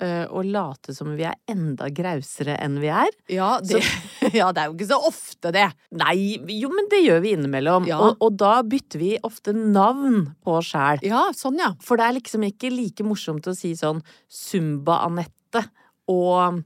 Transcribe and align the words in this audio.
eh, 0.00 0.24
og 0.26 0.48
late 0.48 0.94
som 0.96 1.12
vi 1.18 1.26
er 1.28 1.38
enda 1.50 1.90
grausere 1.94 2.56
enn 2.62 2.78
vi 2.82 2.90
er 2.92 3.10
Ja, 3.32 3.52
det, 3.64 3.82
ja, 4.38 4.50
det 4.54 4.62
er 4.62 4.70
jo 4.70 4.76
ikke 4.76 4.90
så 4.90 5.00
ofte, 5.10 5.52
det. 5.54 5.68
Nei, 6.00 6.16
jo, 6.56 6.72
men 6.74 6.90
det 6.92 7.02
gjør 7.04 7.22
vi 7.24 7.34
innimellom. 7.36 7.88
Ja. 7.90 8.00
Og, 8.04 8.18
og 8.24 8.36
da 8.40 8.58
bytter 8.66 9.02
vi 9.02 9.12
ofte 9.26 9.54
navn 9.56 10.32
på 10.44 10.58
oss 10.60 10.72
sjæl. 10.72 11.04
Ja, 11.06 11.28
sånn, 11.36 11.60
ja. 11.60 11.72
For 11.84 12.00
det 12.00 12.08
er 12.08 12.18
liksom 12.18 12.46
ikke 12.48 12.72
like 12.72 13.06
morsomt 13.06 13.48
å 13.50 13.56
si 13.56 13.72
sånn 13.78 14.02
Zumba-Anette 14.30 15.66
og 16.10 16.62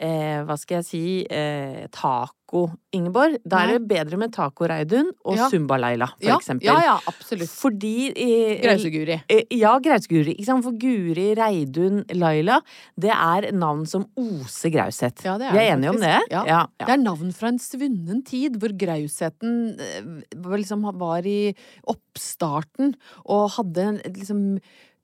eh, 0.00 0.40
hva 0.48 0.56
skal 0.58 0.80
jeg 0.80 0.86
si 0.88 1.02
eh, 1.28 1.84
Taco-Ingeborg. 1.92 3.36
Da 3.44 3.60
er 3.66 3.74
det 3.76 3.82
bedre 3.90 4.18
med 4.20 4.32
Taco-Reidun 4.34 5.10
og 5.24 5.36
Ja. 5.36 5.48
Zumba-Laila, 5.52 6.08
for 6.16 6.26
ja, 6.26 6.38
eksempel. 6.40 6.66
Ja, 6.70 6.78
ja, 6.86 6.96
absolutt. 7.10 7.52
Fordi 7.52 7.92
eh, 8.10 8.54
Grauseguri. 8.64 9.20
Eh, 9.28 9.44
Ja, 9.60 9.74
Grauseguri. 9.78 10.34
Ikke 10.34 10.48
sant? 10.48 10.64
For 10.64 10.72
Guri, 10.80 11.28
Reidun, 11.38 12.02
Laila, 12.16 12.60
det 12.98 13.12
er 13.14 13.50
navn 13.52 13.86
som 13.86 14.06
oser 14.16 14.72
graushet. 14.74 15.22
Ja, 15.24 15.36
det 15.38 15.50
er 15.50 15.52
Vi 15.52 15.62
er 15.64 15.72
enige 15.76 15.94
om 15.94 16.00
det? 16.00 16.16
Ja. 16.32 16.66
Det 16.80 16.88
er 16.96 17.02
navn 17.04 17.32
fra 17.36 17.52
en 17.52 17.58
svunnen 17.62 18.24
tid, 18.26 18.56
hvor 18.60 18.72
grausheten 18.76 19.76
eh, 19.78 20.12
liksom 20.56 20.88
var 20.98 21.26
i 21.28 21.54
oppstarten, 21.86 22.94
og 23.26 23.50
hadde 23.58 23.88
en 23.92 24.00
liksom 24.16 24.44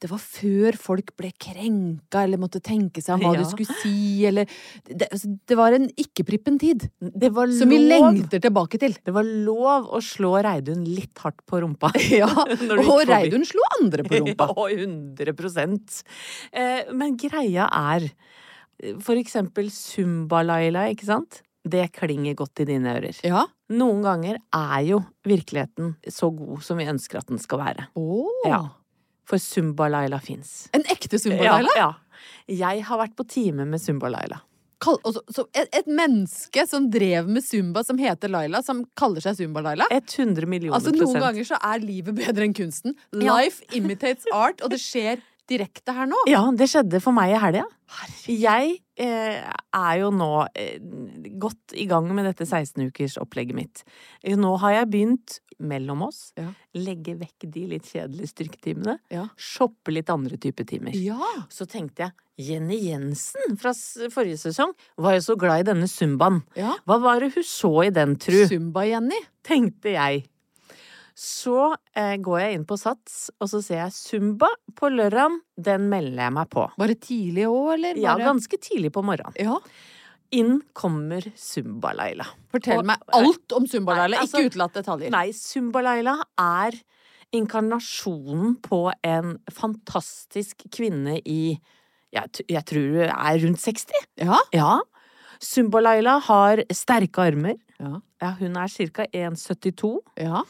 det 0.03 0.11
var 0.11 0.21
før 0.21 0.77
folk 0.77 1.13
ble 1.17 1.31
krenka 1.41 2.23
eller 2.27 2.41
måtte 2.41 2.61
tenke 2.65 3.03
seg 3.03 3.17
om 3.17 3.25
hva 3.25 3.33
Ja. 3.37 3.43
de 3.43 3.49
skulle 3.49 3.77
si, 3.81 4.27
eller 4.29 4.47
Det, 4.85 5.09
altså, 5.11 5.31
det 5.49 5.57
var 5.57 5.73
en 5.73 5.89
ikke-prippen 5.97 6.59
tid, 6.61 6.91
Det 7.01 7.33
var 7.33 7.49
som 7.49 7.69
vi 7.69 7.79
lengter 7.79 8.41
tilbake 8.41 8.79
til. 8.79 8.97
Det 9.05 9.13
var 9.15 9.25
lov 9.25 9.89
å 9.89 10.01
slå 10.05 10.37
Reidun 10.45 10.85
litt 10.85 11.17
hardt 11.19 11.41
på 11.47 11.61
rumpa. 11.63 11.93
Ja, 12.21 12.29
du 12.61 12.77
Og. 12.77 13.07
Reidun 13.09 13.45
slo 13.45 13.63
andre 13.81 14.05
på 14.05 14.21
rumpa. 14.21 14.51
Ja, 14.57 14.69
100 14.77 15.33
eh, 16.53 16.93
Men 16.93 17.17
greia 17.17 17.69
er 17.73 18.11
for 19.01 19.17
eksempel 19.17 19.71
Zumba-Laila, 19.73 20.91
ikke 20.93 21.09
sant? 21.09 21.41
Det 21.67 21.89
klinger 21.97 22.37
godt 22.39 22.61
i 22.63 22.67
dine 22.69 22.93
ører. 22.99 23.17
Ja. 23.27 23.47
Noen 23.75 24.03
ganger 24.05 24.39
er 24.55 24.83
jo 24.87 25.01
virkeligheten 25.27 25.97
så 26.13 26.29
god 26.31 26.63
som 26.63 26.79
vi 26.79 26.87
ønsker 26.87 27.19
at 27.19 27.31
den 27.33 27.41
skal 27.43 27.59
være. 27.65 27.89
Åh. 27.99 28.45
Ja. 28.47 28.61
For 29.27 29.39
Zumba-Laila 29.43 30.21
fins. 30.23 30.69
En 30.77 30.85
ekte 30.93 31.19
Zumba-Laila? 31.19 31.73
Ja, 31.77 31.87
ja. 31.89 31.95
Jeg 32.49 32.85
har 32.87 32.99
vært 33.01 33.17
på 33.19 33.27
time 33.29 33.65
med 33.67 33.81
Zumba-Laila. 33.83 34.41
Så- 34.87 35.23
så 35.35 35.45
et, 35.57 35.69
et 35.73 35.87
menneske 35.89 36.63
som 36.69 36.91
drev 36.93 37.27
med 37.27 37.43
zumba, 37.43 37.83
som 37.85 37.99
heter 37.99 38.29
Laila, 38.31 38.61
som 38.63 38.85
kaller 38.95 39.21
seg 39.25 39.35
Zumba-Laila. 39.41 39.87
100 39.91 40.47
millioner 40.47 40.77
prosent. 40.79 40.95
Altså, 40.95 41.03
noen 41.03 41.23
ganger 41.25 41.45
så 41.49 41.59
er 41.65 41.79
livet 41.83 42.15
bedre 42.15 42.45
enn 42.45 42.55
kunsten. 42.55 42.95
Ja. 43.17 43.39
Life 43.41 43.65
imitates 43.75 44.25
art, 44.33 44.61
og 44.63 44.71
det 44.71 44.79
skjer 44.79 45.23
direkte 45.49 45.95
her 45.95 46.09
nå. 46.11 46.19
Ja, 46.31 46.43
det 46.57 46.69
skjedde 46.73 47.01
for 47.05 47.15
meg 47.17 47.33
i 47.35 47.41
helga. 47.41 47.65
Jeg 48.27 48.73
eh, 48.99 49.43
er 49.79 49.95
jo 50.01 50.11
nå 50.11 50.31
eh, 50.59 50.79
godt 51.39 51.75
i 51.79 51.85
gang 51.87 52.09
med 52.15 52.27
dette 52.27 52.47
16-ukersopplegget 52.49 53.55
mitt. 53.55 53.85
Eh, 54.25 54.35
Nå 54.39 54.57
har 54.63 54.73
jeg 54.81 54.91
begynt, 54.91 55.41
mellom 55.59 56.03
oss, 56.05 56.33
Ja. 56.37 56.51
legge 56.77 57.15
vekk 57.17 57.47
de 57.49 57.63
litt 57.71 57.87
kjedelige 57.89 58.29
styrketimene. 58.29 58.99
Ja. 59.11 59.29
Shoppe 59.41 59.95
litt 59.95 60.11
andre 60.13 60.37
typer 60.37 60.67
timer. 60.69 60.93
Ja. 60.99 61.17
Så 61.49 61.65
tenkte 61.71 62.05
jeg 62.11 62.13
Jenny 62.51 62.77
Jensen 62.91 63.57
fra 63.57 63.73
forrige 64.13 64.37
sesong 64.43 64.75
var 65.01 65.15
jo 65.17 65.23
så 65.25 65.37
glad 65.41 65.63
i 65.63 65.69
denne 65.71 65.89
zumbaen. 65.89 66.43
ja. 66.59 66.75
Hva 66.85 66.99
var 67.01 67.21
det 67.25 67.31
hun 67.39 67.47
så 67.49 67.71
i 67.87 67.91
den, 67.91 68.17
tru? 68.21 68.43
Zumba-Jenny. 68.51 69.23
tenkte 69.47 69.95
jeg. 69.95 70.27
Så 71.17 71.73
eh, 71.97 72.17
går 72.21 72.41
jeg 72.43 72.55
inn 72.59 72.65
på 72.69 72.77
Sats, 72.77 73.31
og 73.41 73.49
så 73.49 73.63
ser 73.65 73.79
jeg 73.87 73.95
Zumba 73.97 74.51
på 74.77 74.91
lørdag. 74.93 75.39
Den 75.57 75.87
melder 75.89 76.27
jeg 76.27 76.35
meg 76.37 76.51
på. 76.53 76.67
Var 76.77 76.93
det 76.93 76.99
tidlig 77.07 77.47
òg, 77.49 77.71
eller? 77.79 77.97
Ja, 78.03 78.17
ganske 78.21 78.59
tidlig 78.61 78.93
på 78.93 79.05
morgenen. 79.07 79.37
ja. 79.41 79.59
Inn 80.35 80.57
kommer 80.75 81.23
Zumba-Laila. 81.39 82.25
Fortell 82.51 82.81
Og- 82.81 82.85
meg 82.89 82.99
alt 83.15 83.53
om 83.55 83.65
Zumba-Laila, 83.71 84.19
altså- 84.19 84.41
ikke 84.43 84.51
utelatt 84.51 84.75
detaljer. 84.75 85.11
Nei, 85.15 85.29
Zumba-Laila 85.31 86.17
er 86.37 86.73
inkarnasjonen 87.33 88.57
på 88.61 88.81
en 89.07 89.39
fantastisk 89.53 90.67
kvinne 90.75 91.21
i 91.25 91.59
jeg, 92.13 92.45
jeg 92.49 92.65
tror 92.65 92.87
hun 92.91 93.11
er 93.13 93.39
rundt 93.45 93.61
60. 93.63 93.93
Ja. 94.19 94.39
Ja. 94.53 94.81
Zumba-Laila 95.41 96.19
har 96.27 96.63
sterke 96.75 97.23
armer. 97.31 97.57
Ja. 97.79 98.01
Ja, 98.23 98.31
hun 98.41 98.57
er 98.57 98.69
ca. 98.69 99.07
1,72. 99.13 99.99
Ja. 100.17 100.43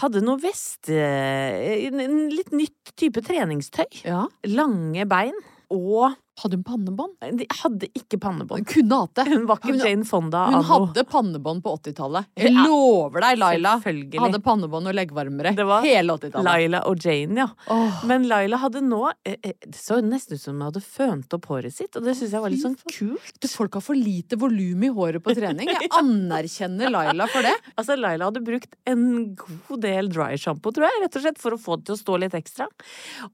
Hadde 0.00 0.20
noe 0.26 0.40
vest... 0.42 0.88
eh, 0.90 1.86
En 1.86 2.28
litt 2.32 2.50
nytt 2.52 2.94
type 2.98 3.22
treningstøy. 3.22 3.86
ja. 4.04 4.24
Lange 4.50 5.06
bein. 5.06 5.36
Og 5.70 6.14
Hadde 6.42 6.56
hun 6.58 6.64
pannebånd? 6.66 7.12
de 7.38 7.44
hadde 7.60 7.86
ikke 7.94 8.18
pannebånd. 8.18 8.64
Hun 8.64 8.66
kunne 8.66 8.96
hatt 9.04 9.12
det. 9.14 9.24
Hun 9.30 9.44
var 9.46 9.60
ikke 9.60 9.70
Hun- 9.70 9.84
Jane 9.86 10.02
Fonda 10.04 10.40
Hun 10.48 10.54
anno. 10.56 10.64
hadde 10.66 11.04
pannebånd 11.06 11.62
på 11.62 11.70
80-tallet. 11.78 12.26
Jeg 12.36 12.50
Ja. 12.52 12.64
lover 12.66 13.20
deg, 13.22 13.38
Laila. 13.38 13.78
Hadde 13.78 14.40
pannebånd 14.42 14.88
og 14.90 14.94
leggvarmere 14.98 15.54
Det 15.54 15.64
var 15.64 15.82
hele 15.82 16.10
80-tallet. 16.18 16.44
Laila 16.44 16.80
og 16.88 16.98
Jane, 16.98 17.36
ja. 17.36 17.46
Oh. 17.70 18.04
Men 18.04 18.26
Laila 18.26 18.56
hadde 18.58 18.82
nå 18.82 19.12
eh, 19.24 19.36
eh, 19.44 19.52
Det 19.64 19.76
så 19.78 20.00
nesten 20.02 20.34
ut 20.34 20.40
som 20.40 20.54
hun 20.60 20.72
hadde 20.72 20.82
fønt 20.82 21.32
opp 21.38 21.46
håret 21.46 21.72
sitt, 21.72 21.94
og 21.96 22.02
det 22.02 22.16
syns 22.16 22.32
jeg 22.32 22.40
var 22.42 22.50
litt 22.50 22.64
sånn 22.64 22.76
kult. 22.90 23.38
Du, 23.40 23.46
folk 23.46 23.72
har 23.74 23.80
for 23.86 23.94
lite 23.94 24.34
volum 24.36 24.82
i 24.82 24.88
håret 24.90 25.22
på 25.22 25.36
trening. 25.36 25.68
Jeg 25.84 25.88
anerkjenner 25.90 26.90
Laila 26.90 27.28
for 27.28 27.42
det. 27.42 27.54
Altså, 27.78 27.96
Laila 27.96 28.24
hadde 28.32 28.42
brukt 28.44 28.74
en 28.86 29.34
god 29.36 29.80
del 29.80 30.08
dry 30.08 30.34
shampoo, 30.36 30.72
tror 30.72 30.88
jeg, 30.90 31.02
rett 31.02 31.16
og 31.16 31.22
slett, 31.22 31.38
for 31.38 31.52
å 31.52 31.58
få 31.62 31.76
det 31.78 31.86
til 31.86 31.94
å 31.94 32.02
stå 32.02 32.18
litt 32.20 32.34
ekstra. 32.34 32.66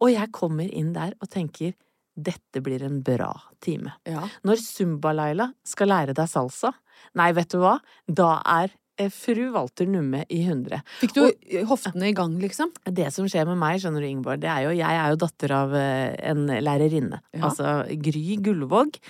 Og 0.01 0.13
jeg 0.13 0.31
kommer 0.33 0.69
inn 0.71 0.93
der 0.93 1.15
og 1.23 1.29
tenker 1.31 1.73
dette 2.27 2.63
blir 2.65 2.85
en 2.87 3.01
bra 3.05 3.31
time. 3.65 3.95
Ja. 4.09 4.27
Når 4.47 4.61
Zumba-Laila 4.65 5.51
skal 5.67 5.91
lære 5.93 6.15
deg 6.17 6.31
salsa, 6.31 6.73
nei, 7.19 7.31
vet 7.37 7.51
du 7.53 7.61
hva, 7.63 7.79
da 8.07 8.35
er 8.59 8.75
eh, 9.01 9.11
fru 9.15 9.49
Walter 9.55 9.89
Numme 9.91 10.23
i 10.29 10.43
hundre. 10.49 10.83
Fikk 11.01 11.17
du 11.17 11.23
hoftene 11.71 12.11
i 12.11 12.17
gang, 12.17 12.37
liksom? 12.43 12.73
Det 12.85 13.09
som 13.15 13.29
skjer 13.31 13.49
med 13.49 13.61
meg, 13.61 13.81
skjønner 13.83 14.05
du, 14.05 14.11
Ingeborg, 14.11 14.43
det 14.43 14.53
er 14.53 14.69
jo 14.69 14.77
Jeg 14.77 15.01
er 15.01 15.11
jo 15.15 15.21
datter 15.25 15.57
av 15.57 15.75
eh, 15.79 16.15
en 16.33 16.47
lærerinne. 16.49 17.23
Ja. 17.35 17.49
Altså 17.51 17.81
Gry 18.05 18.39
Gullvåg. 18.45 19.01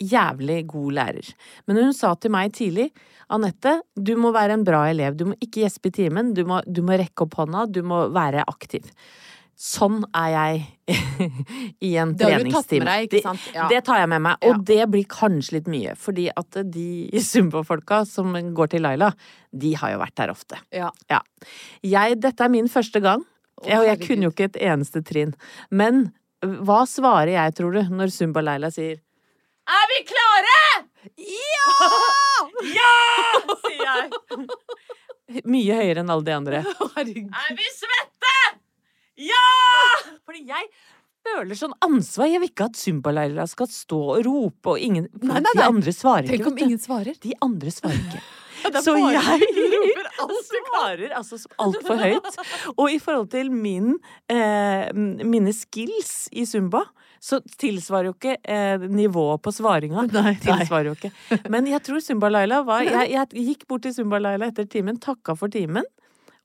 Jævlig 0.00 0.62
god 0.70 0.94
lærer. 0.96 1.26
Men 1.68 1.76
hun 1.76 1.90
sa 1.92 2.14
til 2.16 2.32
meg 2.32 2.54
tidlig 2.56 2.86
Anette, 3.30 3.76
du 3.94 4.14
må 4.18 4.32
være 4.34 4.56
en 4.56 4.64
bra 4.66 4.86
elev. 4.90 5.14
Du 5.14 5.26
må 5.28 5.36
ikke 5.38 5.60
gjespe 5.62 5.90
i 5.90 5.96
timen. 6.00 6.32
Du 6.34 6.40
må, 6.48 6.62
du 6.66 6.80
må 6.82 6.96
rekke 6.98 7.26
opp 7.26 7.36
hånda. 7.38 7.66
Du 7.70 7.82
må 7.86 8.06
være 8.14 8.46
aktiv. 8.48 8.88
Sånn 9.60 9.98
er 10.16 10.28
jeg 10.32 10.60
i 11.84 11.90
en 12.00 12.14
Det 12.16 12.24
har 12.30 12.40
du 12.40 12.46
tatt 12.48 12.64
treningstime. 12.70 12.78
med 12.80 12.88
deg, 12.88 13.08
ikke 13.10 13.20
sant? 13.26 13.42
Ja. 13.52 13.66
Det, 13.68 13.76
det 13.76 13.80
tar 13.90 13.98
jeg 14.00 14.08
med 14.08 14.22
meg, 14.24 14.38
Ja. 14.40 14.52
og 14.54 14.62
det 14.70 14.86
blir 14.94 15.04
kanskje 15.12 15.58
litt 15.58 15.68
mye. 15.68 15.92
Fordi 16.00 16.24
at 16.32 16.56
de 16.72 16.86
Zumba-folka 17.30 17.98
som 18.08 18.32
går 18.56 18.70
til 18.72 18.86
Laila, 18.86 19.10
de 19.52 19.74
har 19.76 19.92
jo 19.92 19.98
vært 20.00 20.16
der 20.22 20.32
ofte. 20.32 20.60
Ja. 20.72 20.88
Ja. 21.12 21.20
Jeg, 21.84 22.16
dette 22.24 22.46
er 22.46 22.52
min 22.54 22.70
første 22.72 23.02
gang, 23.04 23.26
og 23.60 23.84
jeg 23.84 24.00
kunne 24.06 24.24
jo 24.30 24.32
ikke 24.32 24.48
et 24.48 24.56
eneste 24.70 25.02
trinn. 25.04 25.34
Men 25.68 26.06
hva 26.40 26.86
svarer 26.88 27.34
jeg, 27.34 27.58
tror 27.58 27.76
du, 27.76 27.82
når 27.92 28.14
Zumba-Leila 28.16 28.70
sier 28.72 28.96
Er 29.68 29.84
vi 29.92 29.98
klare?! 30.08 30.56
Ja! 31.20 31.90
ja! 32.80 32.94
sier 33.66 33.84
jeg. 33.84 35.44
Mye 35.44 35.76
høyere 35.82 36.00
enn 36.00 36.10
alle 36.16 36.24
de 36.26 36.32
andre. 36.34 36.62
Herregud. 36.96 37.28
Er 37.28 37.54
vi 37.60 37.68
svette?! 37.76 38.34
Ja! 39.20 39.44
Fordi 40.26 40.44
jeg 40.48 40.68
føler 41.26 41.58
sånn 41.58 41.74
ansvar. 41.84 42.28
Jeg 42.30 42.42
vil 42.42 42.52
ikke 42.52 42.68
at 42.70 42.78
Zumba-Leila 42.80 43.46
skal 43.50 43.70
stå 43.72 44.00
og 44.16 44.20
rope, 44.26 44.74
og 44.74 44.82
ingen 44.82 45.08
Nei, 45.20 45.40
nei, 45.44 45.56
De 45.56 45.64
andre 45.66 45.94
svarer 45.94 46.28
ikke. 46.28 46.36
Tenk 46.36 46.52
om 46.52 46.62
ingen 46.66 46.82
svarer. 46.82 47.18
De 47.22 47.34
andre 47.44 47.74
svarer 47.74 48.00
ikke. 48.06 48.22
Så 48.84 48.92
jeg 48.92 49.16
roper 49.16 50.40
svarer 50.68 51.14
altså 51.16 51.38
altfor 51.64 51.96
høyt. 51.96 52.34
Og 52.74 52.90
i 52.92 52.98
forhold 53.00 53.30
til 53.32 53.48
min, 53.52 53.94
eh, 54.28 54.90
mine 54.92 55.54
skills 55.56 56.28
i 56.36 56.44
Zumba, 56.44 56.82
så 57.20 57.40
tilsvarer 57.60 58.10
jo 58.10 58.14
ikke 58.16 58.36
eh, 58.44 58.84
nivået 58.88 59.40
på 59.44 59.52
svaringa. 59.52 60.04
Nei, 60.12 60.22
nei. 60.28 60.34
Tilsvarer 60.44 60.90
jo 60.90 60.96
ikke. 60.96 61.40
Men 61.52 61.68
jeg 61.68 61.80
tror 61.88 62.04
Zumba-Laila 62.04 62.60
var 62.68 62.84
jeg, 62.84 63.10
jeg 63.12 63.48
gikk 63.48 63.66
bort 63.68 63.84
til 63.84 63.96
Zumba-Laila 63.96 64.48
etter 64.52 64.68
timen, 64.68 65.00
takka 65.00 65.36
for 65.40 65.52
timen. 65.52 65.88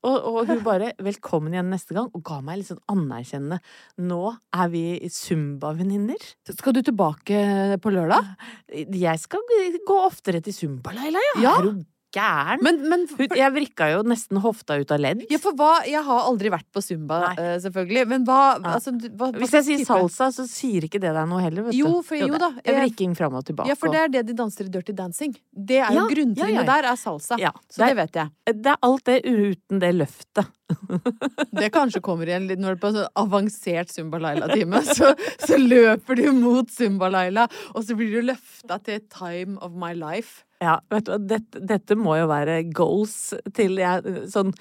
Og, 0.06 0.16
og 0.22 0.46
hun 0.46 0.62
bare 0.62 0.92
'velkommen 1.02 1.54
igjen 1.54 1.70
neste 1.72 1.96
gang' 1.96 2.12
og 2.14 2.22
ga 2.22 2.38
meg 2.44 2.60
litt 2.60 2.70
sånn 2.70 2.82
anerkjennende 2.92 3.58
'nå 3.98 4.22
er 4.54 4.68
vi 4.70 4.84
Zumba-venninner'. 5.10 6.28
Skal 6.46 6.76
du 6.76 6.82
tilbake 6.82 7.78
på 7.82 7.90
lørdag? 7.90 8.36
Jeg 8.70 9.18
skal 9.18 9.40
gå 9.86 9.98
oftere 10.06 10.40
til 10.40 10.54
Zumba, 10.54 10.94
Leila. 10.94 11.18
ja. 11.42 11.42
Ja. 11.42 11.74
Gæren? 12.16 12.62
Men, 12.64 12.78
men 12.88 13.04
for... 13.10 13.26
jeg 13.36 13.52
vrikka 13.52 13.90
jo 13.92 14.02
nesten 14.08 14.40
hofta 14.40 14.78
ut 14.80 14.92
av 14.96 15.02
ledd. 15.04 15.24
ja, 15.30 15.38
for 15.42 15.52
hva 15.58 15.82
Jeg 15.86 16.02
har 16.06 16.22
aldri 16.30 16.50
vært 16.54 16.66
på 16.72 16.80
Zumba, 16.84 17.18
Nei. 17.26 17.34
eh, 17.44 17.56
selvfølgelig. 17.66 18.06
Men 18.14 18.24
hva, 18.28 18.38
Ja. 18.56 18.74
altså, 18.78 18.94
hva, 18.96 19.28
hva 19.30 19.42
Hvis 19.42 19.52
jeg 19.58 19.66
sier 19.68 19.84
salsa, 19.88 20.30
så 20.32 20.46
sier 20.48 20.88
ikke 20.88 21.00
det 21.02 21.12
deg 21.12 21.28
noe 21.28 21.42
heller, 21.44 21.68
vet 21.68 21.76
du. 21.76 21.78
Jo, 21.82 22.00
for- 22.02 22.16
jo 22.16 22.32
da, 22.38 22.50
det 22.56 22.64
jeg- 22.64 22.80
Vrikking 22.80 23.14
fram 23.18 23.34
og 23.36 23.44
tilbake. 23.44 23.68
Ja, 23.68 23.74
for 23.78 23.92
det 23.92 24.00
er 24.00 24.08
det 24.16 24.26
de 24.26 24.34
danser 24.40 24.64
i 24.66 24.72
Dirty 24.72 24.92
Dancing. 24.96 25.36
Det 25.52 25.78
er 25.82 25.92
jo 25.92 26.06
Ja, 26.06 26.08
Grunntrinnet 26.14 26.62
ja, 26.64 26.66
der 26.72 26.90
er 26.92 26.96
salsa. 26.96 27.36
Ja, 27.38 27.52
så 27.68 27.84
det 27.84 27.88
det 27.92 27.96
vet 27.96 28.12
jeg. 28.22 28.30
og 28.48 28.62
det 28.62 28.72
er 28.72 28.78
alt 28.82 29.04
det 29.04 29.18
uten 29.24 29.78
det 29.84 29.94
løftet. 29.94 30.46
Det 31.56 31.68
kanskje 31.72 32.00
kommer 32.02 32.26
igjen 32.26 32.48
litt 32.48 32.58
når 32.58 32.74
du 32.74 32.76
er 32.76 32.80
på 32.82 32.88
en 32.90 32.96
sånn 32.98 33.12
avansert 33.22 33.92
Zumba-Laila-time. 33.94 34.80
Så, 34.96 35.12
så 35.38 35.58
løper 35.60 36.16
du 36.18 36.32
mot 36.32 36.66
Zumba-Laila, 36.72 37.46
og 37.74 37.84
så 37.86 37.94
blir 37.98 38.10
du 38.16 38.26
løfta 38.32 38.80
til 38.82 39.00
time 39.12 39.58
of 39.62 39.72
my 39.78 39.92
life. 39.94 40.42
Ja, 40.62 40.78
vet 40.88 41.04
du 41.04 41.12
hva, 41.12 41.18
dette, 41.20 41.60
dette 41.68 41.96
må 42.00 42.14
jo 42.16 42.28
være 42.30 42.62
goals 42.74 43.34
til 43.56 43.76
jeg 43.80 44.22
sånn 44.32 44.54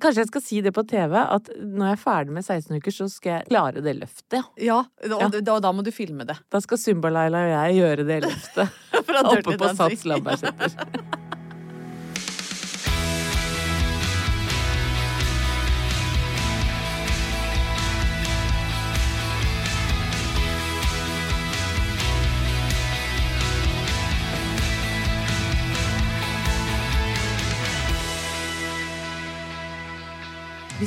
Kanskje 0.00 0.22
jeg 0.22 0.30
skal 0.30 0.44
si 0.44 0.62
det 0.64 0.72
på 0.76 0.84
TV, 0.88 1.14
at 1.20 1.50
når 1.60 1.90
jeg 1.90 1.98
er 1.98 2.02
ferdig 2.02 2.36
med 2.38 2.46
16 2.46 2.80
uker, 2.80 2.96
så 2.96 3.08
skal 3.12 3.34
jeg 3.36 3.48
klare 3.50 3.84
det 3.84 3.94
løftet. 4.00 4.40
Ja, 4.56 4.80
ja. 5.04 5.20
og 5.20 5.38
Da, 5.38 5.58
da 5.62 5.72
må 5.74 5.84
du 5.86 5.92
filme 5.94 6.26
det. 6.28 6.38
Da 6.50 6.62
skal 6.64 6.80
Zumba-Laila 6.82 7.44
og 7.46 7.52
jeg 7.54 7.80
gjøre 7.82 8.08
det 8.08 8.22
løftet. 8.26 8.78
Oppe 9.22 9.58
på. 9.58 9.74
Sats 9.78 10.08
Lambertseter. 10.08 10.78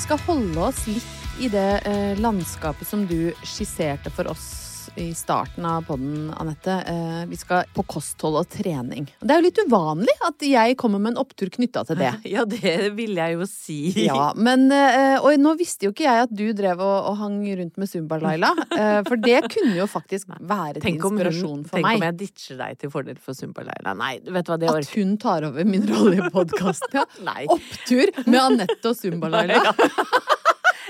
Skal 0.01 0.21
holde 0.25 0.63
oss 0.71 0.85
litt 0.89 1.41
i 1.41 1.49
det 1.51 1.81
eh, 1.85 2.17
landskapet 2.19 2.87
som 2.87 3.05
du 3.07 3.31
skisserte 3.45 4.11
for 4.13 4.29
oss 4.33 4.70
i 4.95 5.13
starten 5.13 5.65
av 5.65 5.81
podden, 5.81 6.33
Anette. 6.37 6.71
Eh, 6.87 7.25
vi 7.27 7.37
skal 7.37 7.63
på 7.73 7.83
kosthold 7.87 8.35
og 8.41 8.49
trening. 8.51 9.05
Det 9.21 9.33
er 9.33 9.39
jo 9.39 9.45
litt 9.47 9.61
uvanlig 9.67 10.15
at 10.27 10.43
jeg 10.45 10.75
kommer 10.79 10.99
med 10.99 11.13
en 11.13 11.21
opptur 11.21 11.51
knytta 11.53 11.85
til 11.87 11.99
det. 12.01 12.11
Ja, 12.31 12.43
det 12.47 12.91
vil 12.95 13.15
jeg 13.17 13.35
jo 13.35 13.45
si. 13.49 13.77
Ja, 14.05 14.31
men 14.35 14.67
eh, 14.71 15.17
Og 15.19 15.35
nå 15.41 15.53
visste 15.59 15.87
jo 15.87 15.91
ikke 15.93 16.05
jeg 16.05 16.25
at 16.27 16.31
du 16.31 16.45
drev 16.55 16.79
og, 16.83 17.09
og 17.11 17.17
hang 17.19 17.39
rundt 17.59 17.79
med 17.81 17.91
Zumba-Laila. 17.91 18.51
eh, 18.77 18.99
for 19.07 19.19
det 19.19 19.41
kunne 19.51 19.75
jo 19.79 19.87
faktisk 19.91 20.31
være 20.53 20.79
til 20.79 20.99
hun, 20.99 21.17
inspirasjon 21.17 21.65
for 21.67 21.79
tenk 21.79 21.89
om 21.91 22.05
jeg 22.07 22.17
ditcher 22.21 22.61
deg 22.61 22.81
til 22.83 22.93
fordel 22.93 23.19
for 23.21 23.37
Zumba-Laila. 23.37 23.95
Nei, 23.99 24.13
vet 24.27 24.47
du 24.47 24.53
hva, 24.53 24.59
det 24.61 24.71
At 24.71 24.93
hun 24.95 25.17
tar 25.21 25.47
over 25.49 25.67
min 25.67 25.87
rolle 25.89 26.19
i 26.19 26.31
podkasten. 26.33 26.99
Ja. 27.01 27.07
Opptur 27.57 28.11
med 28.27 28.39
Anette 28.43 28.91
og 28.93 28.99
Zumba-Laila. 28.99 29.75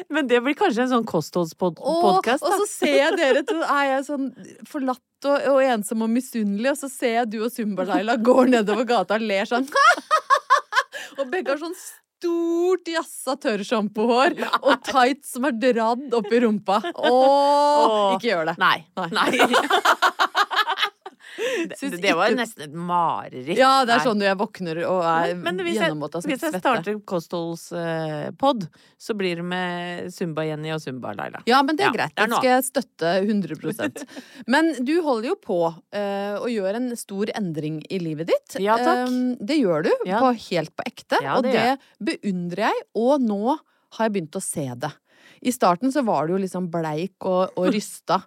Men 0.10 0.28
det 0.28 0.42
blir 0.44 0.58
kanskje 0.58 0.86
en 0.86 0.92
sånn 0.96 1.08
kostholdspodkast, 1.10 2.44
og 2.44 2.58
så 2.64 2.68
ser 2.70 2.98
jeg 2.98 3.18
dere 3.20 3.46
to, 3.48 3.58
er 3.62 3.88
jeg 3.96 4.06
sånn 4.10 4.28
forlatt 4.70 5.28
og, 5.30 5.48
og 5.54 5.62
ensom 5.62 6.06
og 6.06 6.10
misunnelig, 6.10 6.72
og 6.74 6.80
så 6.80 6.90
ser 6.90 7.18
jeg 7.20 7.32
du 7.36 7.40
og 7.46 7.52
Zumba-Laila 7.54 8.18
går 8.26 8.54
nedover 8.56 8.88
gata 8.90 9.20
og 9.20 9.28
ler 9.30 9.50
sånn. 9.50 9.68
og 11.20 11.26
begge 11.30 11.54
har 11.54 11.62
sånn 11.62 11.78
stort 11.78 12.90
jassa 12.90 13.36
tørrsjampohår 13.42 14.36
og 14.62 14.76
tights 14.86 15.36
som 15.36 15.48
er 15.50 15.58
dradd 15.58 16.18
opp 16.18 16.30
i 16.30 16.42
rumpa. 16.44 16.82
Åh, 16.94 18.18
ikke 18.18 18.30
gjør 18.30 18.52
det. 18.52 18.58
Nei. 18.62 18.78
Nei. 18.98 19.10
Nei. 19.18 20.28
det, 21.38 21.90
det 22.02 22.14
var 22.18 22.34
nesten 22.36 22.66
et 22.68 22.74
mareritt. 22.76 23.58
Ja, 23.58 23.86
det 23.88 23.96
er 23.96 24.04
sånn 24.06 24.20
når 24.20 24.30
jeg 24.32 24.40
våkner 24.42 24.82
og 24.90 25.02
er 25.08 25.34
Men 25.40 25.60
hvis 25.62 25.78
jeg, 25.78 25.88
gjennomvåt 25.88 26.18
av 26.20 26.28
hvis 26.28 26.46
jeg 26.46 26.60
starter 26.60 27.00
kostholdspod, 27.08 28.68
så 29.02 29.16
blir 29.18 29.42
det 29.42 29.46
med 29.48 30.12
Zumba-Jenny 30.14 30.74
og 30.76 30.82
Zumba-Laila. 30.84 31.44
Ja, 31.50 31.62
men 31.66 31.80
det 31.80 31.86
er 31.88 31.92
Ja, 31.92 31.96
greit. 31.96 32.16
det 32.16 32.24
Det 32.24 32.30
noe 32.32 32.42
skal 32.42 32.52
jeg 32.52 32.68
støtte 32.70 33.14
100% 33.22 34.06
Men 34.54 34.74
du 34.86 34.94
holder 35.06 35.32
jo 35.32 35.38
på 35.42 35.60
uh, 35.72 36.36
å 36.42 36.48
gjøre 36.52 36.76
en 36.82 36.92
stor 37.00 37.32
endring 37.38 37.82
i 37.90 38.00
livet 38.02 38.32
ditt. 38.32 38.58
Ja, 38.64 38.78
takk. 38.82 39.08
Um, 39.10 39.36
det 39.40 39.60
gjør 39.62 39.88
du, 39.88 39.92
Ja. 40.10 40.20
på, 40.24 40.34
helt 40.52 40.76
på 40.76 40.86
ekte. 40.88 41.22
Ja, 41.24 41.38
og 41.38 41.44
det 41.48 41.54
det 41.56 41.64
gjør 41.66 41.78
beundrer 42.12 42.68
jeg, 42.70 42.84
og 42.98 43.22
nå 43.24 43.58
har 43.98 44.08
jeg 44.08 44.14
begynt 44.16 44.38
å 44.40 44.44
se 44.44 44.64
det. 44.80 44.92
I 45.42 45.52
starten 45.52 45.92
så 45.92 46.04
var 46.06 46.28
du 46.28 46.36
jo 46.36 46.40
liksom 46.44 46.68
bleik 46.74 47.26
og, 47.26 47.56
og 47.58 47.70
rysta, 47.76 48.20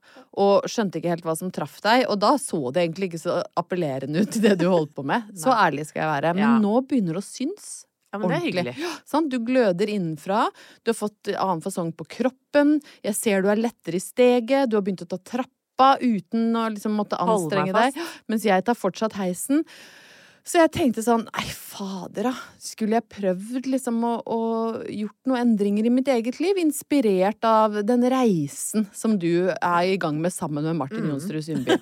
og 0.43 0.66
skjønte 0.70 0.99
ikke 0.99 1.12
helt 1.14 1.25
hva 1.28 1.37
som 1.38 1.50
traff 1.55 1.76
deg. 1.84 2.06
Og 2.11 2.19
da 2.22 2.32
så 2.43 2.61
det 2.75 2.82
egentlig 2.88 3.12
ikke 3.12 3.22
så 3.22 3.37
appellerende 3.61 4.25
ut, 4.26 4.38
det 4.43 4.56
du 4.58 4.66
holdt 4.72 4.94
på 4.96 5.05
med. 5.06 5.31
Så 5.43 5.55
ærlig 5.55 5.87
skal 5.90 6.02
jeg 6.05 6.12
være. 6.16 6.34
Men 6.34 6.44
Ja. 6.44 6.52
nå 6.62 6.75
begynner 6.88 7.14
det 7.19 7.22
å 7.22 7.26
synes. 7.28 7.72
Ja, 8.14 8.19
men 8.19 8.28
det 8.31 8.37
er 8.37 8.43
ordentlig. 8.44 8.75
hyggelig. 8.75 9.02
Sånn, 9.11 9.28
Du 9.31 9.38
gløder 9.43 9.90
innenfra. 9.90 10.44
Du 10.84 10.90
har 10.93 10.99
fått 10.99 11.31
annen 11.34 11.62
fasong 11.64 11.90
på 11.99 12.06
kroppen. 12.06 12.76
Jeg 13.02 13.14
ser 13.19 13.43
du 13.43 13.49
er 13.50 13.58
lettere 13.62 13.99
i 13.99 14.02
steget. 14.02 14.69
Du 14.70 14.76
har 14.78 14.84
begynt 14.87 15.02
å 15.02 15.08
ta 15.10 15.19
trappa 15.19 15.96
uten 15.98 16.55
å 16.55 16.69
liksom 16.70 16.94
måtte 16.94 17.19
anstrenge 17.19 17.74
deg. 17.74 17.98
Mens 18.31 18.46
jeg 18.46 18.62
tar 18.67 18.79
fortsatt 18.79 19.17
heisen. 19.19 19.65
Så 20.44 20.58
jeg 20.60 20.72
tenkte 20.77 21.01
sånn 21.01 21.22
Nei, 21.31 21.44
fader, 21.56 22.27
da. 22.29 22.32
Skulle 22.60 22.98
jeg 22.98 23.06
prøvd 23.10 23.69
liksom 23.72 23.96
å, 24.05 24.10
å 24.29 24.41
gjort 24.93 25.31
noen 25.31 25.41
endringer 25.41 25.89
i 25.89 25.93
mitt 25.93 26.10
eget 26.13 26.36
liv? 26.43 26.58
Inspirert 26.60 27.46
av 27.48 27.79
den 27.89 28.05
reisen 28.13 28.84
som 28.94 29.17
du 29.19 29.48
er 29.55 29.89
i 29.89 29.96
gang 30.01 30.20
med 30.20 30.34
sammen 30.36 30.67
med 30.69 30.77
Martin 30.82 31.08
Jonsrud 31.08 31.43
Sundby. 31.46 31.79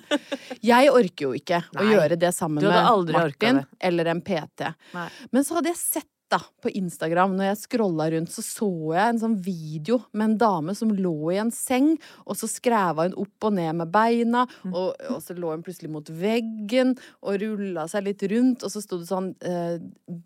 Jeg 0.63 0.89
orker 0.95 1.27
jo 1.27 1.33
ikke 1.37 1.59
å 1.75 1.83
Mm. 1.83 1.91
Gjøre 1.91 2.15
det 2.17 2.29
sammen 2.33 2.63
med 2.63 3.11
Martin 3.11 3.59
eller 3.83 4.05
en 4.13 4.21
PT. 4.23 4.69
Nei. 4.95 5.07
Men 5.35 5.43
så 5.43 5.57
hadde 5.59 5.73
jeg 5.73 5.81
sett 5.81 6.09
da 6.33 6.39
på 6.63 6.71
Instagram, 6.75 7.35
når 7.37 7.51
jeg 7.51 7.59
scrolla 7.63 8.09
rundt, 8.13 8.33
så 8.33 8.43
så 8.43 8.69
jeg 8.97 9.13
en 9.13 9.21
sånn 9.21 9.37
video 9.45 9.99
med 10.11 10.25
en 10.31 10.37
dame 10.41 10.75
som 10.77 10.91
lå 10.97 11.13
i 11.35 11.39
en 11.41 11.51
seng, 11.53 11.93
og 12.25 12.37
så 12.39 12.49
skræva 12.51 13.05
hun 13.07 13.15
opp 13.23 13.47
og 13.49 13.55
ned 13.59 13.77
med 13.83 13.93
beina, 13.93 14.43
Mm. 14.63 14.73
og, 14.73 14.95
og 15.13 15.21
så 15.23 15.35
lå 15.37 15.49
hun 15.53 15.63
plutselig 15.65 15.91
mot 15.91 16.07
veggen 16.09 16.93
og 17.23 17.39
rulla 17.41 17.85
seg 17.91 18.05
litt 18.07 18.23
rundt, 18.31 18.63
og 18.65 18.71
så 18.73 18.81
sto 18.83 18.99
det 19.01 19.09
sånn 19.09 19.31
eh, 19.45 19.77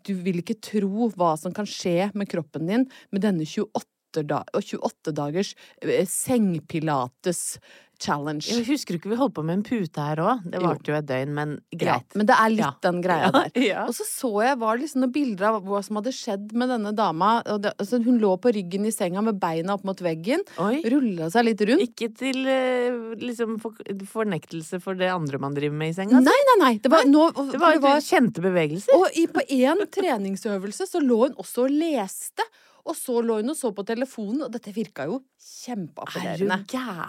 Du 0.04 0.12
vil 0.24 0.40
ikke 0.42 0.58
tro 0.62 1.08
hva 1.16 1.32
som 1.40 1.52
kan 1.54 1.66
skje 1.68 2.10
med 2.14 2.28
kroppen 2.30 2.66
din 2.70 2.86
med 3.12 3.22
denne 3.24 3.46
28, 3.48 3.82
da, 4.26 4.42
28 4.54 5.12
dagers 5.14 5.54
eh, 5.82 6.04
sengpilates 6.06 7.58
challenge. 7.98 8.46
Jeg 8.46 8.62
husker 8.68 8.94
ikke 8.94 9.10
vi 9.10 9.16
holdt 9.18 9.32
på 9.34 9.42
med 9.42 9.56
en 9.56 9.62
pute 9.66 9.98
her 9.98 10.20
òg? 10.22 10.44
Det 10.46 10.60
Jo. 10.60 10.68
varte 10.68 10.86
jo 10.86 10.94
et 10.94 11.06
døgn, 11.08 11.32
men 11.34 11.54
Ja, 11.72 11.78
greit. 11.98 12.14
men 12.14 12.26
det 12.26 12.36
er 12.38 12.48
litt 12.50 12.60
Ja. 12.60 12.70
den 12.80 13.02
greia 13.02 13.30
der. 13.32 13.50
Ja. 13.58 13.86
Og 13.88 13.94
så 13.96 14.04
så 14.06 14.30
jeg 14.44 14.56
var 14.60 14.76
det 14.76 14.84
liksom 14.84 15.00
noen 15.02 15.10
bilder 15.12 15.48
av 15.48 15.64
hva 15.66 15.82
som 15.82 15.96
hadde 15.96 16.12
skjedd 16.14 16.52
med 16.54 16.68
denne 16.68 16.92
dama. 16.94 17.42
Det, 17.58 17.72
altså 17.76 17.98
hun 18.04 18.20
lå 18.20 18.36
på 18.38 18.52
ryggen 18.54 18.86
i 18.86 18.92
senga 18.94 19.20
med 19.20 19.40
beina 19.40 19.74
opp 19.74 19.82
mot 19.82 19.98
veggen, 19.98 20.44
rulla 20.86 21.28
seg 21.28 21.44
litt 21.50 21.60
rundt. 21.66 21.82
Ikke 21.90 22.14
til 22.14 22.46
eh, 22.46 23.18
liksom 23.18 23.58
for, 23.58 23.74
fornektelse 24.06 24.80
for 24.80 24.94
det 24.94 25.10
andre 25.10 25.38
man 25.42 25.54
driver 25.58 25.74
med 25.74 25.90
i 25.90 25.98
senga? 25.98 26.20
Nei, 26.22 26.38
nei, 26.52 26.56
nei! 26.62 26.78
Det 26.78 26.92
var, 26.94 27.02
nå, 27.04 27.32
og, 27.34 27.50
Det 27.50 27.58
var, 27.58 27.72
det 27.74 27.82
var 27.82 27.98
kjente 27.98 28.40
bevegelser. 28.46 28.94
Og 28.94 29.10
i, 29.18 29.26
på 29.26 29.42
én 29.50 29.82
treningsøvelse 29.90 30.86
så 30.86 31.02
lå 31.02 31.24
hun 31.26 31.34
også 31.34 31.66
og 31.66 31.74
leste. 31.74 32.46
Og 32.88 32.96
så 32.96 33.20
lå 33.20 33.36
hun 33.42 33.52
og 33.52 33.56
så 33.58 33.70
på 33.76 33.84
telefonen, 33.86 34.46
og 34.46 34.52
dette 34.54 34.72
virka 34.72 35.04
jo 35.10 35.18
er 35.20 35.44
kjempeappellerende. 35.44 36.58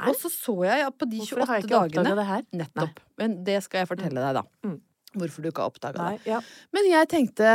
Og 0.10 0.18
så 0.20 0.32
så 0.34 0.56
jeg 0.68 0.84
ja, 0.84 0.92
på 0.92 1.08
de 1.10 1.22
28 1.24 1.30
Hvorfor 1.30 1.48
har 1.48 1.60
jeg 1.60 1.66
ikke 1.68 1.80
dagene 1.80 2.16
det 2.20 2.28
her? 2.30 2.46
Nettopp. 2.64 3.02
Men 3.22 3.36
det 3.48 3.58
skal 3.66 3.84
jeg 3.84 3.92
fortelle 3.94 4.24
deg, 4.26 4.40
da. 4.42 4.44
Mm. 4.68 4.78
Hvorfor 5.20 5.42
du 5.42 5.50
ikke 5.50 5.64
har 5.64 5.72
oppdaga 5.72 5.98
det. 5.98 6.10
Nei, 6.20 6.34
ja. 6.36 6.40
Men 6.76 6.86
jeg 6.92 7.10
tenkte, 7.10 7.54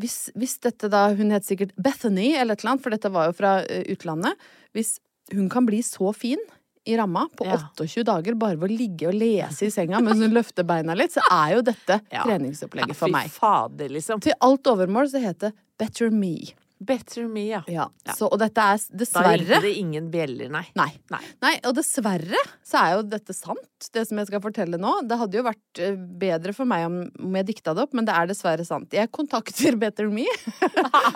hvis, 0.00 0.18
hvis 0.40 0.54
dette 0.64 0.88
da 0.88 1.02
Hun 1.18 1.34
het 1.34 1.44
sikkert 1.44 1.74
Bethany 1.76 2.30
eller 2.32 2.56
et 2.56 2.62
eller 2.64 2.76
annet, 2.76 2.84
for 2.86 2.94
dette 2.94 3.10
var 3.12 3.28
jo 3.28 3.34
fra 3.36 3.58
eh, 3.66 3.84
utlandet. 3.92 4.40
Hvis 4.72 4.96
hun 5.34 5.50
kan 5.52 5.66
bli 5.68 5.82
så 5.84 6.14
fin 6.16 6.40
i 6.88 6.96
ramma 6.96 7.26
på 7.36 7.44
Ja. 7.48 7.58
28 7.76 8.04
dager 8.08 8.34
bare 8.40 8.56
ved 8.60 8.70
å 8.70 8.76
ligge 8.76 9.08
og 9.08 9.16
lese 9.16 9.68
i 9.68 9.72
senga 9.72 10.00
mens 10.04 10.20
hun 10.20 10.32
løfter 10.36 10.66
beina 10.68 10.96
litt, 10.96 11.14
så 11.16 11.22
er 11.32 11.54
jo 11.56 11.62
dette 11.64 12.00
Ja. 12.12 12.24
treningsopplegget 12.24 12.96
for 12.96 13.12
meg. 13.12 13.30
Fader, 13.32 13.88
liksom. 13.88 14.20
Til 14.20 14.36
alt 14.40 14.64
overmål 14.68 15.08
så 15.12 15.20
heter 15.20 15.50
det 15.50 15.54
Better 15.80 16.10
Me. 16.10 16.52
Better 16.84 17.28
me, 17.30 17.44
ja. 17.48 17.60
Ja. 17.70 17.86
Så, 18.16 18.26
og 18.28 18.38
dette 18.42 18.60
er 18.60 18.80
dessverre 18.98 19.30
Da 19.30 19.36
ringte 19.38 19.60
det 19.62 19.70
ingen 19.78 20.08
bjeller, 20.12 20.50
nei. 20.52 20.64
Nei. 20.76 20.88
Nei. 21.14 21.20
Nei, 21.44 21.52
og 21.68 21.76
dessverre 21.78 22.40
så 22.66 22.80
er 22.82 22.96
jo 22.96 23.04
dette 23.14 23.36
sant, 23.36 23.88
det 23.94 24.02
som 24.08 24.18
jeg 24.20 24.28
skal 24.28 24.42
fortelle 24.44 24.80
nå. 24.80 24.96
Det 25.08 25.18
hadde 25.20 25.38
jo 25.38 25.44
vært 25.46 25.80
eh, 25.84 25.94
bedre 25.96 26.52
for 26.56 26.68
meg 26.68 26.84
om, 26.88 26.98
om 27.24 27.38
jeg 27.40 27.48
dikta 27.52 27.76
det 27.78 27.86
opp, 27.86 27.94
men 27.96 28.08
det 28.08 28.16
er 28.18 28.28
dessverre 28.32 28.66
sant. 28.66 28.92
Jeg 28.92 29.12
kontakter 29.14 29.78
Better 29.84 30.10
Me 30.12 30.26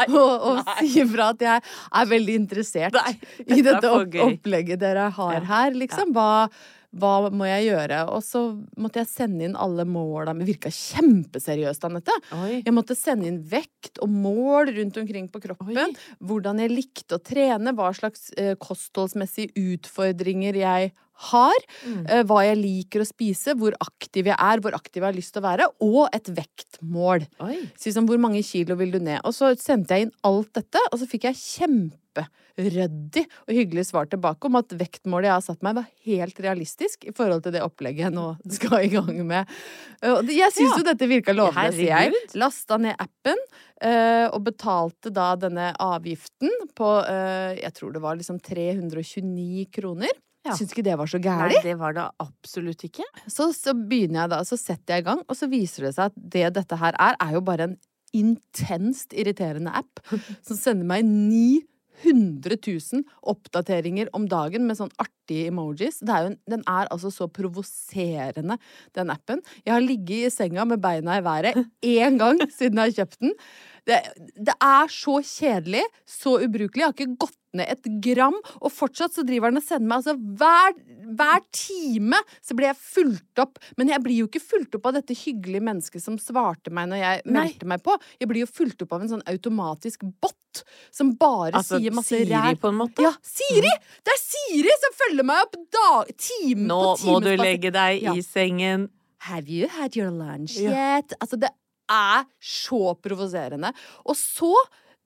og, 0.09 0.49
og 0.55 0.73
sier 0.81 1.09
fra 1.11 1.31
at 1.35 1.45
jeg 1.45 1.63
er 1.67 2.11
veldig 2.15 2.39
interessert 2.45 2.99
i 3.03 3.61
dette 3.61 3.69
er 3.69 3.69
dette 3.69 3.93
opp, 3.93 4.19
opplegget 4.31 4.81
dere 4.83 5.11
har 5.19 5.39
Ja. 5.39 5.45
her, 5.53 5.75
liksom. 5.77 6.15
Hva, 6.17 6.49
hva 6.97 7.29
må 7.29 7.45
jeg 7.45 7.67
gjøre? 7.69 7.99
Og 8.15 8.23
så 8.25 8.43
måtte 8.81 9.03
jeg 9.03 9.11
sende 9.11 9.45
inn 9.45 9.57
alle 9.61 9.85
måla. 9.89 10.33
Det 10.39 10.47
virka 10.49 10.73
kjempeseriøst, 10.73 11.85
Anette. 11.85 12.15
Oi. 12.39 12.63
Jeg 12.63 12.75
måtte 12.75 12.97
sende 12.97 13.29
inn 13.29 13.43
vekt 13.51 14.01
og 14.05 14.13
mål 14.13 14.73
rundt 14.79 14.97
omkring 15.03 15.29
på 15.33 15.43
kroppen. 15.45 15.77
Oi. 15.77 15.91
Hvordan 16.25 16.63
jeg 16.65 16.73
likte 16.73 17.19
å 17.19 17.23
trene, 17.23 17.77
hva 17.77 17.91
slags 17.97 18.31
eh, 18.41 18.55
kostholdsmessige 18.63 19.53
utfordringer 19.75 20.57
jeg 20.63 20.95
har. 21.29 21.65
Mm. 21.83 22.03
eh, 22.07 22.25
hva 22.25 22.43
jeg 22.47 22.59
liker 22.61 23.03
å 23.03 23.09
spise, 23.09 23.57
hvor 23.59 23.77
aktiv 23.83 24.31
jeg 24.31 24.39
er, 24.39 24.63
hvor 24.63 24.77
aktiv 24.79 25.03
jeg 25.03 25.09
har 25.11 25.19
lyst 25.19 25.35
til 25.35 25.43
å 25.43 25.49
være. 25.49 25.69
Og 25.85 26.03
et 26.15 26.31
vektmål. 26.41 27.27
Oi. 27.45 27.59
Si 27.79 27.93
sånn, 27.95 28.09
hvor 28.09 28.21
mange 28.23 28.41
kilo 28.47 28.79
vil 28.79 28.95
du 28.95 29.01
ned? 29.03 29.21
Og 29.29 29.35
så 29.37 29.53
sendte 29.61 29.99
jeg 29.99 30.09
inn 30.09 30.17
alt 30.29 30.55
dette, 30.57 30.83
og 30.89 31.03
så 31.03 31.11
fikk 31.11 31.29
jeg 31.29 31.41
kjemperyddig 32.27 33.23
og 33.47 33.53
hyggelig 33.55 33.85
svar 33.87 34.09
tilbake 34.11 34.49
om 34.49 34.57
at 34.59 34.73
vektmålet 34.81 35.29
jeg 35.29 35.35
har 35.37 35.45
satt 35.47 35.61
meg, 35.63 35.77
var 35.79 35.87
helt 36.09 36.41
realistisk 36.43 37.05
i 37.07 37.13
forhold 37.15 37.45
til 37.45 37.55
det 37.55 37.63
opplegget 37.63 38.09
jeg 38.09 38.15
nå 38.17 38.25
skal 38.57 38.83
i 38.83 38.91
gang 38.93 39.21
med. 39.29 39.53
Jeg 40.03 40.53
syns 40.57 40.73
Ja. 40.73 40.79
jo 40.81 40.87
dette 40.89 41.07
virka 41.11 41.35
lovende, 41.37 41.73
sier 41.77 41.93
jeg. 42.09 42.13
Lasta 42.35 42.79
ned 42.83 42.97
appen 42.99 43.39
eh, 43.81 44.27
og 44.33 44.43
betalte 44.49 45.13
da 45.15 45.33
denne 45.39 45.71
avgiften 45.79 46.51
på 46.75 46.89
eh, 47.07 47.61
jeg 47.63 47.75
tror 47.79 47.93
det 47.95 48.03
var 48.03 48.19
liksom 48.19 48.41
329 48.43 49.69
kroner. 49.79 50.11
Ja. 50.47 50.55
Syns 50.57 50.71
ikke 50.73 50.85
det 50.87 50.97
var 50.99 51.07
så 51.11 51.19
Nei, 51.19 51.27
gærent. 51.29 51.63
det 51.67 51.75
var 51.79 51.93
det 51.97 52.09
absolutt 52.23 52.83
ikke. 52.87 53.05
Så, 53.29 53.51
så 53.55 53.75
begynner 53.75 54.25
jeg 54.25 54.31
da, 54.35 54.43
så 54.47 54.57
setter 54.59 54.95
jeg 54.97 55.05
i 55.05 55.09
gang, 55.11 55.23
og 55.29 55.37
så 55.37 55.49
viser 55.51 55.89
det 55.89 55.95
seg 55.97 56.11
at 56.13 56.19
det 56.35 56.47
dette 56.59 56.79
her 56.81 56.95
er, 56.99 57.19
er 57.21 57.35
jo 57.37 57.43
bare 57.45 57.67
en 57.71 57.79
intenst 58.17 59.13
irriterende 59.13 59.69
app 59.77 60.01
som 60.47 60.57
sender 60.57 60.87
meg 60.89 61.05
900 62.05 62.59
000 62.67 63.05
oppdateringer 63.33 64.11
om 64.17 64.27
dagen 64.31 64.67
med 64.69 64.79
sånn 64.79 64.93
artige 65.01 65.53
emojis. 65.53 66.01
Er 66.07 66.31
en, 66.31 66.37
den 66.51 66.63
er 66.67 66.91
altså 66.93 67.11
så 67.15 67.29
provoserende, 67.31 68.59
den 68.97 69.13
appen. 69.15 69.43
Jeg 69.65 69.75
har 69.75 69.85
ligget 69.85 70.29
i 70.29 70.35
senga 70.35 70.67
med 70.69 70.83
beina 70.85 71.19
i 71.19 71.25
været 71.27 71.59
én 71.85 72.19
gang 72.21 72.41
siden 72.47 72.79
jeg 72.79 72.93
har 72.93 72.97
kjøpt 73.03 73.21
den. 73.25 73.35
Det, 73.89 73.99
det 74.37 74.55
er 74.61 74.91
så 74.93 75.19
kjedelig, 75.25 75.85
så 76.05 76.37
ubrukelig. 76.45 76.83
Jeg 76.83 76.91
har 76.91 76.97
ikke 76.97 77.21
gått 77.25 77.39
ned 77.57 77.71
et 77.73 77.87
gram, 78.05 78.35
og 78.61 78.73
fortsatt 78.73 79.15
så 79.17 79.23
driver 79.27 79.49
den 79.53 79.61
og 79.63 79.65
sender 79.65 79.89
meg 79.89 80.03
altså 80.03 80.15
hver, 80.19 80.75
hver 81.17 81.41
time 81.57 82.19
så 82.45 82.55
blir 82.59 82.69
jeg 82.69 82.77
fulgt 82.83 83.41
opp. 83.41 83.57
Men 83.81 83.89
jeg 83.89 84.03
blir 84.05 84.19
jo 84.21 84.27
ikke 84.29 84.43
fulgt 84.45 84.75
opp 84.77 84.87
av 84.91 84.99
dette 84.99 85.17
hyggelige 85.17 85.65
mennesket 85.65 86.03
som 86.05 86.19
svarte 86.21 86.71
meg 86.75 86.91
når 86.91 87.01
jeg 87.01 87.23
Nei. 87.25 87.33
meldte 87.39 87.71
meg 87.73 87.83
på. 87.87 87.95
Jeg 88.21 88.29
blir 88.29 88.45
jo 88.45 88.51
fulgt 88.51 88.85
opp 88.85 88.93
av 88.99 89.03
en 89.07 89.13
sånn 89.15 89.25
automatisk 89.33 90.05
bot 90.21 90.63
som 90.93 91.15
bare 91.17 91.55
Altså 91.59 91.79
sier 91.81 91.95
masse 91.95 92.09
Siri, 92.21 92.55
på 92.61 92.69
en 92.73 92.79
måte. 92.81 93.05
Ja, 93.05 93.13
Siri! 93.25 93.73
Det 94.05 94.13
er 94.13 94.21
Siri 94.21 94.75
som 94.83 94.97
følger 95.01 95.27
meg 95.29 95.45
opp 95.47 95.57
dag, 95.79 96.13
time 96.19 96.67
Nå 96.69 96.79
på 96.85 96.97
time. 97.01 97.13
må 97.15 97.21
du 97.25 97.31
legge 97.41 97.73
deg 97.75 98.03
Ja. 98.03 98.13
i 98.13 98.21
sengen. 98.27 98.89
Have 99.29 99.49
you 99.49 99.69
had 99.69 99.97
your 99.97 100.11
lunch 100.11 100.57
Ja. 100.61 100.71
yet? 100.99 101.13
Altså, 101.21 101.39
det 101.41 101.51
er 101.91 102.25
så 102.43 102.95
provoserende. 103.01 103.73
Og 104.07 104.17
så, 104.17 104.53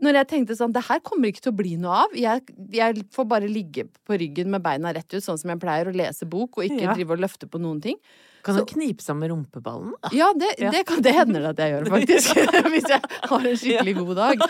når 0.02 0.18
jeg 0.21 0.28
tenkte 0.32 0.56
sånn, 0.59 0.73
det 0.75 0.82
her 0.88 1.00
kommer 1.06 1.30
ikke 1.30 1.44
til 1.44 1.52
å 1.52 1.56
bli 1.61 1.76
noe 1.80 2.02
av. 2.04 2.16
Jeg, 2.18 2.42
jeg 2.75 3.04
får 3.14 3.26
bare 3.30 3.49
ligge 3.50 3.85
på 4.06 4.18
ryggen 4.18 4.50
med 4.50 4.62
beina 4.64 4.90
rett 4.97 5.06
ut, 5.14 5.23
sånn 5.23 5.38
som 5.38 5.52
jeg 5.54 5.61
pleier, 5.62 5.88
å 5.90 5.94
lese 5.94 6.26
bok, 6.26 6.59
og 6.59 6.64
ikke 6.66 6.82
Ja. 6.88 6.94
drive 6.99 7.14
og 7.16 7.23
løfte 7.23 7.47
på 7.50 7.61
noen 7.62 7.80
ting. 7.85 7.97
Kan 8.42 8.56
du 8.59 8.64
knipe 8.66 9.00
sammen 9.04 9.30
rumpeballen? 9.30 9.92
da? 10.02 10.11
Ja, 10.12 10.32
det, 10.35 10.56
Ja. 10.59 10.71
det, 10.75 10.85
kan, 10.88 11.00
det 11.06 11.14
hender 11.14 11.40
det 11.47 11.50
at 11.54 11.62
jeg 11.62 11.76
gjør, 11.76 11.90
faktisk. 11.97 12.35
Hvis 12.75 12.88
jeg 12.90 13.00
har 13.30 13.47
en 13.47 13.56
skikkelig 13.62 13.94
god 14.02 14.16
dag. 14.16 14.42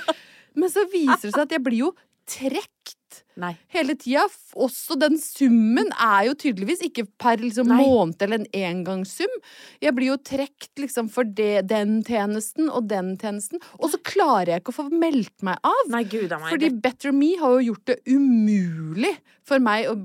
Men 0.57 0.69
så 0.73 0.87
viser 0.93 1.29
det 1.29 1.35
seg 1.37 1.43
at 1.47 1.53
jeg 1.59 1.63
blir 1.65 1.79
jo 1.87 1.93
trekt 2.29 3.23
Nei. 3.41 3.53
hele 3.73 3.95
tida. 3.99 4.25
Også 4.61 4.97
den 5.01 5.19
summen 5.21 5.91
er 5.97 6.29
jo 6.29 6.35
tydeligvis 6.39 6.83
ikke 6.87 7.07
per 7.21 7.41
liksom, 7.43 7.71
måned 7.73 8.23
eller 8.25 8.41
en 8.43 8.49
engangssum. 8.57 9.33
Jeg 9.83 9.95
blir 9.97 10.13
jo 10.13 10.19
trukket 10.21 10.83
liksom 10.85 11.09
for 11.13 11.25
det, 11.29 11.67
den 11.71 12.01
tjenesten 12.07 12.71
og 12.71 12.89
den 12.93 13.15
tjenesten. 13.21 13.63
Og 13.81 13.93
så 13.93 14.01
klarer 14.05 14.55
jeg 14.55 14.63
ikke 14.65 14.75
å 14.75 14.81
få 14.83 14.89
meldt 14.93 15.45
meg 15.47 15.61
av. 15.67 15.85
Nei, 15.93 16.05
gud 16.05 16.31
meg. 16.33 16.51
Fordi 16.53 16.73
Better 16.83 17.13
Me 17.17 17.35
har 17.41 17.57
jo 17.59 17.73
gjort 17.73 17.87
det 17.93 18.01
umulig 18.09 19.15
for 19.49 19.63
meg 19.63 19.89
å 19.91 19.97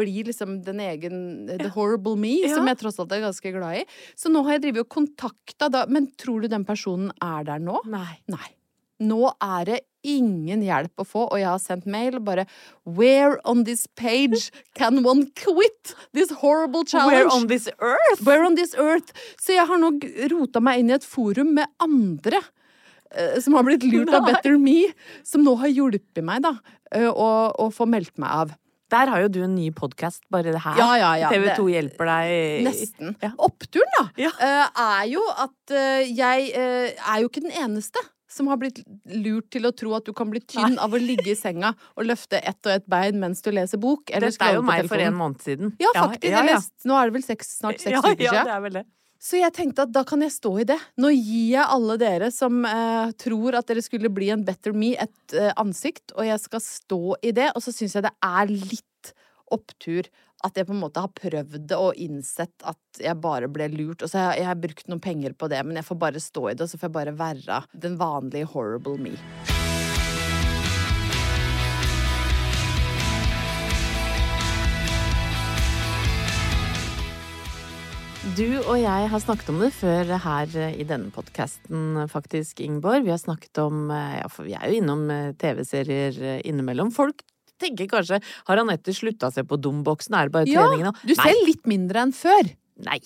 bli 0.00 0.22
liksom 0.24 0.62
den 0.64 0.80
egen 0.80 1.18
The 1.50 1.68
horrible 1.74 2.16
me, 2.16 2.40
Ja. 2.46 2.54
som 2.56 2.66
jeg 2.66 2.78
tross 2.80 2.98
alt 2.98 3.12
er 3.12 3.20
ganske 3.26 3.52
glad 3.52 3.82
i. 3.82 3.84
Så 4.16 4.30
nå 4.32 4.42
har 4.46 4.56
jeg 4.56 4.62
drevet 4.64 4.86
og 4.86 4.88
kontakta 4.88 5.68
da 5.70 5.84
Men 5.86 6.08
tror 6.16 6.42
du 6.42 6.48
den 6.48 6.64
personen 6.64 7.12
er 7.20 7.44
der 7.44 7.58
nå? 7.60 7.78
Nei. 7.86 8.18
Nei. 8.32 8.48
Nå 9.02 9.32
er 9.42 9.64
det 9.68 9.80
ingen 10.06 10.62
hjelp 10.66 10.98
å 11.02 11.06
få, 11.06 11.26
og 11.30 11.38
jeg 11.38 11.48
har 11.48 11.60
sendt 11.62 11.86
mail 11.90 12.18
bare 12.24 12.44
Where 12.84 13.38
on 13.48 13.64
this 13.68 13.86
page 13.98 14.50
can 14.78 15.02
one 15.06 15.28
quit 15.38 15.94
this 16.12 16.32
horrible 16.42 16.84
challenge? 16.84 17.20
Where 17.22 17.30
on 17.30 17.46
this 17.50 17.68
earth? 17.78 18.24
Where 18.26 18.44
on 18.46 18.56
this 18.58 18.74
earth? 18.74 19.12
Så 19.40 19.54
jeg 19.56 19.66
har 19.68 19.78
nå 19.82 19.92
rota 20.32 20.62
meg 20.64 20.82
inn 20.82 20.90
i 20.90 20.96
et 20.98 21.06
forum 21.06 21.54
med 21.58 21.70
andre 21.82 22.40
eh, 23.14 23.38
som 23.42 23.54
har 23.58 23.66
blitt 23.68 23.86
lurt 23.86 24.10
av 24.14 24.26
Better 24.26 24.58
Me, 24.58 24.88
som 25.26 25.44
nå 25.46 25.54
har 25.62 25.70
hjulpet 25.70 26.24
meg 26.26 26.42
da, 26.48 26.56
eh, 26.94 27.06
å, 27.10 27.30
å 27.54 27.70
få 27.74 27.86
meldt 27.90 28.16
meg 28.22 28.42
av. 28.42 28.56
Der 28.92 29.08
har 29.08 29.22
jo 29.22 29.28
du 29.32 29.38
en 29.46 29.54
ny 29.56 29.70
podkast, 29.72 30.20
bare 30.34 30.50
det 30.52 30.60
her. 30.66 30.76
Ja, 30.76 30.90
ja, 31.00 31.12
ja, 31.22 31.28
TV2 31.32 31.62
det- 31.64 31.76
hjelper 31.78 32.10
deg. 32.10 32.66
Nesten. 32.66 33.14
Oppturen, 33.40 33.94
da, 33.96 34.02
eh, 34.20 34.82
er 34.82 35.06
jo 35.08 35.22
at 35.46 35.76
jeg 36.10 36.50
er 36.52 37.22
jo 37.22 37.30
ikke 37.30 37.46
den 37.46 37.54
eneste 37.56 38.02
som 38.32 38.48
har 38.50 38.58
blitt 38.60 38.80
lurt 39.12 39.50
til 39.52 39.68
å 39.68 39.72
tro 39.76 39.92
at 39.98 40.08
du 40.08 40.14
kan 40.16 40.30
bli 40.32 40.40
tynn 40.40 40.78
av 40.82 40.94
å 40.94 41.00
ligge 41.00 41.32
i 41.34 41.38
senga 41.38 41.74
og 41.96 42.08
løfte 42.08 42.40
ett 42.40 42.60
og 42.66 42.72
ett 42.74 42.88
bein 42.90 43.20
mens 43.22 43.44
du 43.44 43.52
leser 43.52 43.80
bok. 43.82 44.10
Eller 44.10 44.32
Dette 44.32 44.48
er 44.48 44.58
jo 44.58 44.64
meg 44.66 44.88
for 44.90 45.04
en 45.04 45.18
måned 45.18 45.44
siden. 45.44 45.76
Ja, 45.82 45.92
faktisk. 45.98 46.32
Ja, 46.32 46.42
ja, 46.48 46.56
ja. 46.56 46.88
Nå 46.88 46.98
er 46.98 47.10
det 47.10 47.18
vel 47.18 47.26
seks, 47.26 47.54
snart 47.60 47.82
seks 47.82 47.94
ja, 47.98 48.02
uker 48.02 48.26
ja, 48.26 48.34
siden. 48.34 48.50
det 48.50 48.56
er 48.56 48.66
vel 48.66 48.80
det. 48.80 48.84
Så 49.22 49.38
jeg 49.38 49.54
tenkte 49.54 49.84
at 49.86 49.92
da 49.94 50.02
kan 50.06 50.22
jeg 50.24 50.34
stå 50.34 50.50
i 50.58 50.64
det. 50.66 50.78
Nå 50.98 51.12
gir 51.14 51.52
jeg 51.52 51.62
alle 51.62 51.94
dere 52.00 52.32
som 52.34 52.64
eh, 52.66 53.12
tror 53.22 53.54
at 53.54 53.68
dere 53.70 53.84
skulle 53.84 54.10
bli 54.10 54.32
en 54.34 54.42
better 54.46 54.74
me, 54.74 54.96
et 54.98 55.36
eh, 55.38 55.52
ansikt, 55.62 56.10
og 56.16 56.26
jeg 56.26 56.42
skal 56.42 56.64
stå 56.64 57.02
i 57.22 57.30
det. 57.36 57.52
Og 57.54 57.62
så 57.62 57.74
syns 57.74 57.94
jeg 57.94 58.08
det 58.08 58.16
er 58.18 58.50
litt 58.50 59.12
opptur 59.52 60.08
at 60.42 60.58
jeg 60.58 60.66
på 60.68 60.74
en 60.74 60.82
måte 60.82 61.02
har 61.02 61.12
prøvd 61.14 61.68
det 61.70 61.78
og 61.78 61.98
innsett 62.00 62.66
at 62.66 63.02
jeg 63.02 63.18
bare 63.22 63.50
ble 63.52 63.70
lurt. 63.72 64.02
Og 64.02 64.10
så 64.10 64.18
har 64.18 64.32
jeg, 64.32 64.42
jeg 64.42 64.50
har 64.50 64.62
brukt 64.66 64.90
noen 64.90 65.02
penger 65.02 65.38
på 65.38 65.50
det, 65.52 65.62
men 65.66 65.78
jeg 65.78 65.86
får 65.86 66.02
bare 66.02 66.22
stå 66.22 66.48
i 66.50 66.54
det, 66.56 66.66
og 66.66 66.72
så 66.72 66.80
får 66.80 66.90
jeg 66.90 66.98
bare 66.98 67.18
være 67.18 67.64
den 67.86 67.98
vanlige 68.00 68.50
horrible 68.54 68.98
me. 69.00 69.16
Du 78.36 78.46
og 78.62 78.76
jeg 78.78 79.08
har 79.10 79.20
snakket 79.20 79.48
om 79.50 79.58
det 79.60 79.72
før 79.74 80.12
her 80.24 80.52
i 80.70 80.84
denne 80.88 81.10
podkasten, 81.12 82.04
faktisk, 82.08 82.62
Ingeborg. 82.64 83.02
Vi 83.04 83.10
har 83.10 83.18
snakket 83.20 83.58
om 83.60 83.90
eh, 83.90 84.20
Ja, 84.20 84.28
for 84.30 84.46
vi 84.46 84.54
er 84.54 84.70
jo 84.70 84.78
innom 84.78 85.02
eh, 85.10 85.34
TV-serier 85.36 86.20
eh, 86.22 86.38
innimellom. 86.48 86.94
Folk 86.94 87.26
tenker 87.62 87.88
kanskje 87.90 88.18
Har 88.48 88.60
Anette 88.62 88.94
slutta 88.96 89.30
seg 89.34 89.46
på 89.50 89.58
Domboksen? 89.62 90.14
Er 90.18 90.28
det 90.30 90.34
bare 90.36 90.50
Ja, 90.50 90.66
trening 90.68 90.86
nå? 90.88 90.94
du 91.06 91.14
ser 91.18 91.38
litt 91.46 91.64
mindre 91.70 92.02
enn 92.06 92.12
før. 92.16 92.50
Nei. 92.88 92.98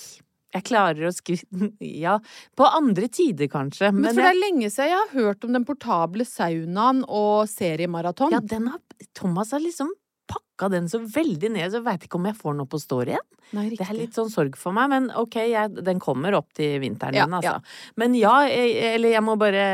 Jeg 0.56 0.64
klarer 0.64 1.08
å 1.08 1.12
skrive 1.12 1.68
Ja, 2.06 2.16
på 2.56 2.64
andre 2.70 3.08
tider, 3.12 3.48
kanskje. 3.52 3.90
Men, 3.92 4.06
Men, 4.06 4.14
for 4.16 4.22
det 4.24 4.32
er 4.32 4.40
lenge 4.40 4.70
siden 4.72 4.88
jeg 4.94 4.98
har 5.02 5.14
hørt 5.18 5.44
om 5.44 5.52
den 5.58 5.66
portable 5.68 6.24
saunaen 6.24 7.02
og 7.04 7.44
seriemaraton. 7.52 8.32
ja, 8.32 8.40
den 8.40 8.70
har 8.72 8.80
Thomas 9.18 9.50
har 9.52 9.60
liksom 9.60 9.90
pakka 10.26 10.70
den 10.72 10.88
så 10.90 10.98
veldig 10.98 11.50
ned, 11.54 11.68
så 11.70 11.82
veit 11.84 12.02
ikke 12.08 12.16
om 12.18 12.24
jeg 12.26 12.34
får 12.40 12.54
noe 12.58 12.66
på 12.66 12.80
står 12.82 13.10
igjen. 13.12 13.26
Nei, 13.54 13.68
Det 13.78 13.84
er 13.84 13.94
litt 13.94 14.16
sånn 14.16 14.30
sorg 14.32 14.56
for 14.58 14.74
meg, 14.74 14.88
men 14.90 15.04
ok, 15.14 15.36
jeg, 15.52 15.74
den 15.86 16.00
kommer 16.02 16.34
opp 16.34 16.48
til 16.56 16.80
vinteren 16.82 17.14
Ja, 17.14 17.26
igjen, 17.28 17.36
altså. 17.38 17.52
ja. 17.60 17.92
Men 18.00 18.16
ja, 18.18 18.32
jeg, 18.50 18.72
eller 18.96 19.12
jeg 19.12 19.22
må 19.22 19.36
bare, 19.38 19.66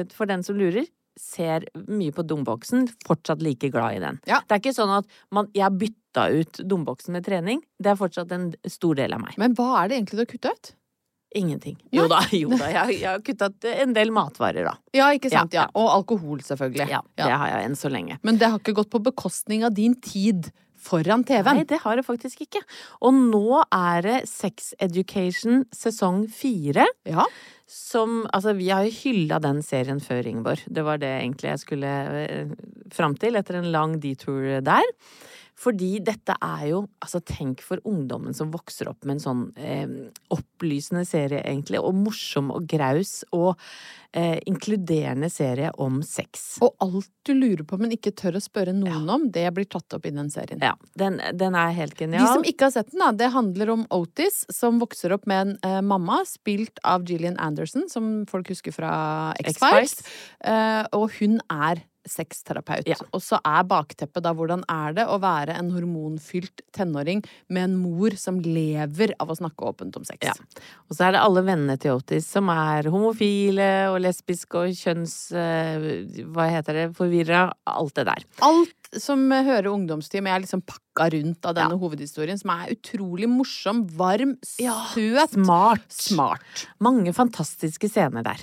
eh, 0.00 0.02
for 0.16 0.26
den 0.26 0.42
som 0.42 0.58
lurer, 0.58 0.88
ser 1.18 1.64
mye 1.88 2.12
på 2.14 2.22
Domboksen, 2.26 2.88
fortsatt 3.06 3.42
like 3.42 3.70
glad 3.72 3.96
i 3.96 4.02
den. 4.02 4.20
Ja. 4.28 4.40
Det 4.46 4.56
er 4.56 4.62
ikke 4.62 4.76
sånn 4.76 4.92
at 5.00 5.08
man, 5.34 5.48
jeg 5.56 5.64
har 5.66 5.74
bytta 5.76 6.26
ut 6.40 6.60
Domboksen 6.70 7.16
med 7.16 7.26
trening, 7.26 7.62
det 7.82 7.92
er 7.92 7.98
fortsatt 8.00 8.32
en 8.36 8.50
stor 8.70 8.94
del 8.98 9.14
av 9.16 9.24
meg. 9.24 9.34
Men 9.40 9.54
hva 9.58 9.82
er 9.82 9.90
det 9.90 9.98
egentlig 10.00 10.20
du 10.20 10.24
har 10.24 10.30
kutta 10.34 10.54
ut? 10.56 10.72
Ingenting. 11.36 11.76
Jo 11.94 12.08
da, 12.10 12.24
jo 12.34 12.50
da. 12.58 12.66
Jeg, 12.74 12.96
jeg 13.04 13.06
har 13.06 13.20
kutta 13.22 13.50
ut 13.52 13.66
en 13.70 13.92
del 13.94 14.10
matvarer, 14.14 14.66
da. 14.66 14.72
Ja, 14.96 15.10
ikke 15.14 15.30
sant? 15.30 15.54
Ja, 15.54 15.68
Ja, 15.68 15.70
Og 15.78 15.90
alkohol, 15.92 16.40
selvfølgelig. 16.42 16.88
Ja, 16.90 17.02
Det 17.14 17.30
har 17.30 17.52
jeg 17.52 17.68
enn 17.68 17.78
så 17.78 17.90
lenge. 17.92 18.18
Men 18.26 18.40
det 18.40 18.50
har 18.50 18.58
ikke 18.58 18.74
gått 18.80 18.90
på 18.90 19.02
bekostning 19.02 19.62
av 19.66 19.76
din 19.76 19.94
tid 20.02 20.50
foran 20.80 21.24
TV-en. 21.28 21.60
Nei, 21.60 21.68
det 21.68 21.80
har 21.84 21.98
det 21.98 22.06
faktisk 22.06 22.44
ikke. 22.46 22.62
Og 23.06 23.16
nå 23.16 23.62
er 23.66 24.04
det 24.06 24.18
Sex 24.30 24.72
Education 24.80 25.64
sesong 25.74 26.24
fire. 26.32 26.86
Ja. 27.08 27.26
Som 27.70 28.24
Altså, 28.34 28.56
vi 28.58 28.70
har 28.72 28.86
jo 28.86 28.94
hylla 29.04 29.38
den 29.42 29.62
serien 29.62 30.00
før, 30.02 30.26
Ingeborg. 30.26 30.64
Det 30.66 30.84
var 30.86 30.98
det 31.02 31.12
egentlig 31.20 31.52
jeg 31.52 31.64
skulle 31.64 31.92
eh, 32.24 32.54
fram 32.94 33.14
til 33.20 33.38
etter 33.38 33.60
en 33.60 33.70
lang 33.74 34.00
detour 34.02 34.60
der. 34.66 34.94
Fordi 35.60 35.98
dette 36.04 36.36
er 36.40 36.66
jo 36.70 36.84
Altså, 37.00 37.20
tenk 37.24 37.62
for 37.64 37.80
ungdommen 37.88 38.34
som 38.36 38.50
vokser 38.52 38.90
opp 38.90 39.06
med 39.08 39.16
en 39.16 39.22
sånn 39.22 39.40
eh, 39.56 39.88
opplysende 40.32 41.06
serie, 41.08 41.40
egentlig, 41.48 41.80
og 41.80 41.96
morsom 41.96 42.50
og 42.52 42.66
graus 42.68 43.22
og 43.32 43.54
eh, 44.12 44.36
inkluderende 44.50 45.30
serie 45.32 45.70
om 45.80 46.02
sex. 46.04 46.58
Og 46.64 46.74
alt 46.84 47.08
du 47.26 47.32
lurer 47.32 47.64
på, 47.64 47.78
men 47.80 47.94
ikke 47.96 48.12
tør 48.16 48.36
å 48.36 48.42
spørre 48.44 48.74
noen 48.76 49.08
om, 49.10 49.26
det 49.32 49.46
blir 49.56 49.68
tatt 49.70 49.96
opp 49.96 50.06
i 50.06 50.12
den 50.12 50.28
serien. 50.32 50.60
Ja, 50.60 50.74
den, 51.00 51.18
den 51.40 51.56
er 51.56 51.72
helt 51.76 51.96
genial. 51.96 52.28
De 52.28 52.36
som 52.36 52.46
ikke 52.52 52.68
har 52.68 52.76
sett 52.76 52.92
den, 52.92 53.00
da, 53.00 53.10
det 53.16 53.32
handler 53.32 53.74
om 53.78 53.86
Otis, 53.96 54.42
som 54.52 54.80
vokser 54.82 55.16
opp 55.16 55.24
med 55.30 55.46
en 55.46 55.54
eh, 55.66 55.80
mamma, 55.80 56.20
spilt 56.28 56.84
av 56.84 57.08
Gillian 57.08 57.40
Anderson, 57.40 57.88
som 57.90 58.12
folk 58.30 58.52
husker 58.52 58.76
fra 58.76 58.92
X-Files. 59.40 59.56
X-Files. 59.56 60.18
Eh, 60.52 60.84
og 61.00 61.08
hun 61.16 61.40
er 61.48 61.80
sexterapeut. 62.08 62.88
Ja. 62.88 62.96
Og 63.14 63.22
så 63.24 63.38
er 63.44 63.66
bakteppet 63.68 64.24
da 64.24 64.32
hvordan 64.36 64.64
er 64.70 64.96
det 64.96 65.06
å 65.10 65.18
være 65.22 65.56
en 65.58 65.70
hormonfylt 65.74 66.64
tenåring 66.76 67.22
med 67.52 67.66
en 67.66 67.76
mor 67.80 68.16
som 68.20 68.40
lever 68.44 69.14
av 69.20 69.32
å 69.32 69.38
snakke 69.38 69.68
åpent 69.72 69.98
om 70.00 70.06
sex. 70.08 70.24
Ja. 70.26 70.34
Og 70.88 70.96
så 70.96 71.08
er 71.08 71.16
det 71.16 71.22
alle 71.24 71.44
vennene 71.46 71.76
til 71.80 71.98
Otis 71.98 72.28
som 72.30 72.50
er 72.52 72.88
homofile 72.92 73.70
og 73.92 74.00
lesbiske 74.04 74.64
og 74.64 74.76
kjønns... 74.76 75.16
eh, 75.36 75.88
hva 76.32 76.48
heter 76.50 76.82
det? 76.82 76.86
Forvirra. 76.96 77.48
Alt 77.70 77.96
det 78.00 78.06
der. 78.08 78.26
Alt 78.46 78.76
som 78.98 79.28
hører 79.30 79.70
ungdomstid, 79.70 80.22
men 80.24 80.34
er 80.34 80.42
liksom 80.44 80.64
pakka 80.66 81.10
rundt 81.14 81.46
av 81.46 81.54
denne 81.58 81.78
hovedhistorien, 81.78 82.38
som 82.40 82.50
er 82.56 82.72
utrolig 82.74 83.28
morsom, 83.30 83.84
varm, 83.96 84.34
søt. 84.46 85.36
Smart. 85.36 85.86
Smart. 85.94 86.64
Mange 86.82 87.14
fantastiske 87.16 87.90
scener 87.90 88.26
der. 88.26 88.42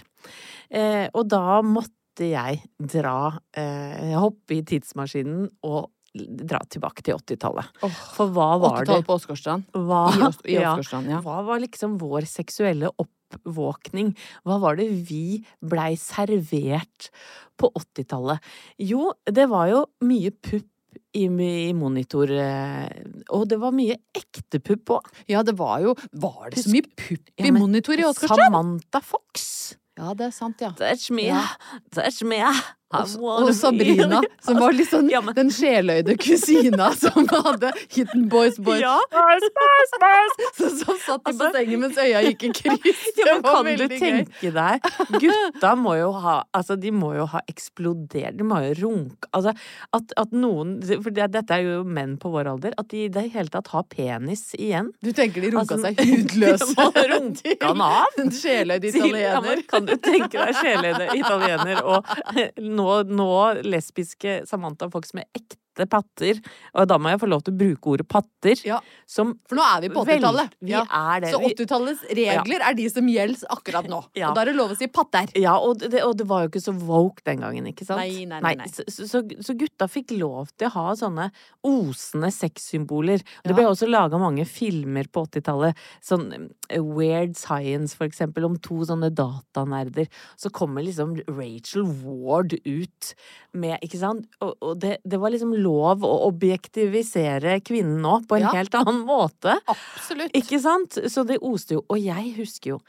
Eh, 0.68 1.06
og 1.16 1.28
da 1.32 1.62
måtte 1.64 1.97
jeg 2.26 2.62
dra 2.80 3.14
eh, 3.54 4.16
Hoppe 4.18 4.58
i 4.58 4.64
tidsmaskinen 4.66 5.46
og 5.68 5.92
dra 6.18 6.58
tilbake 6.66 7.04
til 7.06 7.14
80-tallet. 7.20 7.68
For 8.16 8.32
hva 8.34 8.48
var 8.58 8.80
det 8.80 8.88
80-tallet 8.88 9.06
på 9.06 9.18
Åsgårdstrand. 9.20 9.68
hva, 9.86 10.00
I 10.18 10.24
Ås- 10.26 10.40
ja, 10.50 10.72
ja. 11.12 11.20
hva 11.22 11.44
var 11.46 11.60
liksom 11.62 12.00
vår 12.02 12.26
seksuelle 12.26 12.90
oppvåkning? 12.98 14.16
Hva 14.48 14.58
var 14.64 14.80
det 14.80 14.88
vi 15.10 15.44
blei 15.62 15.92
servert 16.00 17.12
på 17.60 17.70
80-tallet? 17.78 18.42
Jo, 18.82 19.12
det 19.30 19.46
var 19.52 19.70
jo 19.70 19.84
mye 20.08 20.32
pupp 20.34 20.66
i, 21.18 21.28
i 21.28 21.74
monitor, 21.78 22.30
eh, 22.34 22.88
og 23.34 23.46
det 23.52 23.58
var 23.62 23.74
mye 23.76 24.00
ekte 24.18 24.60
pupp 24.64 24.96
òg. 24.98 25.12
Ja, 25.30 25.44
det 25.46 25.54
var 25.60 25.80
jo 25.86 25.94
Var 26.18 26.50
det 26.54 26.64
så 26.66 26.74
mye 26.74 26.86
pupp 26.98 27.30
i 27.38 27.46
Ja, 27.46 27.54
monitor 27.54 27.94
i 28.00 28.06
Åsgårdstrand? 28.06 28.48
Samantha 28.50 29.02
Fox. 29.06 29.76
Ja, 29.98 30.14
det 30.14 30.28
er 30.28 30.36
sant, 30.36 30.62
ja. 30.62 30.72
Touch 30.78 31.12
me, 31.12 31.22
Ja. 31.26 31.44
touch 31.92 32.24
me. 32.24 32.42
Og, 32.88 33.50
Sabrina, 33.52 34.22
som 34.40 34.56
var 34.62 34.72
litt 34.72 34.88
sånn 34.88 35.10
Ja, 35.12 35.20
men- 35.20 35.36
den 35.36 35.50
sjeløyde 35.52 36.14
kusina 36.18 36.94
som 37.02 37.28
hadde 37.28 37.74
Hitten 37.92 38.30
Boys 38.32 38.56
Boys. 38.64 38.80
Ja. 38.80 38.96
Så, 40.56 40.70
som 40.86 40.96
satt 40.96 41.20
i 41.28 41.34
Altså- 41.34 41.42
bassenget 41.42 41.80
mens 41.82 41.98
øya 42.00 42.22
gikk 42.30 42.46
i 42.48 42.52
kryss. 42.56 43.04
Ja, 43.28 43.34
men 43.42 43.44
kan 43.44 43.90
du 43.90 43.96
tenke 43.98 44.52
deg 44.56 44.86
Gutta 45.20 45.74
må 45.76 45.98
jo 46.00 46.12
ha 46.16 46.38
Altså, 46.56 46.78
de 46.80 46.92
må 46.96 47.10
jo 47.18 47.26
ha 47.28 47.42
eksplodert. 47.52 48.38
De 48.40 48.46
må 48.48 48.62
jo 48.70 48.72
runke 48.86 49.28
Altså, 49.36 49.52
at, 49.98 50.14
at 50.24 50.32
noen 50.32 50.78
For 51.04 51.12
det, 51.12 51.28
dette 51.36 51.58
er 51.58 51.66
jo 51.66 51.82
menn 51.84 52.16
på 52.22 52.32
vår 52.32 52.52
alder. 52.54 52.76
At 52.80 52.88
de 52.94 53.04
i 53.08 53.12
det 53.12 53.26
hele 53.34 53.52
tatt 53.52 53.68
har 53.74 53.84
penis 53.92 54.54
igjen. 54.56 54.94
Du 55.04 55.12
tenker 55.18 55.44
de 55.44 55.52
runka 55.58 55.76
Altså, 55.76 55.90
seg 55.90 56.00
hudløse? 56.08 56.70
de 56.72 56.78
må 56.80 57.06
runke 57.12 57.58
han 57.68 57.84
av. 57.84 58.16
En 58.24 58.32
sjeløyd 58.32 58.88
Til- 58.88 59.12
Ja, 59.18 59.42
men 59.44 59.60
italiener. 59.60 59.68
kan 59.68 59.86
du 59.92 59.96
tenke 59.98 60.40
deg 60.40 60.56
sjeløyde 60.62 61.10
italiener 61.20 61.84
og 61.84 62.16
nå, 62.78 62.88
nå 63.10 63.30
lesbiske 63.66 64.42
Samantha 64.50 64.90
Fox 64.94 65.16
med 65.18 65.28
ekte 65.38 65.60
patter? 65.86 66.40
Og 66.74 66.88
da 66.90 66.98
må 66.98 67.10
jeg 67.14 67.20
få 67.22 67.28
lov 67.30 67.44
til 67.46 67.54
å 67.54 67.58
bruke 67.58 67.92
ordet 67.94 68.08
patter. 68.10 68.56
Ja. 68.66 68.80
Som 69.06 69.36
For 69.48 69.56
nå 69.56 69.62
er 69.62 69.82
vi 69.86 69.90
på 69.94 70.02
80-tallet. 70.04 70.50
vi 70.66 70.74
er. 70.74 71.28
Så 71.30 71.38
80-tallets 71.46 72.02
regler 72.18 72.66
er 72.66 72.74
de 72.74 72.90
som 72.90 73.06
gjelder 73.08 73.46
akkurat 73.54 73.86
nå. 73.88 74.02
Ja. 74.18 74.30
Og 74.32 74.36
da 74.36 74.42
er 74.42 74.50
det 74.50 74.56
lov 74.58 74.72
å 74.74 74.78
si 74.80 74.88
patter. 74.88 75.28
Ja, 75.38 75.58
og 75.62 75.78
det, 75.84 76.02
og 76.02 76.16
det 76.18 76.26
var 76.28 76.42
jo 76.46 76.50
ikke 76.50 76.64
så 76.64 76.74
woke 76.74 77.22
den 77.28 77.44
gangen, 77.46 77.68
ikke 77.70 77.86
sant? 77.86 78.00
Nei, 78.02 78.26
nei, 78.26 78.40
nei, 78.42 78.56
nei. 78.64 78.68
Så, 78.74 78.82
så, 78.90 79.22
så 79.46 79.54
gutta 79.60 79.86
fikk 79.92 80.16
lov 80.18 80.50
til 80.58 80.72
å 80.72 80.74
ha 80.80 80.96
sånne 80.98 81.30
osende 81.68 82.32
sexsymboler. 82.34 83.22
Det 83.44 83.52
Ja. 83.52 83.56
ble 83.60 83.66
også 83.70 83.86
laga 83.90 84.18
mange 84.18 84.46
filmer 84.48 85.06
på 85.12 85.28
80-tallet. 85.28 85.76
Sånn 86.02 86.50
eh, 86.70 86.80
Weird 86.82 87.36
Science, 87.38 87.94
for 87.96 88.08
eksempel, 88.08 88.46
om 88.48 88.56
to 88.58 88.80
sånne 88.88 89.12
datanerder. 89.14 90.08
Så 90.40 90.50
kommer 90.50 90.82
liksom 90.86 91.18
Rachel 91.28 91.84
Ward 91.84 92.54
ut 92.66 93.14
med 93.54 93.78
Ikke 93.84 93.98
sant? 94.00 94.26
Og, 94.42 94.56
og 94.62 94.80
det, 94.80 94.98
det 95.04 95.18
var 95.20 95.30
liksom 95.34 95.54
lov 95.54 95.67
å 95.70 96.14
objektivisere 96.28 97.60
kvinnen 97.66 98.00
nå, 98.04 98.16
på 98.28 98.38
en 98.38 98.48
Ja. 98.48 98.52
helt 98.56 98.74
annen 98.76 99.04
måte. 99.08 99.58
Absolutt. 99.68 100.32
Ikke 100.38 100.60
sant? 100.62 100.98
Så 101.12 101.26
det 101.28 101.40
oste 101.42 101.78
jo. 101.78 101.84
Og 101.90 102.00
jeg 102.00 102.34
husker 102.38 102.76
jo 102.76 102.80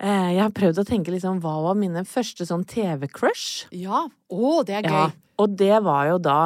eh, 0.00 0.34
Jeg 0.34 0.42
har 0.42 0.50
prøvd 0.50 0.78
å 0.82 0.86
tenke 0.88 1.10
liksom 1.14 1.40
hva 1.40 1.56
var 1.68 1.74
mine 1.74 2.04
første 2.04 2.46
sånn 2.46 2.64
TV-crush? 2.64 3.66
Ja. 3.72 4.06
Å, 4.30 4.64
det 4.64 4.74
er 4.80 4.82
gøy. 4.82 4.92
Ja, 4.92 5.06
og 5.38 5.56
det 5.56 5.82
var 5.84 6.06
jo 6.12 6.18
da 6.18 6.40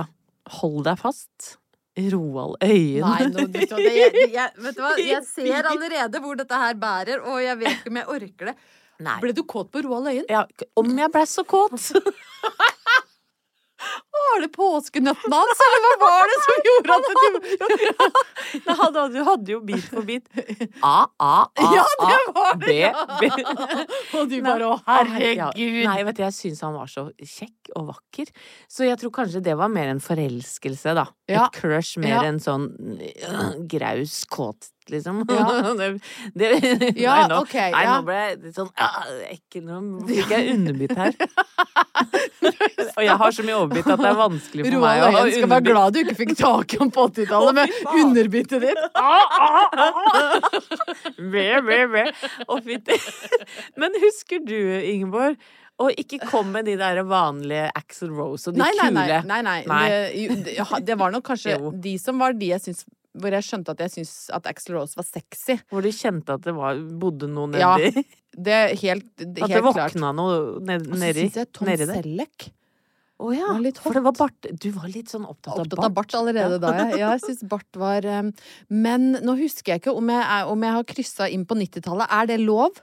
Hold 0.58 0.84
deg 0.88 0.98
fast. 0.98 1.56
Roald 1.96 2.56
Øyen. 2.64 3.04
Nei, 3.04 3.26
nå, 3.28 3.46
det, 3.52 3.66
jeg, 3.68 4.28
jeg, 4.32 4.50
vet 4.58 4.76
du 4.76 4.80
hva, 4.82 4.94
jeg 4.98 5.22
ser 5.34 5.68
allerede 5.68 6.20
hvor 6.24 6.38
dette 6.40 6.56
her 6.56 6.74
bærer, 6.80 7.20
og 7.28 7.38
jeg 7.44 7.58
vet 7.60 7.76
ikke 7.76 7.92
om 7.92 7.98
jeg 8.00 8.08
orker 8.16 8.50
det. 8.50 8.54
Nei. 9.02 9.16
Ble 9.20 9.32
du 9.36 9.42
kåt 9.44 9.70
på 9.74 9.82
Roald 9.84 10.08
Øyen? 10.08 10.24
Ja, 10.30 10.44
om 10.78 10.90
jeg 10.98 11.12
ble 11.12 11.24
så 11.28 11.44
kåt! 11.44 11.76
Var 14.12 14.42
det 14.44 14.48
påskenøttene 14.54 15.38
hans, 15.40 15.62
eller 15.66 15.82
hva 15.84 15.94
var 16.02 16.30
det 16.30 16.38
som 16.44 16.60
gjorde 16.68 16.96
at 16.96 17.06
du... 17.12 17.26
Nei, 18.62 18.74
han 18.78 18.96
hadde, 18.96 19.22
hadde 19.26 19.52
jo 19.54 19.60
bit 19.66 19.84
for 19.88 20.06
bit. 20.08 20.26
A, 20.84 20.94
A, 21.20 21.32
A, 21.58 21.68
Ja, 21.76 21.84
det 22.02 22.16
A, 22.16 22.32
var 22.36 22.60
B, 22.62 22.76
B. 23.20 23.30
Og 24.20 24.28
du 24.30 24.36
bare 24.44 24.68
å, 24.68 24.76
Ja. 24.76 24.98
herregud. 25.02 25.80
Nei, 25.88 25.98
vet 26.08 26.20
du, 26.20 26.22
jeg 26.26 26.36
syns 26.36 26.62
han 26.64 26.76
var 26.76 26.90
så 26.92 27.06
kjekk 27.18 27.72
og 27.78 27.88
vakker. 27.92 28.30
Så 28.70 28.86
jeg 28.88 29.00
tror 29.02 29.14
kanskje 29.20 29.42
det 29.44 29.56
var 29.58 29.72
mer 29.72 29.90
en 29.92 30.02
forelskelse, 30.04 30.94
da. 30.98 31.06
Ja. 31.32 31.46
Et 31.48 31.58
crush 31.60 31.98
mer 32.02 32.14
Ja. 32.16 32.22
enn 32.28 32.38
sånn 32.42 32.68
uh, 33.00 33.56
graus 33.70 34.22
kåt, 34.30 34.68
liksom. 34.92 35.22
Ja. 35.30 35.72
det, 35.80 35.88
det, 36.36 36.50
Ja, 37.00 37.22
nei, 37.22 37.28
nå, 37.32 37.40
ok, 37.46 37.54
nei, 37.74 37.84
nå 37.88 37.98
ble 38.06 38.18
jeg 38.20 38.38
litt 38.46 38.58
sånn 38.58 38.70
uh, 38.72 39.12
ekkel. 39.32 39.64
Nå 39.68 39.80
fikk 40.10 40.32
jeg 40.36 40.52
underbitt 40.56 40.94
her. 40.98 41.16
og 42.96 43.02
jeg 43.06 43.16
har 43.22 43.34
så 43.36 43.44
mye 43.46 43.56
overbitt 43.60 43.88
at 43.94 44.00
det 44.02 44.08
er 44.10 44.18
vanskelig 44.18 44.66
for 44.66 44.72
meg 44.72 44.82
Roald 44.82 45.02
å 45.02 45.06
ha 45.06 45.22
underbitt. 45.22 45.38
skal 45.38 45.52
være 45.54 45.66
glad 45.68 45.94
du 45.94 46.00
ikke 46.02 46.18
fikk 46.22 46.34
tak 46.42 46.74
i 46.76 46.80
ham 46.82 46.90
på 46.92 47.06
80-tallet 47.12 47.58
med 47.60 47.66
underbittet 48.02 48.66
ditt. 48.66 48.82
Ve, 51.18 51.48
ve, 51.66 51.80
ve. 51.92 52.04
Å, 52.48 52.58
fytti. 52.64 52.98
Men 53.80 53.96
husker 54.02 54.42
du, 54.44 54.58
Ingeborg, 54.82 55.38
å 55.82 55.90
ikke 55.90 56.20
komme 56.28 56.58
med 56.58 56.68
de 56.70 56.78
der 56.80 57.02
vanlige 57.08 57.68
Axel 57.78 58.12
Rose 58.14 58.50
og 58.50 58.56
de 58.56 58.62
Nei, 58.62 58.72
nei, 58.78 58.88
kule 58.90 59.20
nei, 59.28 59.42
nei. 59.46 59.58
Nei. 59.68 59.84
Det, 60.46 60.56
det, 60.86 60.96
var 61.00 61.14
nok 61.14 61.26
kanskje 61.32 61.58
de 61.86 61.94
som 62.00 62.22
var 62.22 62.36
de 62.38 62.52
jeg 62.52 62.64
syns 62.66 62.84
Hvor 63.18 63.34
jeg 63.36 63.46
skjønte 63.48 63.74
at 63.74 63.84
jeg 63.84 63.94
syntes 63.96 64.16
at 64.32 64.48
Axel 64.48 64.78
Rose 64.78 64.96
var 64.96 65.04
sexy. 65.04 65.58
Hvor 65.72 65.84
du 65.84 65.90
kjente 65.92 66.38
at 66.38 66.46
det 66.46 66.54
var, 66.56 66.80
bodde 67.02 67.30
noe 67.30 67.60
Ja. 67.60 67.76
Det 68.32 68.56
er 68.56 68.74
helt, 68.80 69.08
klart 69.18 69.44
At 69.44 69.54
det 69.56 69.62
våkna 69.66 70.12
noe 70.16 70.36
nedi 70.64 70.88
Og 70.88 70.96
så 70.96 71.00
nedi, 71.04 71.24
syns 71.26 71.40
jeg 71.42 71.50
Tom? 71.52 71.72
Selleck 71.82 72.46
Å 73.22 73.32
ja, 73.36 73.50
var 73.50 73.64
litt 73.66 73.80
for 73.82 73.94
det 73.94 74.04
var 74.06 74.16
bart. 74.16 74.48
Du 74.62 74.70
var 74.74 74.88
litt 74.90 75.12
sånn 75.12 75.26
opptatt, 75.28 75.60
Opptatt 75.60 75.84
av 75.86 75.92
bart 75.98 76.16
allerede 76.18 76.56
da, 76.62 76.72
ja. 76.78 76.86
Ja, 76.96 77.10
jeg 77.16 77.26
syns 77.26 77.44
bart 77.50 77.78
var 77.78 78.06
um, 78.08 78.32
Men 78.72 79.12
nå 79.20 79.36
husker 79.42 79.74
jeg 79.74 79.84
ikke 79.84 79.94
om 79.98 80.10
jeg, 80.10 80.24
er, 80.24 80.48
om 80.50 80.64
jeg 80.66 80.78
har 80.78 80.88
kryssa 80.88 81.28
inn 81.30 81.44
på 81.46 81.58
90-tallet. 81.60 82.08
Er 82.10 82.32
det 82.32 82.40
lov? 82.42 82.80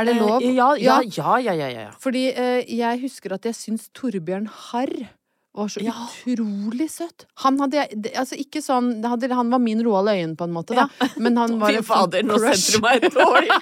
Er 0.00 0.04
det 0.08 0.14
lov? 0.16 0.40
Eh, 0.42 0.54
ja, 0.56 0.70
ja, 0.80 1.00
ja, 1.04 1.36
ja, 1.38 1.52
ja, 1.58 1.68
ja. 1.68 1.90
Fordi 2.00 2.22
eh, 2.32 2.62
jeg 2.68 3.00
husker 3.02 3.34
at 3.36 3.44
jeg 3.44 3.54
syns 3.58 3.88
Torbjørn 3.94 4.46
Harr 4.48 4.92
var 5.52 5.68
så 5.68 5.82
Ja. 5.84 5.92
utrolig 6.24 6.88
søt. 6.90 7.26
Han 7.44 7.58
hadde 7.60 7.82
Altså 8.16 8.38
ikke 8.40 8.62
sånn 8.64 9.04
hadde, 9.04 9.28
Han 9.36 9.50
var 9.52 9.58
min 9.60 9.82
Roald 9.84 10.08
Øyen, 10.08 10.32
på 10.36 10.44
en 10.48 10.52
måte, 10.56 10.74
da. 10.74 10.86
Men 11.20 11.36
han 11.36 11.58
var 11.60 11.68
Fy 11.76 11.82
fader, 11.84 12.22
nå 12.24 12.38
setter 12.40 12.78
du 12.78 12.86
meg 12.86 13.04
dårlig. 13.12 13.52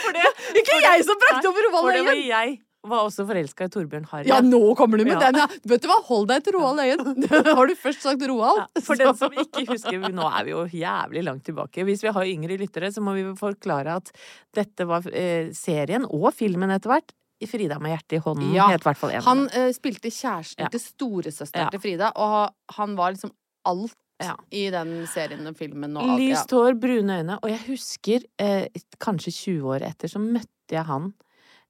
For 0.00 0.16
det, 0.16 0.26
Ikke 0.62 0.78
jeg 0.80 1.04
som 1.04 1.18
brakte 1.20 1.48
over 1.50 1.66
for 1.70 1.82
Roald 1.84 1.98
det 1.98 2.04
var 2.08 2.20
jeg 2.30 2.58
var 2.88 3.04
også 3.04 3.26
forelska 3.28 3.66
i 3.68 3.72
Torbjørn 3.74 4.06
Harry. 4.10 4.28
Ja, 4.30 4.38
nå 4.40 4.60
kommer 4.78 4.96
du 4.98 5.04
med 5.04 5.12
Ja. 5.18 5.30
den, 5.30 5.40
ja! 5.42 5.46
Vet 5.68 5.82
du 5.84 5.88
hva, 5.90 5.98
hold 6.06 6.28
deg 6.30 6.44
til 6.46 6.54
Roald 6.56 6.80
Øyen! 6.80 7.02
Har 7.58 7.66
du 7.68 7.74
først 7.76 8.02
sagt 8.06 8.22
Roald? 8.30 8.62
Ja, 8.64 8.82
for 8.86 8.96
den 9.00 9.14
som 9.20 9.32
ikke 9.36 9.66
husker, 9.68 10.08
nå 10.08 10.26
er 10.30 10.44
vi 10.48 10.54
jo 10.54 10.64
jævlig 10.72 11.24
langt 11.26 11.44
tilbake. 11.44 11.84
Hvis 11.84 12.02
vi 12.06 12.12
har 12.16 12.24
yngre 12.30 12.56
lyttere, 12.60 12.88
så 12.94 13.02
må 13.04 13.12
vi 13.18 13.26
forklare 13.38 13.98
at 14.00 14.10
dette 14.56 14.86
var 14.88 15.04
eh, 15.12 15.50
serien, 15.56 16.06
og 16.08 16.30
filmen 16.34 16.72
etter 16.72 16.94
hvert, 16.94 17.12
i 17.40 17.46
Frida 17.48 17.78
med 17.80 17.94
hjertet 17.94 18.18
i 18.18 18.20
hånden, 18.20 18.50
Ja, 18.52 18.66
het 18.68 18.82
i 18.82 18.88
hvert 18.90 18.98
fall 19.00 19.14
en. 19.16 19.22
Han 19.24 19.46
eh, 19.56 19.70
spilte 19.72 20.10
kjæresten 20.12 20.68
til 20.74 20.80
storesøsteren 20.82 21.70
til 21.72 21.80
Frida, 21.80 22.10
og 22.20 22.52
han 22.76 22.96
var 22.98 23.14
liksom 23.16 23.32
alt 23.68 23.96
Ja. 24.20 24.34
i 24.52 24.66
den 24.68 25.06
serien 25.08 25.46
og 25.48 25.56
filmen 25.56 25.96
og 25.96 26.04
alt. 26.04 26.20
Lyst 26.20 26.52
hår, 26.52 26.74
brune 26.80 27.14
øyne, 27.22 27.38
og 27.40 27.48
jeg 27.48 27.60
husker, 27.70 28.26
eh, 28.38 28.66
kanskje 29.00 29.32
20 29.32 29.70
år 29.72 29.86
etter, 29.88 30.08
så 30.12 30.20
møtte 30.20 30.76
jeg 30.76 30.84
han. 30.84 31.14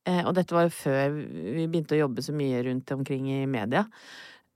Eh, 0.09 0.23
og 0.27 0.35
dette 0.35 0.55
var 0.57 0.65
jo 0.69 0.73
før 0.73 1.11
vi 1.15 1.67
begynte 1.69 1.97
å 1.97 2.03
jobbe 2.07 2.23
så 2.25 2.33
mye 2.33 2.63
rundt 2.65 2.91
omkring 2.97 3.27
i 3.31 3.43
media. 3.51 3.85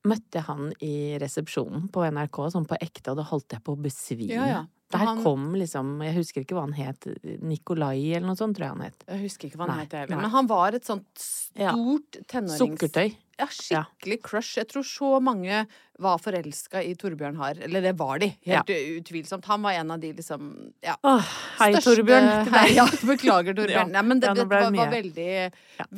Møtte 0.09 0.39
jeg 0.41 0.45
han 0.49 0.71
i 0.85 0.95
resepsjonen 1.21 1.89
på 1.93 2.05
NRK, 2.13 2.39
sånn 2.53 2.67
på 2.69 2.77
ekte, 2.81 3.13
og 3.13 3.17
da 3.21 3.25
holdt 3.29 3.53
jeg 3.57 3.63
på 3.65 3.75
å 3.77 3.81
besvime. 3.81 4.31
Ja, 4.33 4.47
ja. 4.49 4.63
Der 4.95 4.99
Han- 5.09 5.23
kom 5.25 5.55
liksom, 5.57 5.99
jeg 6.05 6.15
husker 6.15 6.43
ikke 6.45 6.55
hva 6.55 6.67
han 6.69 6.75
het, 6.77 7.07
Nikolai 7.43 8.13
eller 8.15 8.27
noe 8.29 8.37
sånt, 8.37 8.55
tror 8.57 8.67
jeg 8.69 8.75
han 8.77 8.85
het. 8.85 9.05
Jeg 9.09 9.23
husker 9.25 9.49
ikke 9.49 9.57
hva 9.59 9.67
han 9.67 9.77
Nei, 9.79 9.85
het 9.87 9.93
heller. 9.93 10.17
Men 10.21 10.31
han 10.31 10.47
var 10.47 10.75
et 10.75 10.85
sånt 10.85 11.25
Ja. 11.57 11.73
stort 11.73 12.19
tenårings... 12.29 12.59
Sukkertøy. 12.61 13.17
Ja, 13.39 13.47
skikkelig 13.51 14.21
crush. 14.23 14.55
Jeg 14.61 14.69
tror 14.71 14.85
så 14.87 15.17
mange 15.25 15.65
var 16.03 16.19
forelska 16.19 16.81
i 16.83 16.95
Torbjørn 16.99 17.37
Harr. 17.39 17.59
Eller 17.63 17.83
det 17.85 17.93
var 17.99 18.19
de, 18.23 18.33
helt 18.47 18.71
utvilsomt. 18.75 19.45
Han 19.51 19.63
var 19.63 19.77
en 19.79 19.91
av 19.95 20.01
de 20.03 20.13
liksom 20.15 20.49
ja, 20.83 20.97
Åh, 21.07 21.29
hei, 21.61 21.73
største- 21.75 21.97
Torbjørn. 22.01 22.31
Hei, 22.55 22.67
ja, 22.79 22.87
beklager, 23.07 23.55
Torbjørn. 23.55 23.91
Ja. 23.95 24.01
Nei, 24.01 24.03
men 24.07 24.21
det, 24.23 24.31
Ja, 24.31 24.35
det 24.35 24.49
det 24.49 24.51
var, 24.55 24.75
var 24.75 24.91
veldig, 24.91 25.31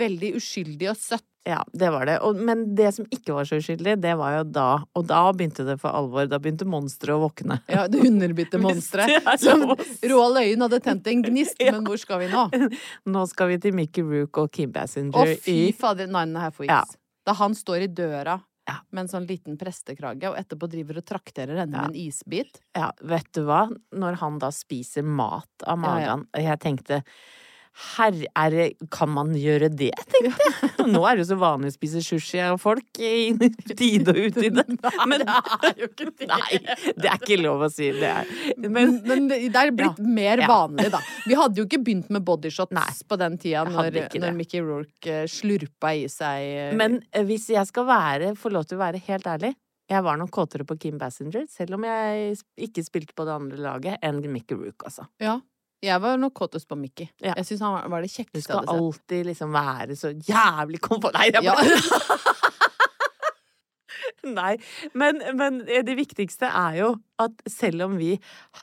veldig 0.04 0.34
uskyldig 0.40 0.90
og 0.92 1.00
søtt. 1.00 1.24
Ja, 1.46 1.60
det 1.78 1.92
var 1.94 2.08
det. 2.08 2.16
Og, 2.26 2.40
men 2.42 2.64
det 2.74 2.88
som 2.96 3.06
ikke 3.14 3.36
var 3.36 3.46
så 3.46 3.60
uskyldig, 3.60 3.92
det 4.02 4.16
var 4.18 4.32
jo 4.40 4.42
da 4.50 4.64
Og 4.98 5.04
da 5.06 5.20
begynte 5.30 5.62
det 5.68 5.76
for 5.78 5.94
alvor. 5.94 6.26
Da 6.26 6.40
begynte 6.42 6.66
monsteret 6.66 7.14
å 7.14 7.20
våkne. 7.22 7.60
Ja, 7.70 7.84
det 7.86 8.00
underbitte 8.02 8.58
monsteret. 8.64 9.22
Er. 9.22 10.10
Roald 10.10 10.40
Øyen 10.42 10.66
hadde 10.66 10.80
tent 10.82 11.06
en 11.12 11.22
gnist, 11.22 11.62
Ja. 11.62 11.76
men 11.76 11.86
hvor 11.86 12.00
skal 12.02 12.24
vi 12.24 12.32
nå? 12.32 12.48
Nå 13.06 13.24
skal 13.30 13.52
vi 13.54 13.60
til 13.62 13.76
Mickey 13.78 14.02
Rook 14.02 14.42
og 14.42 14.50
Kim 14.50 14.74
Å, 14.74 15.26
fy 15.38 15.70
fader, 15.78 16.10
Nine 16.10 16.34
and 16.34 16.36
a 16.42 16.48
Half 16.48 16.58
Weeks. 16.64 16.96
Da 17.26 17.32
han 17.34 17.54
står 17.58 17.82
i 17.82 17.88
døra 17.88 18.40
Ja. 18.68 18.80
med 18.90 19.02
en 19.04 19.08
sånn 19.08 19.26
liten 19.28 19.56
prestekrage, 19.58 20.24
og 20.30 20.36
etterpå 20.38 20.68
driver 20.70 20.98
og 20.98 21.04
trakterer 21.06 21.58
henne 21.60 21.76
Ja. 21.76 21.86
med 21.86 21.94
en 21.96 22.00
isbit. 22.08 22.60
Ja, 22.74 22.90
vet 23.00 23.30
du 23.32 23.42
hva? 23.46 23.68
Når 23.92 24.16
han 24.18 24.38
da 24.38 24.48
spiser 24.50 25.02
mat 25.04 25.48
av 25.66 25.78
Ja, 25.82 25.98
ja. 26.00 26.16
magen 26.16 26.26
Jeg 26.34 26.58
tenkte 26.60 27.04
Herre, 27.76 28.24
er 28.32 28.54
det, 28.54 28.66
kan 28.92 29.10
man 29.12 29.34
gjøre 29.36 29.68
det, 29.68 29.90
tenkte 30.08 30.30
jeg. 30.32 30.86
Nå 30.88 31.02
er 31.04 31.18
det 31.18 31.26
jo 31.26 31.28
så 31.28 31.36
vanlig 31.40 31.72
å 31.72 31.74
spise 31.74 32.00
sushi 32.04 32.40
av 32.40 32.56
folk 32.62 33.00
i 33.04 33.34
tide 33.76 34.14
og 34.14 34.20
utide. 34.30 34.64
Men 35.10 35.20
det 35.20 35.34
er 35.36 35.82
jo 35.82 35.88
ikke 35.90 36.08
det. 36.08 36.28
Nei, 36.32 36.60
det 36.96 37.10
er 37.10 37.20
ikke 37.20 37.38
lov 37.42 37.66
å 37.66 37.70
si. 37.72 37.90
Det 37.92 38.08
er 38.08 38.32
Men, 38.64 38.96
Men 39.04 39.28
det 39.28 39.50
er 39.60 39.74
blitt 39.76 40.00
mer 40.00 40.40
vanlig, 40.48 40.88
da. 40.94 41.02
Vi 41.26 41.36
hadde 41.36 41.60
jo 41.60 41.66
ikke 41.68 41.82
begynt 41.84 42.08
med 42.16 42.24
bodyshots 42.24 42.72
Nei. 42.76 42.88
på 43.08 43.20
den 43.20 43.36
tida 43.42 43.66
når, 43.68 44.00
når 44.24 44.34
Mickey 44.38 44.64
Rourke 44.64 45.20
eh, 45.22 45.28
slurpa 45.30 45.92
i 45.96 46.06
seg 46.12 46.48
eh, 46.48 46.72
Men 46.78 47.02
eh, 47.10 47.26
hvis 47.28 47.50
jeg 47.52 47.68
skal 47.68 47.86
være, 47.88 48.32
få 48.40 48.54
lov 48.54 48.64
til 48.70 48.80
å 48.80 48.84
være 48.86 49.02
helt 49.10 49.28
ærlig 49.36 49.52
jeg 49.86 50.02
var 50.02 50.16
nok 50.18 50.32
kåtere 50.34 50.64
på 50.66 50.74
Kim 50.82 50.96
Bassinger, 50.98 51.44
selv 51.46 51.76
om 51.76 51.84
jeg 51.86 52.32
ikke 52.66 52.82
spilte 52.82 53.14
på 53.14 53.26
det 53.26 53.36
andre 53.36 53.60
laget, 53.62 54.00
enn 54.02 54.18
Mickey 54.32 54.58
Rook, 54.58 54.82
altså. 54.88 55.06
Ja. 55.22 55.36
Jeg 55.82 56.00
var 56.02 56.16
nok 56.16 56.32
kåtest 56.34 56.68
på 56.68 56.74
Mickey. 56.76 57.06
Ja. 57.20 57.34
Jeg 57.36 57.44
syns 57.46 57.60
han 57.60 57.72
var- 57.90 58.00
det 58.02 58.08
Du 58.10 58.14
kjekkeste 58.14 58.34
jeg 58.38 58.42
skal 58.42 58.56
hadde 58.56 58.68
sett. 58.68 58.80
alltid 58.80 59.26
liksom 59.26 59.52
være 59.52 59.96
så 59.96 60.12
jævlig 60.28 60.80
komfort... 60.80 61.12
Nei, 61.14 61.30
Ja. 61.42 61.54
bare 61.54 61.64
Nei, 64.38 64.56
men, 64.94 65.20
men 65.38 65.60
det 65.66 65.96
viktigste 65.98 66.48
er 66.50 66.80
jo 66.80 66.94
at 67.16 67.32
selv 67.48 67.86
om 67.86 67.94
vi 67.96 68.10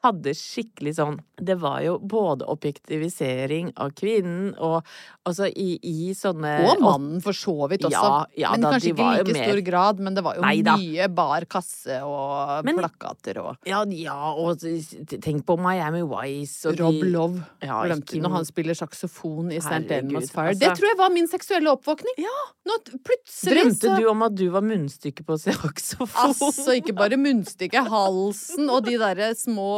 hadde 0.04 0.30
skikkelig 0.38 0.92
sånn 1.00 1.16
Det 1.42 1.56
var 1.58 1.80
jo 1.82 1.96
både 1.98 2.46
objektivisering 2.46 3.72
av 3.82 3.96
kvinnen 3.98 4.52
og 4.62 4.86
altså 5.26 5.48
i, 5.50 5.80
i 5.82 6.12
sånne 6.14 6.52
Og 6.68 6.84
mannen, 6.84 7.22
for 7.24 7.34
så 7.34 7.56
vidt 7.72 7.88
også. 7.88 7.98
Ja, 7.98 8.20
ja 8.44 8.52
men 8.54 8.66
da, 8.66 8.74
kanskje 8.76 8.92
ikke 8.92 9.02
i 9.08 9.16
like 9.24 9.34
mer- 9.34 9.48
stor 9.50 9.62
grad. 9.66 10.04
Men 10.06 10.18
det 10.18 10.24
var 10.28 10.38
jo 10.38 10.44
Nei 10.46 10.54
mye 10.68 11.08
bar 11.18 11.48
kasse 11.50 11.98
og 12.06 12.68
Men- 12.68 12.78
plakater 12.78 13.40
og 13.42 13.66
Ja, 13.70 13.82
ja, 13.90 14.20
og 14.38 14.62
tenk 14.62 15.46
på 15.50 15.58
Miami 15.58 16.04
Vice 16.14 16.70
og 16.70 16.80
Rob 16.84 17.00
de- 17.00 17.10
Love. 17.10 17.42
Ja, 17.66 17.82
Glemte 17.88 18.22
når 18.22 18.38
han 18.38 18.46
spiller 18.46 18.78
saksofon 18.78 19.50
i 19.52 19.58
St. 19.64 19.82
Elmo's 19.98 20.30
Fire. 20.30 20.54
altså. 20.54 20.60
Det 20.62 20.76
tror 20.78 20.92
jeg 20.92 21.00
var 21.02 21.10
min 21.16 21.28
seksuelle 21.32 21.74
oppvåkning. 21.74 22.22
Ja. 22.22 22.38
Nå 22.70 22.78
plutselig 23.04 23.58
Drømte 23.58 23.90
så 23.90 23.98
du 24.00 24.06
om 24.14 24.22
at 24.30 24.36
du 24.38 24.46
var 24.54 24.62
munnstykket 24.62 25.26
på 25.26 25.40
saksofon? 25.44 26.22
Altså, 26.24 26.78
ikke 26.80 26.96
bare 26.98 27.20
munnstykket, 27.20 27.90
halsen 27.92 28.72
og 28.72 28.88
de 28.88 28.96
derre 29.02 29.32
små 29.38 29.70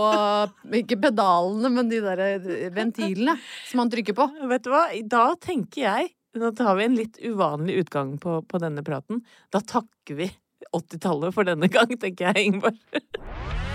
Ikke 0.81 0.99
pedalene, 1.01 1.71
men 1.73 1.91
de 1.91 2.01
derre 2.03 2.29
ventilene 2.75 3.37
som 3.69 3.83
han 3.83 3.91
trykker 3.93 4.17
på. 4.17 4.29
Vet 4.51 4.65
du 4.65 4.71
hva, 4.73 4.87
da 5.11 5.27
tenker 5.41 5.87
jeg 5.87 6.13
Nå 6.35 6.49
tar 6.51 6.73
vi 6.75 6.83
en 6.83 6.97
litt 6.97 7.15
uvanlig 7.23 7.77
utgang 7.85 8.17
på, 8.19 8.41
på 8.43 8.59
denne 8.59 8.81
praten. 8.83 9.21
Da 9.55 9.61
takker 9.63 10.17
vi 10.19 10.27
80-tallet 10.75 11.31
for 11.31 11.47
denne 11.47 11.69
gang, 11.71 11.95
tenker 11.95 12.33
jeg, 12.33 12.49
Ingeborg. 12.49 13.74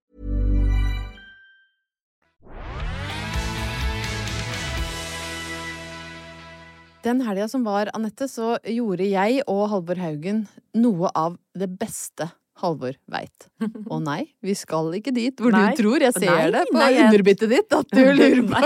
Den 7.03 7.21
helga 7.25 7.47
som 7.49 7.63
var, 7.65 7.89
Anette, 7.97 8.27
så 8.29 8.55
gjorde 8.67 9.07
jeg 9.09 9.41
og 9.49 9.63
Halvor 9.71 9.97
Haugen 10.01 10.43
noe 10.77 11.09
av 11.17 11.37
det 11.57 11.67
beste 11.81 12.27
Halvor 12.61 12.93
veit. 13.09 13.47
Å 13.89 13.97
nei, 14.05 14.27
vi 14.45 14.53
skal 14.53 14.91
ikke 14.93 15.09
dit 15.15 15.39
hvor 15.41 15.49
Nei. 15.55 15.71
du 15.73 15.79
tror. 15.81 16.03
Jeg 16.05 16.13
ser 16.13 16.29
Nei, 16.29 16.51
det 16.53 16.61
på 16.69 16.77
nei, 16.77 16.89
jeg- 16.93 17.07
underbittet 17.07 17.49
ditt 17.55 17.73
at 17.73 17.89
du 17.89 18.01
lurer 18.19 18.43
på 18.45 18.59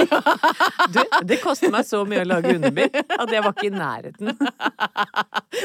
Du, 0.96 1.00
det 1.32 1.38
koster 1.44 1.72
meg 1.72 1.88
så 1.88 2.02
mye 2.08 2.26
å 2.26 2.28
lage 2.28 2.58
underbitt 2.58 2.98
at 3.00 3.32
jeg 3.32 3.46
var 3.46 3.56
ikke 3.56 3.70
i 3.70 3.76
nærheten. 3.76 4.34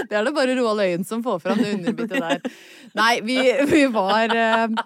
Det 0.07 0.15
er 0.21 0.29
det 0.29 0.35
bare 0.37 0.55
Roald 0.61 0.85
Øyen 0.87 1.03
som 1.09 1.25
får 1.27 1.43
fram 1.43 1.59
det 1.59 1.75
underbittet 1.81 2.23
der. 2.23 2.55
Nei, 3.01 3.13
vi, 3.27 3.41
vi 3.73 3.83
var 3.95 4.31
eh, 4.31 4.79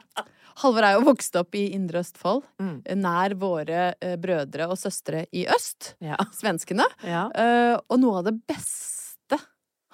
Halvor 0.63 0.87
er 0.87 0.95
jo 0.99 1.05
vokst 1.09 1.35
opp 1.41 1.55
i 1.59 1.65
Indre 1.75 2.03
Østfold, 2.05 2.45
Mm. 2.63 2.77
nær 3.03 3.35
våre 3.41 3.95
eh, 4.01 4.15
brødre 4.17 4.69
og 4.71 4.79
søstre 4.79 5.25
i 5.35 5.47
øst. 5.51 5.95
Ja. 6.01 6.17
Svenskene. 6.41 6.87
Ja. 7.03 7.27
Eh, 7.35 7.77
og 7.89 7.99
noe 8.01 8.21
av 8.23 8.29
det 8.31 8.37
beste 8.47 9.41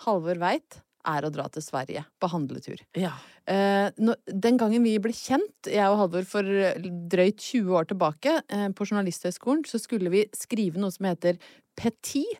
Halvor 0.04 0.38
veit, 0.40 0.80
er 1.08 1.24
å 1.24 1.30
dra 1.32 1.46
til 1.48 1.62
Sverige 1.64 2.02
på 2.20 2.28
handletur. 2.28 2.80
ja. 2.96 3.14
Eh, 3.50 3.88
no, 3.98 4.12
den 4.28 4.58
gangen 4.60 4.84
vi 4.84 4.92
ble 5.02 5.10
kjent, 5.16 5.66
jeg 5.66 5.82
og 5.88 5.96
Halvor 5.98 6.26
for 6.28 6.44
eh, 6.44 6.76
drøyt 7.10 7.40
20 7.40 7.72
år 7.74 7.88
tilbake, 7.90 8.34
eh, 8.52 8.68
på 8.76 8.84
Journalisthøgskolen, 8.86 9.64
så 9.66 9.80
skulle 9.80 10.12
vi 10.12 10.26
skrive 10.36 10.76
noe 10.78 10.92
som 10.94 11.08
heter 11.08 11.38
petit. 11.74 12.36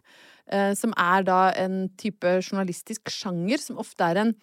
Eh, 0.47 0.75
som 0.79 0.93
er 0.99 1.25
da 1.27 1.41
en 1.57 1.89
type 1.99 2.37
journalistisk 2.45 3.09
sjanger 3.11 3.59
som 3.63 3.81
ofte 3.81 4.07
er 4.13 4.21
en 4.23 4.35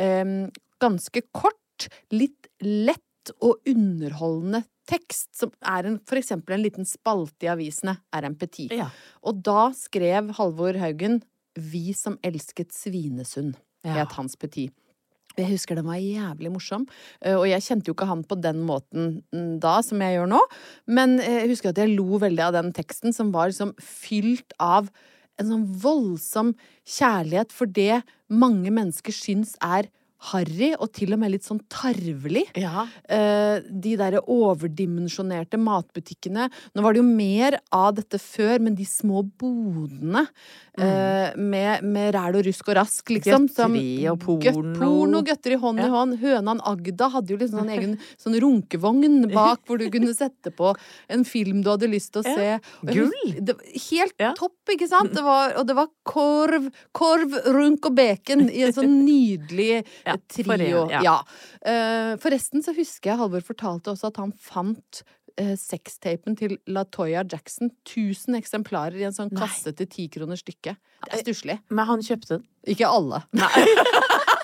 eh, 0.00 0.50
ganske 0.82 1.22
kort, 1.36 1.88
litt 2.10 2.48
lett 2.64 3.02
og 3.40 3.60
underholdende 3.68 4.64
tekst, 4.86 5.32
som 5.34 5.50
er 5.66 5.88
en, 5.88 5.98
for 6.06 6.20
eksempel 6.20 6.56
en 6.56 6.62
liten 6.62 6.86
spalte 6.88 7.48
i 7.48 7.50
avisene, 7.50 7.96
er 8.14 8.26
en 8.28 8.36
petit. 8.38 8.72
Ja. 8.74 8.88
Og 9.26 9.42
da 9.46 9.70
skrev 9.76 10.32
Halvor 10.38 10.78
Haugen 10.78 11.22
'Vi 11.56 11.92
som 11.96 12.18
elsket 12.22 12.72
Svinesund', 12.72 13.56
Ja. 13.84 14.04
het 14.04 14.12
hans 14.12 14.36
petit. 14.36 14.72
Jeg 15.36 15.50
husker 15.50 15.76
den 15.76 15.86
var 15.86 16.00
jævlig 16.00 16.50
morsom, 16.50 16.86
eh, 17.20 17.34
og 17.36 17.46
jeg 17.46 17.60
kjente 17.60 17.86
jo 17.88 17.94
ikke 17.94 18.06
han 18.08 18.24
på 18.24 18.40
den 18.40 18.62
måten 18.64 19.22
mm, 19.32 19.60
da 19.60 19.82
som 19.82 20.00
jeg 20.00 20.16
gjør 20.16 20.28
nå, 20.28 20.40
men 20.86 21.20
eh, 21.20 21.42
jeg 21.42 21.50
husker 21.52 21.68
at 21.70 21.76
jeg 21.76 21.96
lo 21.96 22.18
veldig 22.18 22.40
av 22.40 22.52
den 22.56 22.72
teksten 22.72 23.12
som 23.12 23.32
var 23.32 23.48
liksom 23.48 23.74
fylt 23.78 24.52
av 24.58 24.88
en 25.38 25.46
sånn 25.46 25.66
voldsom 25.82 26.54
kjærlighet 26.88 27.52
for 27.52 27.66
det 27.66 28.02
mange 28.32 28.72
mennesker 28.72 29.12
syns 29.12 29.56
er 29.60 29.90
harry 30.32 30.72
og 30.80 30.90
til 30.96 31.12
og 31.12 31.20
med 31.20 31.30
litt 31.34 31.44
sånn 31.44 31.60
tarvelig. 31.70 32.46
Ja. 32.56 32.86
Eh, 33.08 33.60
de 33.70 33.96
derre 34.00 34.22
overdimensjonerte 34.32 35.58
matbutikkene. 35.60 36.48
Nå 36.74 36.82
var 36.84 36.94
det 36.96 37.02
jo 37.02 37.08
mer 37.08 37.58
av 37.74 37.94
dette 37.98 38.18
før, 38.22 38.58
men 38.64 38.74
de 38.78 38.84
små 38.88 39.22
bodene 39.38 40.26
eh, 40.78 41.36
med, 41.36 41.84
med 41.84 42.14
ræl 42.16 42.36
og 42.40 42.46
rusk 42.48 42.68
og 42.72 42.76
rask, 42.80 43.12
liksom. 43.12 43.48
som- 43.52 43.72
Gøtteri 43.76 44.08
og 44.10 44.18
porno. 44.20 44.42
Gøtt, 44.44 44.78
porno, 44.80 45.22
gøtteri 45.22 45.58
hånd 45.60 45.80
i 45.80 45.82
Ja. 45.86 45.88
hånd. 45.94 46.18
Hønan 46.20 46.60
Agda 46.64 47.08
hadde 47.10 47.28
jo 47.30 47.36
liksom 47.40 47.60
en 47.64 47.72
egen 47.78 47.98
sånn 48.18 48.38
runkevogn 48.40 49.30
bak, 49.32 49.60
hvor 49.66 49.78
du 49.78 49.88
kunne 49.94 50.14
sette 50.16 50.52
på 50.56 50.74
en 51.08 51.24
film 51.24 51.62
du 51.62 51.70
hadde 51.70 51.88
lyst 51.90 52.12
til 52.12 52.22
å 52.22 52.34
se. 52.36 52.60
Gull. 52.84 53.12
Det, 53.40 53.56
helt 53.90 54.16
topp, 54.36 54.56
ikke 54.72 54.88
sant? 54.88 55.12
Det 55.16 55.22
var, 55.24 55.54
og 55.56 55.66
det 55.66 55.74
var 55.78 55.86
korv, 56.04 56.66
korv, 56.92 57.32
runk 57.54 57.86
og 57.88 57.94
bacon 57.96 58.48
i 58.50 58.62
en 58.66 58.72
sånn 58.76 58.98
nydelig 59.06 59.84
Ja, 60.06 60.16
trio. 60.30 60.46
foren- 60.46 60.90
ja. 60.94 61.02
ja. 61.02 61.16
Eh, 61.66 62.16
forresten 62.22 62.62
så 62.62 62.74
husker 62.76 63.10
jeg 63.12 63.18
Halvor 63.20 63.42
fortalte 63.44 63.90
også 63.92 64.12
at 64.12 64.20
han 64.22 64.32
fant 64.32 65.02
eh, 65.36 65.54
sextapen 65.60 66.36
til 66.38 66.56
Latoya 66.70 67.24
Jackson. 67.28 67.70
1000 67.84 68.38
eksemplarer 68.38 68.96
i 68.96 69.04
en 69.08 69.12
sånn 69.16 69.34
kasse 69.36 69.74
til 69.76 69.86
ti 69.90 70.06
kroner 70.08 70.38
stykket. 70.40 70.78
Det 71.06 71.12
er 71.18 71.24
stusslig. 71.26 71.58
Men 71.70 71.86
han 71.90 72.00
kjøpte 72.06 72.38
den. 72.38 72.46
Ikke 72.72 72.88
alle. 72.88 73.22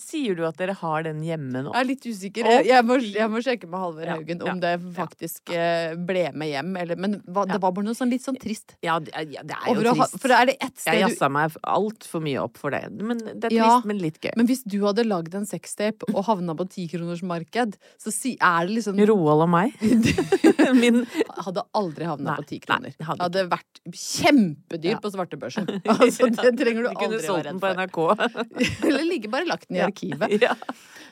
Sier 0.00 0.34
du 0.38 0.46
at 0.48 0.56
dere 0.56 0.72
har 0.80 1.02
den 1.04 1.18
hjemme 1.20 1.60
nå? 1.66 1.72
Jeg 1.74 1.82
er 1.82 1.86
litt 1.90 2.06
usikker. 2.08 2.46
Jeg, 2.48 2.64
jeg, 2.70 2.84
må, 2.88 2.96
jeg 3.04 3.28
må 3.28 3.42
sjekke 3.44 3.68
med 3.68 3.82
Halvor 3.82 4.08
Haugen 4.08 4.38
ja, 4.40 4.52
om 4.54 4.60
det 4.62 4.70
faktisk 4.96 5.52
ja. 5.52 5.92
ble 6.08 6.22
med 6.32 6.48
hjem. 6.48 6.70
Eller, 6.80 6.96
men 6.96 7.18
hva, 7.26 7.44
det 7.44 7.58
Ja. 7.58 7.60
var 7.60 7.74
bare 7.76 7.84
noe 7.84 7.98
sånn 7.98 8.08
litt 8.08 8.24
sånn 8.24 8.38
trist. 8.40 8.72
Ja, 8.80 8.96
det 9.04 9.12
er, 9.12 9.26
ja, 9.34 9.42
det 9.44 9.52
er 9.58 9.68
jo 9.76 9.82
å 9.84 9.94
ha, 9.98 10.06
trist. 10.08 10.16
for 10.24 10.32
er 10.32 10.48
det 10.48 10.54
ett 10.64 10.70
Jeg 10.80 10.80
sted 10.86 10.96
du 10.96 11.02
jazza 11.04 11.28
meg 11.36 11.58
altfor 11.76 12.24
mye 12.24 12.40
opp 12.40 12.56
for 12.62 12.72
det. 12.72 12.80
Men 13.02 13.20
det 13.20 13.34
er 13.36 13.50
trist, 13.50 13.58
Ja. 13.60 13.74
men 13.84 14.00
litt 14.00 14.16
gøy. 14.24 14.32
Men 14.40 14.48
hvis 14.48 14.64
du 14.64 14.78
hadde 14.86 15.04
lagd 15.04 15.36
en 15.36 15.44
sextape 15.50 16.08
og 16.14 16.24
havna 16.30 16.56
på 16.56 16.64
tikronersmarked, 16.72 17.76
så 18.00 18.14
si, 18.16 18.38
er 18.40 18.66
det 18.66 18.78
liksom 18.80 18.96
Roald 19.12 19.44
og 19.44 19.52
meg. 19.52 19.76
Min 20.80 21.02
Hadde 21.42 21.62
aldri 21.76 22.06
havna 22.06 22.36
på 22.38 22.44
ti 22.48 22.58
kroner. 22.62 22.92
Nei, 22.96 23.06
hadde 23.08 23.24
hadde 23.26 23.44
vært 23.50 23.80
kjempedyr 23.92 24.94
Ja. 24.96 25.00
på 25.02 25.10
svartebørsen. 25.12 25.68
Altså, 25.92 26.28
det 26.32 26.54
trenger 26.58 26.86
du 26.86 26.90
kunne 26.94 27.06
aldri 27.12 27.26
solgt 27.26 27.62
være 27.62 27.76
den 27.76 27.84
redd 27.84 27.92
på 27.92 28.06
for. 28.08 28.16
NRK. 28.22 28.84
Eller 28.88 29.04
ligge 29.08 29.30
bare 29.32 29.46
lagt 29.48 29.68
den 29.68 29.81
i 29.82 29.88
arkivet. 29.90 30.38
Ja. 30.46 30.56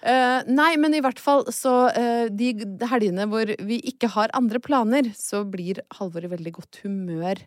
Uh, 0.01 0.41
nei, 0.49 0.79
men 0.81 0.95
i 0.97 1.03
hvert 1.05 1.19
fall 1.21 1.43
så 1.53 1.91
uh, 1.93 2.27
de 2.33 2.55
helgene 2.89 3.27
hvor 3.29 3.51
vi 3.69 3.77
ikke 3.91 4.09
har 4.15 4.33
andre 4.33 4.57
planer, 4.65 5.11
så 5.13 5.43
blir 5.45 5.83
Halvor 5.99 6.25
i 6.25 6.31
veldig 6.33 6.55
godt 6.57 6.79
humør 6.87 7.43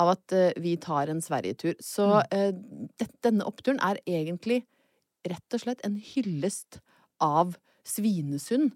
av 0.00 0.14
at 0.14 0.34
uh, 0.36 0.48
vi 0.56 0.76
tar 0.80 1.12
en 1.12 1.20
Sverigetur. 1.24 1.76
Så 1.84 2.22
eh, 2.34 2.52
det, 3.00 3.10
denne 3.26 3.46
oppturen 3.48 3.80
er 3.84 4.00
egentlig 4.08 4.62
rett 5.28 5.56
og 5.56 5.64
slett 5.64 5.84
en 5.86 5.98
hyllest 6.00 6.80
av 7.24 7.56
Svinesund. 7.88 8.72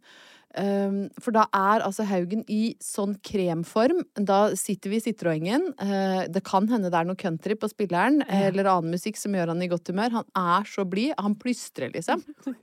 Um, 0.53 0.97
for 1.23 1.33
da 1.33 1.47
er 1.57 1.81
altså 1.87 2.05
Haugen 2.05 2.43
i 2.53 2.75
sånn 2.83 3.15
kremform. 3.25 4.03
Da 4.29 4.51
sitter 4.59 4.93
vi 4.93 4.99
i 5.01 5.05
Citroengen. 5.05 5.71
Eh, 5.81 6.27
det 6.33 6.43
kan 6.45 6.67
hende 6.69 6.91
det 6.93 6.99
er 6.99 7.09
noe 7.09 7.17
country 7.17 7.57
på 7.57 7.71
spilleren, 7.73 8.21
eller 8.29 8.69
annen 8.75 8.93
musikk 8.93 9.17
som 9.17 9.33
gjør 9.33 9.55
han 9.55 9.65
i 9.65 9.71
godt 9.73 9.89
humør. 9.89 10.19
Han 10.21 10.29
er 10.61 10.69
så 10.69 10.85
blid. 10.89 11.15
Han 11.19 11.39
plystrer, 11.41 11.93
liksom. 11.95 12.21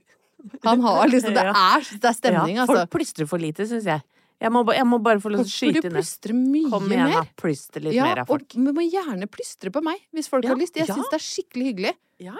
Han 0.64 0.80
har 0.80 1.10
liksom 1.10 1.34
Det 1.36 1.42
er, 1.50 1.82
det 2.00 2.08
er 2.08 2.14
stemning, 2.16 2.54
ja, 2.56 2.62
altså. 2.64 2.78
Folk 2.86 2.94
plystrer 2.94 3.26
for 3.28 3.42
lite, 3.42 3.66
syns 3.68 3.84
jeg. 3.90 4.00
Jeg 4.40 4.52
må, 4.54 4.62
jeg 4.72 4.86
må 4.88 4.96
bare 5.04 5.20
få 5.20 5.28
lov 5.34 5.42
til 5.44 5.50
å 5.50 5.52
skyte 5.52 5.82
ned. 5.90 5.98
plystre 5.98 6.32
mye 6.32 6.70
Kom 6.72 6.86
igjen, 6.88 7.10
mer. 7.12 7.26
Plyster 7.36 7.84
litt 7.84 7.92
Ja, 7.92 8.06
mer 8.08 8.22
av 8.22 8.30
folk. 8.30 8.46
og 8.56 8.70
vi 8.70 8.72
må 8.78 8.86
gjerne 8.88 9.28
plystre 9.28 9.68
på 9.74 9.82
meg 9.84 10.00
hvis 10.16 10.30
folk 10.32 10.46
Ja, 10.48 10.54
har 10.54 10.62
lyst. 10.62 10.78
Jeg 10.80 10.88
ja. 10.88 10.96
syns 10.96 11.10
det 11.12 11.18
er 11.18 11.26
skikkelig 11.26 11.66
hyggelig. 11.74 11.92
Ja. 12.24 12.38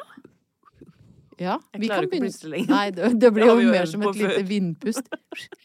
Ja, 1.40 1.54
Jeg 1.72 1.80
vi 1.80 1.88
klarer 1.88 2.04
kan 2.04 2.10
ikke 2.10 2.20
å 2.20 2.26
plystre 2.26 2.50
lenger. 2.52 2.72
Nei, 2.74 2.90
det, 2.92 3.12
det 3.22 3.30
blir 3.32 3.48
jo 3.48 3.70
mer 3.72 3.88
som 3.88 4.02
et 4.04 4.18
lite 4.20 4.42
vindpust. 4.48 5.08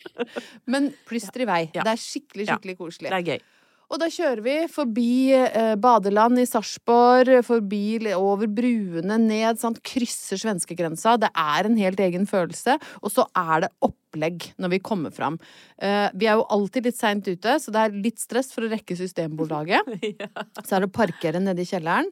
Men 0.72 0.88
plyster 1.10 1.44
i 1.44 1.50
vei. 1.50 1.60
Ja. 1.76 1.84
Det 1.84 1.94
er 1.98 2.02
skikkelig, 2.02 2.48
Ja. 2.48 2.56
skikkelig 2.56 2.78
koselig. 2.80 3.12
Det 3.12 3.20
er 3.20 3.28
gøy. 3.36 3.52
Og 3.86 4.00
da 4.02 4.08
kjører 4.10 4.40
vi 4.42 4.54
forbi 4.74 5.10
eh, 5.36 5.76
badeland 5.78 6.40
i 6.42 6.46
Sarpsborg, 6.50 7.30
forbi 7.46 8.00
over 8.18 8.50
bruene, 8.50 9.20
ned, 9.22 9.60
sant, 9.62 9.78
krysser 9.86 10.40
svenskegrensa. 10.42 11.14
Det 11.22 11.30
er 11.38 11.70
en 11.70 11.78
helt 11.78 12.02
egen 12.02 12.26
følelse. 12.26 12.80
Og 13.06 13.14
så 13.14 13.28
er 13.38 13.68
det 13.68 13.70
opplegg 13.86 14.48
når 14.58 14.74
vi 14.74 14.80
kommer 14.90 15.14
fram. 15.14 15.38
Eh, 15.78 16.08
vi 16.18 16.26
er 16.32 16.40
jo 16.40 16.48
alltid 16.56 16.90
litt 16.90 16.98
seint 16.98 17.30
ute, 17.30 17.60
så 17.62 17.76
det 17.76 17.84
er 17.84 18.00
litt 18.08 18.24
stress 18.24 18.50
for 18.56 18.66
å 18.66 18.72
rekke 18.74 18.98
Systembolaget. 18.98 19.86
Så 20.66 20.72
er 20.80 20.82
det 20.82 20.90
å 20.90 20.96
parkere 20.96 21.44
nede 21.44 21.62
i 21.62 21.70
kjelleren, 21.70 22.10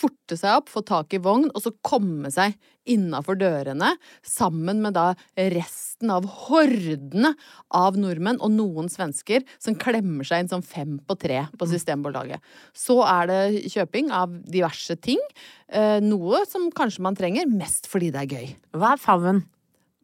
forte 0.00 0.36
seg 0.38 0.60
opp, 0.60 0.70
få 0.72 0.82
tak 0.86 1.14
i 1.14 1.20
vogn, 1.22 1.50
og 1.52 1.62
så 1.64 1.72
komme 1.86 2.30
seg 2.32 2.56
innafor 2.90 3.36
dørene 3.38 3.92
sammen 4.26 4.80
med 4.82 4.96
da 4.96 5.10
resten 5.52 6.10
av 6.12 6.26
hordene 6.48 7.34
av 7.76 7.98
nordmenn 8.00 8.40
og 8.40 8.54
noen 8.54 8.88
svensker 8.92 9.44
som 9.60 9.76
klemmer 9.78 10.26
seg 10.26 10.44
inn 10.44 10.52
som 10.52 10.64
fem 10.64 10.96
på 11.04 11.16
tre 11.20 11.44
på 11.60 11.68
Systembolaget. 11.70 12.40
Så 12.72 12.98
er 13.04 13.30
det 13.30 13.42
kjøping 13.74 14.10
av 14.16 14.32
diverse 14.48 14.96
ting. 15.04 15.20
Eh, 15.68 15.98
noe 16.04 16.44
som 16.48 16.70
kanskje 16.74 17.04
man 17.06 17.18
trenger, 17.18 17.50
mest 17.50 17.90
fordi 17.90 18.10
det 18.14 18.24
er 18.24 18.36
gøy. 18.38 18.54
Hva 18.76 18.94
er 18.96 19.02
faven? 19.02 19.44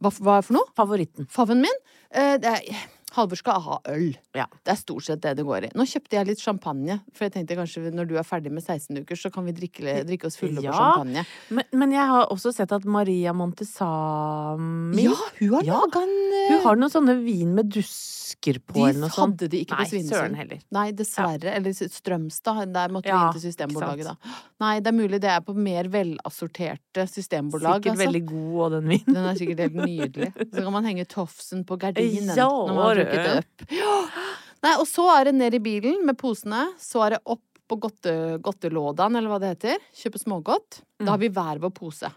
Hva, 0.02 0.12
hva 0.20 0.38
er 0.38 0.44
for 0.44 0.59
noe? 0.59 0.68
Favoritten? 0.76 1.28
Favnen 1.32 1.64
min? 1.64 1.82
Eh, 2.12 2.37
det 2.42 2.52
er 2.52 2.85
Halvor 3.16 3.38
skal 3.40 3.61
ha 3.64 3.79
øl. 3.92 4.11
Ja. 4.37 4.44
Det 4.64 4.72
er 4.74 4.79
stort 4.81 5.05
sett 5.09 5.22
det 5.24 5.35
det 5.38 5.44
går 5.48 5.66
i. 5.68 5.70
Nå 5.74 5.87
kjøpte 5.88 6.18
jeg 6.18 6.26
litt 6.29 6.42
champagne, 6.44 6.98
for 7.16 7.26
jeg 7.26 7.33
tenkte 7.37 7.57
kanskje 7.59 7.92
når 7.94 8.09
du 8.11 8.16
er 8.20 8.26
ferdig 8.29 8.52
med 8.52 8.62
16 8.64 9.00
uker, 9.02 9.16
så 9.16 9.33
kan 9.33 9.46
vi 9.48 9.52
drikke, 9.57 10.02
drikke 10.07 10.26
oss 10.31 10.37
fulle 10.40 10.61
Ja. 10.62 10.70
på 10.72 10.76
champagne. 10.79 11.24
Men, 11.50 11.64
men 11.72 11.92
jeg 11.96 12.07
har 12.12 12.26
også 12.33 12.52
sett 12.55 12.72
at 12.76 12.85
Maria 12.85 13.33
Montesami 13.37 15.02
Ja, 15.07 15.14
hun 15.38 15.55
har 15.55 15.62
Ja. 15.64 15.81
laga 15.81 16.02
en 16.02 16.33
eh, 16.33 16.50
Hun 16.52 16.62
har 16.64 16.76
noen 16.76 16.90
sånne 16.92 17.16
vin 17.24 17.55
med 17.55 17.70
dusker 17.72 18.59
på, 18.61 18.74
De 18.74 18.81
eller 18.90 19.00
noe 19.00 19.11
sånt. 19.11 19.40
hadde 19.40 19.48
de 19.50 19.61
ikke 19.64 19.76
på 19.81 19.87
Svinesund. 19.90 20.61
Nei, 20.72 20.90
dessverre. 20.92 21.55
Eller 21.57 21.72
Strømstad. 21.72 22.72
Der 22.72 22.88
måtte 22.92 23.07
Ja, 23.09 23.18
vi 23.18 23.26
inn 23.26 23.40
til 23.40 23.52
Systembolaget, 23.52 24.05
da. 24.05 24.16
Nei, 24.61 24.81
det 24.81 24.87
er 24.92 24.96
mulig 24.96 25.20
det 25.20 25.31
er 25.31 25.40
på 25.40 25.55
mer 25.57 25.85
velassorterte 25.88 27.07
systembolag. 27.09 27.83
Sikkert 27.83 27.92
altså. 27.96 28.05
veldig 28.07 28.24
god, 28.26 28.61
og 28.66 28.70
den 28.76 28.88
vinen. 28.88 29.14
Den 29.14 29.24
er 29.24 29.35
sikkert 29.35 29.59
helt 29.64 29.74
nydelig. 29.74 30.33
Så 30.52 30.62
kan 30.62 30.72
man 30.72 30.85
henge 30.85 31.05
tofsen 31.07 31.64
på 31.66 31.79
gardinen 31.79 32.37
Ja, 32.37 32.48
når 32.48 32.74
man 32.74 32.96
har 33.12 33.24
det. 33.24 33.38
opp. 33.44 33.66
Ja. 33.70 33.96
Nei, 34.66 34.74
og 34.80 34.86
så 34.90 35.06
er 35.14 35.28
det 35.30 35.34
ned 35.38 35.54
i 35.54 35.62
bilen 35.62 36.04
med 36.08 36.18
posene. 36.18 36.66
Så 36.80 37.04
er 37.06 37.16
det 37.16 37.22
opp 37.24 37.42
på 37.66 37.80
godte, 37.82 38.12
godtelådan, 38.42 39.16
eller 39.18 39.30
hva 39.32 39.40
det 39.42 39.54
heter. 39.56 39.82
Kjøpe 39.94 40.20
smågodt. 40.22 40.80
Da 41.02 41.12
har 41.14 41.18
vi 41.22 41.28
hver 41.34 41.58
vår 41.62 41.72
pose. 41.74 42.10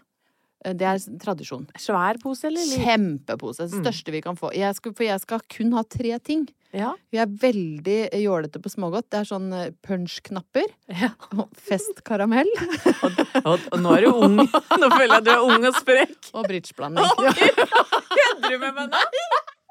Eh, 0.64 0.74
Det 0.78 0.86
er 0.86 0.98
tradisjon. 1.22 1.66
Svær 1.78 2.18
pose, 2.22 2.46
eller? 2.48 2.62
Kjempepose. 2.84 3.66
Det 3.70 3.80
største 3.82 4.14
vi 4.14 4.20
kan 4.22 4.36
få. 4.38 4.52
Jeg 4.54 4.74
skal, 4.78 4.94
for 4.94 5.06
jeg 5.06 5.20
skal 5.24 5.42
kun 5.50 5.72
ha 5.74 5.82
tre 5.90 6.16
ting. 6.22 6.46
Ja. 6.70 6.92
Vi 7.10 7.18
er 7.18 7.26
veldig 7.26 7.96
jålete 8.22 8.60
på 8.62 8.70
smågodt. 8.70 9.08
Det 9.10 9.18
er 9.24 9.26
sånn 9.26 9.48
eh, 9.52 9.72
punch-knapper. 9.82 10.68
ja. 10.94 11.10
og 11.34 11.48
Festkaramell. 11.58 12.50
Og, 13.00 13.58
og 13.72 13.78
nå 13.80 13.92
er 13.96 14.04
du 14.04 14.10
ung. 14.12 14.36
Nå 14.38 14.88
føler 14.92 15.08
jeg 15.08 15.18
at 15.18 15.24
du 15.26 15.30
er 15.32 15.42
ung 15.50 15.64
og 15.66 15.74
sprek. 15.80 16.16
Og 16.36 16.44
bridgeblanding. 16.46 17.06
Kødder 17.16 18.50
du 18.52 18.58
med 18.60 18.74
meg 18.76 18.90
nå? 18.92 19.00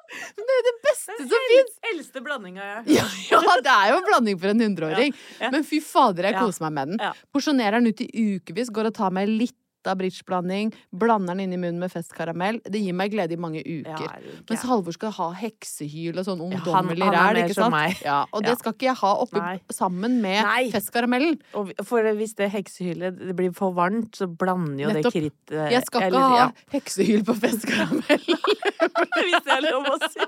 Det 0.09 0.55
er 0.57 0.65
det 0.67 0.75
beste 0.85 1.15
som 1.19 1.47
fins! 1.51 1.75
Eldste 1.91 2.23
blandinga 2.25 2.65
jeg 2.65 2.83
Ja, 2.99 3.05
ja, 3.29 3.55
det 3.65 3.73
er 3.75 3.93
jo 3.93 3.99
en 4.01 4.07
blanding 4.09 4.39
for 4.41 4.53
en 4.53 4.63
hundreåring. 4.65 5.13
Ja, 5.15 5.45
ja. 5.45 5.51
Men 5.53 5.65
fy 5.67 5.79
fader, 5.85 6.29
jeg 6.31 6.39
koser 6.39 6.65
meg 6.67 6.77
med 6.77 6.93
den. 6.95 7.17
Porsjonerer 7.35 7.79
den 7.79 7.91
ut 7.93 8.01
i 8.05 8.09
ukevis, 8.39 8.71
går 8.73 8.89
og 8.91 8.97
tar 8.99 9.13
meg 9.15 9.29
litt 9.29 9.57
av 9.87 9.97
bridgeblanding, 9.97 10.73
blander 10.91 11.35
den 11.35 11.39
inn 11.45 11.53
i 11.53 11.57
munnen 11.61 11.79
med 11.79 11.91
festkaramell. 11.93 12.59
Det 12.65 12.81
gir 12.81 12.93
meg 12.93 13.11
glede 13.13 13.33
i 13.33 13.39
mange 13.39 13.61
uker. 13.63 14.07
Ja. 14.09 14.41
Mens 14.49 14.63
Halvor 14.67 14.91
skal 14.93 15.11
ha 15.15 15.29
heksehyl 15.39 16.17
og 16.19 16.25
sånn 16.27 16.41
Ja, 16.51 16.57
ungdommelig 16.59 17.05
er 17.07 17.15
ræl, 17.15 17.41
ikke 17.45 17.55
sant? 17.55 18.01
Ja, 18.03 18.25
og 18.33 18.43
det 18.43 18.57
skal 18.59 18.73
ikke 18.73 18.89
jeg 18.89 18.95
ha 18.99 19.13
oppe 19.23 19.37
Nei. 19.39 19.59
sammen 19.71 20.19
med 20.21 20.43
Nei. 20.43 20.69
festkaramellen. 20.73 21.39
Og 21.53 21.71
for 21.85 22.01
hvis 22.19 22.35
det 22.35 22.49
heksehylet 22.51 23.19
det 23.29 23.35
blir 23.35 23.53
for 23.55 23.71
varmt, 23.77 24.11
så 24.19 24.27
blander 24.27 24.83
jo 24.83 24.89
Nettopp. 24.89 25.13
det 25.13 25.31
krittet 25.31 25.71
Jeg 25.71 25.85
skal 25.85 26.01
ikke 26.01 26.07
eller- 26.07 26.19
ha 26.19 26.37
ja. 26.37 26.51
heksehyl 26.73 27.23
på 27.23 27.35
festkaramell. 27.39 28.25
Hvis 29.19 29.43
det 29.45 29.53
er 29.53 29.61
lov 29.71 29.85
å 29.85 29.97
si. 30.09 30.19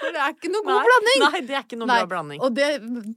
For 0.00 0.14
det 0.14 0.20
er 0.24 0.34
ikke 0.34 0.50
noe 0.52 0.64
god 0.66 0.72
Nei, 0.74 0.84
blanding. 0.88 1.22
Nei, 1.24 1.40
det 1.48 1.56
er 1.58 1.64
ikke 1.64 1.78
noe 1.80 1.88
Nei, 1.90 1.98
bra 2.02 2.10
blanding. 2.14 2.40
Og 2.46 2.54
det 2.56 2.68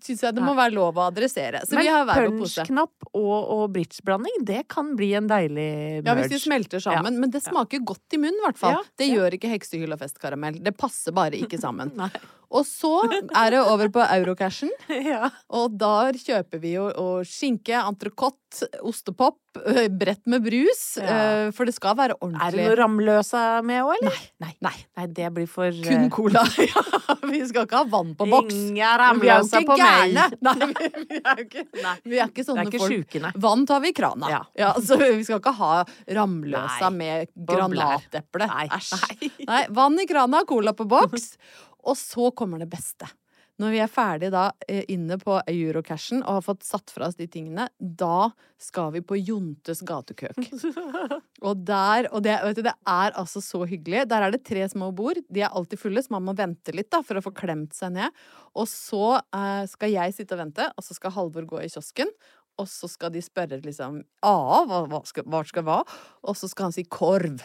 syns 0.05 0.23
jeg 0.27 0.37
det 0.37 0.43
må 0.45 0.53
være 0.57 0.73
lov 0.75 0.99
å 1.01 1.07
adressere. 1.09 1.63
Så 1.67 1.75
Men 1.77 1.83
vi 1.85 1.91
har 1.93 2.05
hver 2.09 2.21
vår 2.27 2.37
pose. 2.39 2.61
punchknapp 2.63 3.09
og, 3.13 3.33
og 3.57 3.63
bridgeblanding, 3.75 4.37
det 4.49 4.61
kan 4.71 4.93
bli 4.99 5.11
en 5.19 5.27
deilig 5.31 5.67
merge. 5.67 6.07
Ja, 6.07 6.15
hvis 6.21 6.31
de 6.35 6.39
smelter 6.43 6.83
sammen. 6.83 7.19
Men 7.23 7.33
det 7.33 7.43
smaker 7.45 7.83
godt 7.83 8.15
i 8.17 8.21
munnen, 8.21 8.39
i 8.41 8.47
hvert 8.47 8.61
fall. 8.61 8.77
Ja, 8.79 8.83
Det 9.03 9.09
gjør 9.11 9.37
ikke 9.39 9.51
heksehyll 9.55 9.93
og 9.95 9.99
festkaramell. 10.03 10.61
Det 10.63 10.75
passer 10.77 11.15
bare 11.15 11.39
ikke 11.39 11.59
sammen. 11.65 11.91
Nei. 11.99 12.09
Og 12.53 12.65
så 12.69 12.89
er 13.09 13.49
det 13.55 13.61
over 13.65 13.89
på 13.93 14.03
Eurocashen, 14.05 14.69
Ja. 15.11 15.31
og 15.49 15.77
da 15.81 16.11
kjøper 16.13 16.61
vi 16.61 16.75
jo 16.77 16.89
skinke, 17.25 17.73
entrecôte, 17.81 18.67
ostepop, 18.85 19.39
øh, 19.57 19.87
brett 19.89 20.21
med 20.29 20.43
brus. 20.45 20.83
Ja. 21.01 21.47
øh, 21.47 21.53
For 21.57 21.65
det 21.65 21.73
skal 21.73 21.95
være 21.97 22.13
ordentlig. 22.21 22.45
Er 22.45 22.53
det 22.53 22.67
noe 22.67 22.75
Ramløsa 22.77 23.41
med 23.65 23.81
òg, 23.81 23.95
eller? 23.97 24.19
Nei, 24.45 24.51
Nei. 24.61 24.73
Nei, 24.99 25.07
det 25.17 25.31
blir 25.33 25.49
for 25.49 25.73
Kun 25.73 26.05
eh, 26.05 26.11
cola. 26.13 26.45
Ja, 27.13 27.17
vi 27.29 27.39
skal 27.49 27.65
ikke 27.65 27.79
ha 27.81 27.87
vann 27.89 28.13
på 28.19 28.27
boks. 28.29 28.53
Ingen 28.53 28.93
Ramløsa 29.01 29.63
på 29.65 29.75
meg. 29.81 30.13
Nei, 30.45 30.53
vi, 30.69 30.91
vi 31.09 31.19
er 31.23 31.41
ikke, 31.47 31.65
Nei. 31.81 31.95
vi 32.13 32.21
er 32.21 32.29
ikke 32.29 32.45
sånne 32.45 32.67
er 32.67 32.69
ikke 32.69 32.83
folk. 32.85 32.93
sjuke, 32.93 33.23
nei. 33.25 33.33
Vann 33.47 33.65
tar 33.69 33.81
vi 33.83 33.89
i 33.89 33.97
krana. 33.97 34.29
Ja. 34.53 34.71
så 34.77 34.99
vi 35.01 35.25
skal 35.25 35.41
ikke 35.41 35.55
ha 35.57 35.73
Ramløsa 36.19 36.93
Nei. 36.93 36.95
med 37.01 37.33
granateple. 37.49 38.47
Æsj. 38.69 38.93
Nei. 39.01 39.31
Nei, 39.49 39.61
vann 39.81 39.97
i 39.99 40.05
krana, 40.09 40.45
cola 40.49 40.77
på 40.77 40.85
boks. 40.93 41.31
Og 41.83 41.99
så 41.99 42.31
kommer 42.35 42.61
det 42.61 42.71
beste. 42.71 43.09
Når 43.61 43.69
vi 43.69 43.79
er 43.83 43.89
ferdig 43.91 44.29
da 44.33 44.47
eh, 44.65 44.81
inne 44.89 45.19
på 45.21 45.35
Eurocashen 45.45 46.23
og 46.23 46.39
har 46.39 46.45
fått 46.47 46.63
satt 46.65 46.89
fra 46.89 47.05
oss 47.05 47.17
de 47.19 47.27
tingene, 47.29 47.67
da 47.77 48.31
skal 48.57 48.89
vi 48.95 49.03
på 49.05 49.19
Jontes 49.19 49.83
gatekøk. 49.85 50.39
Og 51.47 51.59
der, 51.67 52.07
og 52.15 52.21
det, 52.23 52.37
vet 52.39 52.55
du, 52.55 52.61
det 52.63 52.71
er 52.87 53.13
altså 53.19 53.41
så 53.43 53.65
hyggelig. 53.67 54.05
Der 54.07 54.23
er 54.23 54.31
det 54.31 54.45
tre 54.47 54.63
små 54.71 54.93
bord. 54.95 55.19
De 55.27 55.41
er 55.43 55.51
alltid 55.51 55.81
fulle, 55.81 55.99
så 55.99 56.13
man 56.15 56.23
må 56.23 56.35
vente 56.37 56.71
litt 56.71 56.87
da, 56.93 57.01
for 57.03 57.19
å 57.19 57.23
få 57.25 57.33
klemt 57.35 57.75
seg 57.75 57.91
ned. 57.97 58.15
Og 58.55 58.69
så 58.71 59.17
eh, 59.19 59.65
skal 59.67 59.91
jeg 59.91 60.15
sitte 60.15 60.37
og 60.37 60.39
vente, 60.45 60.69
og 60.71 60.87
så 60.87 60.95
skal 60.95 61.11
Halvor 61.17 61.49
gå 61.49 61.59
i 61.65 61.67
kiosken. 61.73 62.13
Og 62.61 62.69
så 62.71 62.87
skal 62.87 63.11
de 63.11 63.21
spørre 63.25 63.59
liksom 63.59 63.99
A, 64.23 64.37
hva, 64.69 64.85
hva 64.87 65.43
skal 65.43 65.67
hva? 65.67 65.81
Og 66.23 66.39
så 66.39 66.47
skal 66.47 66.69
han 66.69 66.77
si 66.77 66.87
korv. 66.87 67.43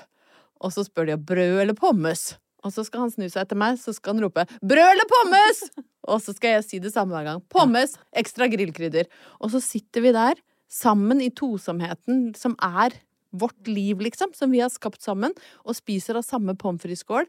Og 0.62 0.74
så 0.74 0.86
spør 0.86 1.10
de 1.10 1.18
om 1.18 1.26
brød 1.26 1.64
eller 1.64 1.76
pommes. 1.78 2.30
Og 2.66 2.72
så 2.74 2.82
skal 2.86 3.04
han 3.04 3.10
snu 3.14 3.26
seg 3.30 3.44
etter 3.44 3.58
meg, 3.58 3.78
så 3.78 3.94
skal 3.94 4.14
han 4.16 4.24
rope 4.24 4.44
'brød 4.62 4.90
eller 4.92 5.08
pommes'! 5.12 5.62
Og 6.08 6.22
så 6.24 6.32
skal 6.34 6.56
jeg 6.56 6.64
si 6.64 6.78
det 6.80 6.92
samme 6.94 7.12
hver 7.12 7.24
gang. 7.26 7.40
Pommes, 7.52 7.92
ekstra 8.16 8.46
grillkrydder. 8.48 9.04
Og 9.44 9.50
så 9.52 9.60
sitter 9.60 10.00
vi 10.00 10.12
der 10.16 10.38
sammen 10.68 11.20
i 11.20 11.28
tosomheten 11.28 12.34
som 12.34 12.54
er 12.64 12.96
vårt 13.36 13.68
liv, 13.68 13.98
liksom, 14.00 14.32
som 14.34 14.50
vi 14.50 14.62
har 14.62 14.70
skapt 14.72 15.02
sammen, 15.04 15.34
og 15.68 15.76
spiser 15.76 16.16
av 16.16 16.24
samme 16.24 16.56
pommes 16.56 16.80
frites-skål. 16.80 17.28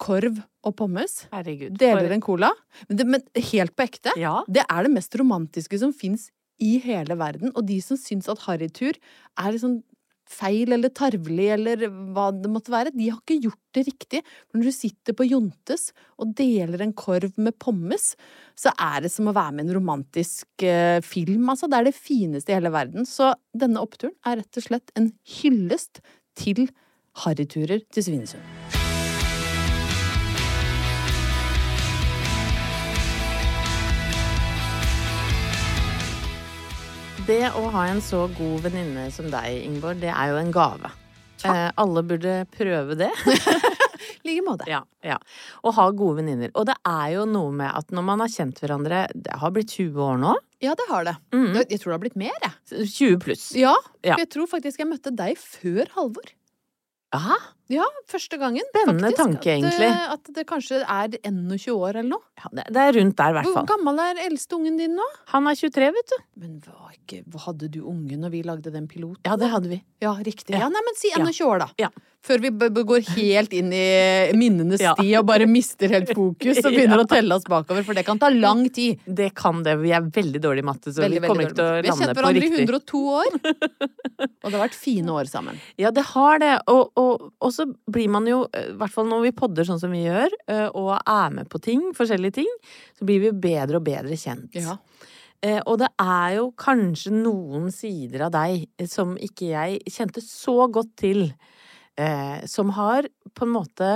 Korv 0.00 0.42
og 0.64 0.76
pommes. 0.76 1.26
Herregud. 1.32 1.78
Deler 1.80 2.04
for- 2.06 2.12
en 2.12 2.20
cola. 2.20 2.50
Men, 2.88 2.96
det, 2.98 3.06
men 3.06 3.22
helt 3.36 3.74
på 3.76 3.84
ekte, 3.88 4.12
Ja. 4.20 4.42
det 4.48 4.64
er 4.68 4.82
det 4.82 4.92
mest 4.92 5.14
romantiske 5.16 5.78
som 5.78 5.92
fins 5.92 6.30
i 6.60 6.78
hele 6.78 7.16
verden. 7.16 7.52
Og 7.56 7.66
de 7.66 7.80
som 7.80 7.96
syns 7.96 8.28
at 8.28 8.38
harrytur 8.46 8.92
er 9.38 9.52
liksom 9.52 9.82
feil 10.30 10.72
eller 10.74 10.92
tarvelig 10.94 11.48
eller 11.56 11.86
hva 12.14 12.30
det 12.34 12.50
måtte 12.52 12.72
være, 12.72 12.92
de 12.94 13.10
har 13.10 13.20
ikke 13.20 13.42
gjort 13.46 13.60
det 13.76 13.84
riktig. 13.88 14.22
For 14.48 14.58
når 14.58 14.70
du 14.70 14.76
sitter 14.76 15.16
på 15.16 15.26
Jontes 15.28 15.88
og 16.20 16.34
deler 16.38 16.84
en 16.84 16.94
korv 16.96 17.34
med 17.40 17.58
pommes, 17.62 18.12
så 18.58 18.72
er 18.74 19.04
det 19.04 19.12
som 19.14 19.30
å 19.30 19.36
være 19.36 19.56
med 19.56 19.64
i 19.64 19.68
en 19.68 19.78
romantisk 19.78 20.66
eh, 20.66 21.00
film, 21.04 21.48
altså. 21.52 21.70
Det 21.70 21.80
er 21.80 21.90
det 21.90 21.96
fineste 21.96 22.52
i 22.54 22.58
hele 22.58 22.72
verden. 22.74 23.08
Så 23.08 23.32
denne 23.56 23.82
oppturen 23.82 24.16
er 24.26 24.40
rett 24.42 24.60
og 24.60 24.68
slett 24.68 24.94
en 24.98 25.12
hyllest 25.40 26.02
til 26.38 26.66
harryturer 27.24 27.84
til 27.94 28.08
Svinesund. 28.08 28.73
Det 37.24 37.46
å 37.56 37.62
ha 37.72 37.86
en 37.88 38.02
så 38.04 38.26
god 38.36 38.66
venninne 38.66 39.06
som 39.14 39.30
deg, 39.32 39.62
Ingeborg, 39.64 40.00
det 40.02 40.10
er 40.12 40.32
jo 40.32 40.40
en 40.42 40.50
gave. 40.52 40.90
Eh, 41.44 41.70
alle 41.80 42.02
burde 42.08 42.34
prøve 42.52 42.96
det. 43.00 43.08
I 43.24 44.26
like 44.28 44.44
måte. 44.44 44.66
Ja, 44.68 44.82
ja. 45.04 45.16
Og 45.64 45.74
ha 45.76 45.86
gode 45.96 46.18
venninner. 46.20 46.52
Og 46.56 46.66
det 46.68 46.76
er 46.88 47.14
jo 47.16 47.24
noe 47.28 47.52
med 47.56 47.70
at 47.80 47.92
når 47.96 48.06
man 48.10 48.22
har 48.24 48.32
kjent 48.32 48.60
hverandre 48.62 49.02
Det 49.12 49.36
har 49.40 49.52
blitt 49.56 49.72
20 49.72 50.00
år 50.04 50.20
nå. 50.20 50.34
Ja, 50.64 50.76
det 50.78 50.86
har 50.90 51.04
det. 51.08 51.16
Mm. 51.36 51.50
Jeg- 51.58 51.70
Jeg 51.74 51.80
tror 51.82 51.92
det 51.92 51.96
har 51.98 52.04
blitt 52.04 52.20
mer, 52.24 52.38
jeg. 52.44 52.88
20 52.92 53.18
pluss. 53.24 53.44
Ja, 53.56 53.74
Ja. 54.04 54.14
for 54.14 54.20
jeg 54.24 54.30
tror 54.36 54.46
faktisk 54.48 54.78
jeg 54.84 54.88
møtte 54.92 55.14
deg 55.16 55.36
før 55.40 55.88
Halvor. 55.96 56.32
Aha. 57.12 57.36
Ja, 57.72 57.84
første 58.10 58.36
gangen. 58.40 58.60
Spennende 58.74 59.08
faktisk, 59.08 59.20
tanke, 59.22 59.40
at, 59.40 59.46
eh, 59.46 59.56
egentlig. 59.56 59.90
At 60.14 60.30
det 60.36 60.46
kanskje 60.50 60.80
er 60.84 61.14
21 61.24 61.72
år 61.72 61.96
eller 61.96 62.10
noe. 62.10 62.24
Ja, 62.42 62.50
det, 62.52 62.66
det 62.76 62.82
er 62.82 62.92
rundt 62.98 63.16
der, 63.16 63.30
i 63.30 63.38
hvert 63.38 63.48
fall. 63.48 63.64
Hvor 63.64 63.70
gammel 63.72 64.02
er 64.04 64.20
eldste 64.26 64.58
ungen 64.58 64.76
din 64.80 64.96
nå? 64.98 65.06
Han 65.32 65.48
er 65.48 65.56
23, 65.56 65.92
vet 65.96 66.12
du. 66.12 66.16
Men 66.44 66.58
var 66.66 66.92
ikke, 66.92 67.22
hva 67.32 67.44
hadde 67.48 67.70
du 67.72 67.80
unge 67.88 68.18
når 68.20 68.34
vi 68.36 68.42
lagde 68.44 68.72
den 68.74 68.88
piloten? 68.90 69.22
Ja, 69.24 69.38
det 69.40 69.48
hadde 69.54 69.72
vi. 69.72 69.80
Ja, 70.04 70.12
riktig. 70.20 70.52
Ja. 70.52 70.66
Ja, 70.66 70.68
nei, 70.74 70.84
men 70.84 70.98
si 71.00 71.08
Ja. 71.14 71.22
21 71.24 71.46
år, 71.48 71.64
da. 71.64 71.70
Ja. 71.86 71.88
Før 72.24 72.40
vi 72.40 72.48
går 72.88 73.02
helt 73.18 73.52
inn 73.52 73.68
i 73.76 74.32
minnenes 74.32 74.80
Ja. 74.80 74.94
sti 74.96 75.10
og 75.18 75.26
bare 75.28 75.44
mister 75.44 75.92
helt 75.92 76.08
fokus 76.16 76.56
og 76.64 76.70
begynner 76.76 77.02
å 77.02 77.08
telle 77.08 77.36
oss 77.36 77.44
bakover, 77.44 77.84
for 77.84 77.92
det 77.92 78.06
kan 78.06 78.18
ta 78.18 78.30
lang 78.32 78.62
tid. 78.72 79.02
Det 79.04 79.34
kan 79.36 79.60
det. 79.62 79.74
Vi 79.82 79.92
er 79.92 80.00
veldig 80.00 80.40
dårlige 80.40 80.64
i 80.64 80.68
matte, 80.70 80.88
så 80.88 81.04
Veldig, 81.04 81.20
vi 81.20 81.28
kommer 81.28 81.44
ikke 81.44 81.58
til 81.58 81.64
å 81.64 81.74
lande 81.84 81.84
på 81.84 81.84
riktig. 81.84 81.84
Vi 81.84 81.90
har 81.92 82.00
kjent 82.00 82.16
hverandre 82.16 82.46
i 82.48 82.64
102 82.64 83.02
år, 83.18 83.36
og 84.40 84.48
det 84.48 84.54
har 84.56 84.64
vært 84.64 84.78
fine 84.78 85.12
år 85.20 85.28
sammen. 85.28 85.60
Ja, 85.84 85.92
det 85.92 86.06
har 86.14 86.40
det. 86.40 86.54
Og, 86.72 86.96
og, 86.96 87.28
og 87.44 87.53
så 87.54 87.66
blir 87.90 88.10
man 88.12 88.26
jo, 88.28 88.42
eh, 88.52 88.70
i 88.72 88.76
hvert 88.80 88.92
fall 88.94 89.06
når 89.10 89.22
vi 89.28 89.34
podder 89.38 89.66
sånn 89.68 89.80
som 89.82 89.94
vi 89.94 90.02
gjør, 90.04 90.34
eh, 90.50 90.66
og 90.74 90.92
er 90.98 91.34
med 91.38 91.48
på 91.52 91.60
ting, 91.62 91.92
forskjellige 91.96 92.38
ting, 92.40 92.50
så 92.98 93.06
blir 93.08 93.22
vi 93.22 93.34
bedre 93.46 93.80
og 93.80 93.86
bedre 93.86 94.18
kjent. 94.18 94.50
Ja. 94.58 94.76
Eh, 95.42 95.60
Og 95.66 95.78
det 95.78 95.90
er 96.00 96.36
jo 96.38 96.50
kanskje 96.56 97.12
noen 97.14 97.70
sider 97.72 98.26
av 98.26 98.32
deg 98.32 98.66
som 98.88 99.16
ikke 99.16 99.50
jeg 99.52 99.80
kjente 99.92 100.22
så 100.24 100.66
godt 100.72 100.96
til, 100.96 101.28
som 102.50 102.72
har 102.74 103.06
på 103.38 103.44
en 103.46 103.52
måte 103.54 103.88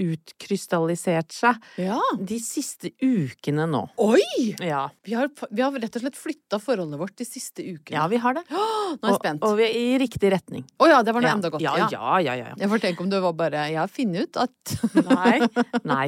utkrystallisert 0.00 1.32
seg 1.34 1.56
Ja. 1.80 1.98
de 2.18 2.38
siste 2.42 2.90
ukene 3.02 3.66
nå. 3.70 3.82
Oi! 3.98 4.54
Ja, 4.60 4.88
Vi 5.04 5.14
har, 5.14 5.28
vi 5.50 5.62
har 5.62 5.72
rett 5.72 5.96
og 5.96 6.02
slett 6.04 6.18
flytta 6.18 6.58
forholdet 6.62 6.98
vårt 7.00 7.16
de 7.16 7.24
siste 7.24 7.62
ukene. 7.64 7.96
ja 7.96 8.06
vi 8.08 8.16
har 8.22 8.34
det. 8.34 8.44
Nå 8.50 8.56
er 8.60 8.98
jeg 9.02 9.12
Og, 9.12 9.18
spent. 9.20 9.42
og 9.42 9.56
vi 9.56 9.64
er 9.64 9.74
i 9.76 9.98
riktig 10.02 10.30
retning. 10.32 10.64
Å 10.80 10.88
ja, 10.90 11.02
det 11.02 11.14
var 11.14 11.22
nå 11.22 11.28
Ja, 11.28 11.34
enda 11.34 11.50
godt. 11.50 11.62
Ja, 11.62 11.76
ja, 11.90 12.18
ja. 12.20 12.34
ja. 12.42 12.54
Jeg 12.58 12.68
får 12.70 12.80
tenke 12.84 13.00
om 13.02 13.10
det 13.10 13.20
var 13.22 13.32
bare 13.32 13.66
Jeg 13.70 13.78
har 13.80 13.88
funnet 13.88 14.28
ut 14.28 14.36
at 14.36 14.76
Nei, 15.10 15.40
nei. 15.84 16.06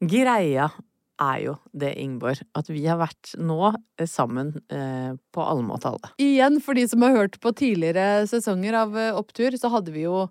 Greia 0.00 0.70
er 1.18 1.38
jo 1.42 1.56
det, 1.74 1.96
Ingeborg, 1.98 2.38
at 2.54 2.68
vi 2.70 2.84
har 2.86 2.98
vært 3.00 3.32
nå 3.42 3.72
eh, 3.98 4.06
sammen 4.06 4.52
eh, 4.70 5.16
på 5.34 5.42
alle 5.42 5.64
måter 5.66 5.90
alle. 5.90 6.12
Igjen, 6.22 6.60
for 6.62 6.78
de 6.78 6.84
som 6.86 7.02
har 7.02 7.16
hørt 7.16 7.40
på 7.42 7.50
tidligere 7.58 8.22
sesonger 8.30 8.76
av 8.84 8.94
eh, 8.96 9.10
Opptur, 9.18 9.50
så 9.58 9.66
hadde 9.72 9.90
vi 9.96 10.04
jo 10.06 10.28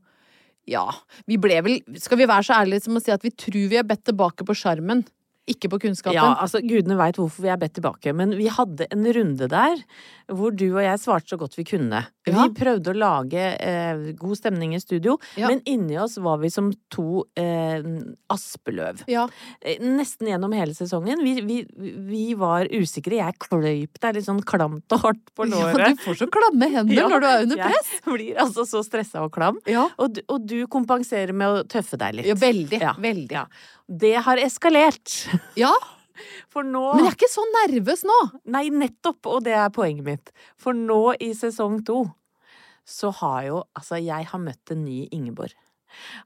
Ja, 0.67 0.85
vi 1.29 1.37
ble 1.39 1.61
vel 1.63 1.77
Skal 2.01 2.19
vi 2.19 2.27
være 2.27 2.43
så 2.43 2.57
ærlige 2.59 2.83
som 2.87 2.99
å 2.99 3.03
si 3.03 3.13
at 3.13 3.23
vi 3.23 3.31
tror 3.31 3.69
vi 3.71 3.79
er 3.79 3.87
bedt 3.87 4.03
tilbake 4.09 4.47
på 4.47 4.55
sjarmen, 4.57 5.05
ikke 5.47 5.71
på 5.71 5.79
kunnskapen? 5.85 6.17
Ja, 6.17 6.33
altså 6.43 6.59
gudene 6.59 6.97
veit 6.99 7.19
hvorfor 7.19 7.45
vi 7.45 7.51
er 7.53 7.59
bedt 7.61 7.77
tilbake, 7.79 8.11
men 8.15 8.35
vi 8.35 8.49
hadde 8.51 8.89
en 8.91 9.07
runde 9.15 9.47
der 9.51 9.83
hvor 10.27 10.51
du 10.51 10.65
og 10.73 10.81
jeg 10.83 10.99
svarte 11.03 11.31
så 11.31 11.39
godt 11.39 11.55
vi 11.55 11.67
kunne. 11.69 12.03
Ja. 12.33 12.43
Vi 12.47 12.53
prøvde 12.59 12.91
å 12.93 12.97
lage 12.97 13.45
eh, 13.59 14.11
god 14.19 14.37
stemning 14.39 14.73
i 14.75 14.79
studio, 14.83 15.17
Ja. 15.39 15.47
men 15.51 15.61
inni 15.65 15.97
oss 16.01 16.17
var 16.17 16.37
vi 16.41 16.49
som 16.53 16.71
to 16.93 17.23
eh, 17.39 17.81
aspeløv. 18.33 19.03
Ja. 19.07 19.27
Eh, 19.61 19.79
Nesten 19.81 20.27
gjennom 20.31 20.53
hele 20.55 20.73
sesongen. 20.77 21.21
Vi, 21.23 21.35
vi, 21.47 21.57
vi 22.09 22.23
var 22.39 22.67
usikre. 22.71 23.17
Jeg 23.21 23.37
kløyp 23.39 23.99
deg 24.03 24.15
litt 24.19 24.27
sånn 24.27 24.41
klamt 24.43 24.91
og 24.97 25.03
hardt 25.05 25.33
på 25.37 25.47
Ja, 25.47 25.55
låret. 25.71 25.97
du 25.97 26.03
får 26.05 26.19
så 26.23 26.29
klamme 26.33 26.69
hender 26.73 26.95
Ja, 27.01 27.07
når 27.11 27.19
du 27.23 27.27
er 27.31 27.43
under 27.47 27.63
press. 27.63 27.91
Jeg 27.97 28.13
blir 28.17 28.41
altså 28.43 28.65
så 28.67 28.83
stressa 28.85 29.23
og 29.25 29.33
klam. 29.35 29.59
Ja. 29.69 29.87
Og 29.97 30.19
og 30.27 30.45
du 30.49 30.57
kompenserer 30.67 31.31
med 31.33 31.47
å 31.47 31.63
tøffe 31.69 31.97
deg 32.01 32.15
litt. 32.19 32.25
ja, 32.29 32.35
veldig. 32.35 32.79
Ja, 32.81 32.93
Veldig. 32.99 33.31
ja. 33.31 33.45
Det 33.87 34.15
har 34.25 34.37
eskalert. 34.43 35.13
Ja, 35.55 35.71
For 36.53 36.67
nå 36.67 36.83
men 36.95 37.05
jeg 37.05 37.13
er 37.13 37.19
ikke 37.19 37.31
så 37.31 37.45
nervøs 37.53 38.03
nå. 38.07 38.17
Nei, 38.53 38.67
nettopp, 38.73 39.21
og 39.29 39.43
det 39.47 39.55
er 39.57 39.73
poenget 39.73 40.07
mitt. 40.07 40.33
For 40.59 40.77
nå 40.77 41.15
i 41.23 41.33
sesong 41.37 41.81
to 41.87 42.05
så 42.87 43.11
har 43.19 43.41
jo 43.49 43.63
Altså, 43.75 43.99
jeg 43.99 44.29
har 44.29 44.39
møtt 44.39 44.71
en 44.71 44.85
ny 44.85 45.07
Ingeborg. 45.11 45.55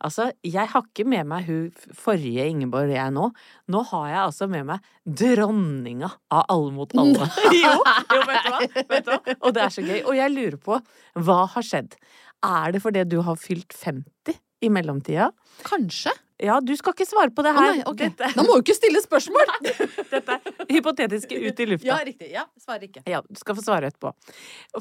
Altså, 0.02 0.32
jeg 0.46 0.70
har 0.72 0.84
ikke 0.86 1.06
med 1.08 1.28
meg 1.30 1.48
hun 1.48 1.94
forrige 1.98 2.48
Ingeborg 2.50 2.92
jeg 2.94 3.14
nå. 3.16 3.30
Nå 3.72 3.84
har 3.92 4.08
jeg 4.10 4.22
altså 4.24 4.48
med 4.52 4.68
meg 4.70 4.90
dronninga 5.06 6.10
av 6.34 6.46
Alle 6.54 6.74
mot 6.76 6.96
alle. 6.98 7.30
jo, 7.64 7.76
jo, 7.78 8.24
vet 8.30 8.48
du 8.48 8.54
hva? 8.54 8.62
Vet 8.94 9.08
du 9.08 9.14
hva? 9.14 9.38
Og 9.38 9.56
det 9.56 9.66
er 9.66 9.76
så 9.76 9.86
gøy. 9.86 10.00
Og 10.02 10.18
jeg 10.18 10.36
lurer 10.36 10.60
på, 10.62 10.80
hva 11.28 11.40
har 11.56 11.68
skjedd? 11.68 11.98
Er 12.46 12.74
det 12.74 12.82
fordi 12.84 13.06
du 13.06 13.20
har 13.26 13.38
fylt 13.40 13.76
50 13.78 14.40
i 14.66 14.70
mellomtida? 14.74 15.30
Kanskje. 15.68 16.14
Ja, 16.42 16.58
du 16.64 16.72
skal 16.78 16.96
ikke 16.96 17.06
svare 17.06 17.34
på 17.36 17.44
det 17.46 17.52
Å 17.54 17.58
her. 17.60 17.76
nei, 17.78 17.84
okay. 17.86 18.10
Dette, 18.10 18.32
Da 18.38 18.46
må 18.46 18.58
du 18.58 18.64
ikke 18.66 18.78
stille 18.78 19.02
spørsmål! 19.04 19.52
dette 20.14 20.38
er 20.38 20.72
hypotetiske 20.74 21.38
ut 21.38 21.62
i 21.62 21.68
lufta. 21.70 21.90
Ja, 21.92 22.00
riktig. 22.08 22.32
Ja, 22.34 22.46
svarer 22.62 22.88
ikke. 22.88 23.04
Ja, 23.10 23.22
du 23.28 23.38
skal 23.40 23.58
få 23.60 23.66
svare 23.66 23.92
etterpå. 23.92 24.14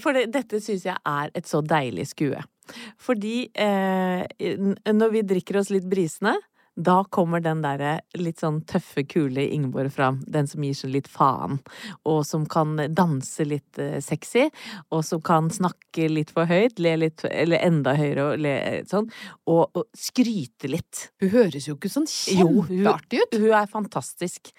For 0.00 0.16
det, 0.16 0.28
dette 0.34 0.62
syns 0.64 0.86
jeg 0.88 0.96
er 0.96 1.34
et 1.36 1.50
så 1.50 1.61
deilig 1.64 2.08
skue. 2.14 2.40
Fordi 3.02 3.34
eh, 3.54 4.24
når 4.94 5.14
vi 5.16 5.24
drikker 5.34 5.61
oss 5.61 5.72
litt 5.74 5.88
brisende, 5.90 6.36
da 6.76 7.04
kommer 7.10 7.40
den 7.44 7.60
derre 7.64 7.98
litt 8.16 8.40
sånn 8.40 8.60
tøffe, 8.68 9.02
kule 9.08 9.42
Ingeborg 9.52 9.90
fram. 9.92 10.20
Den 10.26 10.46
som 10.48 10.62
gir 10.64 10.76
seg 10.78 10.92
litt 10.94 11.08
faen. 11.10 11.58
Og 12.08 12.22
som 12.26 12.46
kan 12.48 12.76
danse 12.94 13.44
litt 13.44 13.80
eh, 13.82 13.98
sexy. 14.04 14.46
Og 14.94 15.02
som 15.04 15.20
kan 15.26 15.50
snakke 15.52 16.08
litt 16.08 16.30
for 16.36 16.48
høyt, 16.48 16.78
le 16.80 16.94
litt 17.02 17.24
Eller 17.28 17.60
enda 17.66 17.96
høyere 17.98 18.30
og 18.30 18.40
le 18.46 18.54
sånn. 18.88 19.10
Og, 19.50 19.66
og 19.76 19.84
skryte 19.98 20.70
litt. 20.70 21.08
Hun 21.20 21.34
høres 21.34 21.68
jo 21.68 21.76
ikke 21.76 21.92
sånn 21.92 22.08
hun- 22.08 22.64
kjempeartig 22.70 23.24
ut. 23.26 23.38
Hun 23.42 23.52
er 23.60 23.70
fantastisk. 23.70 24.52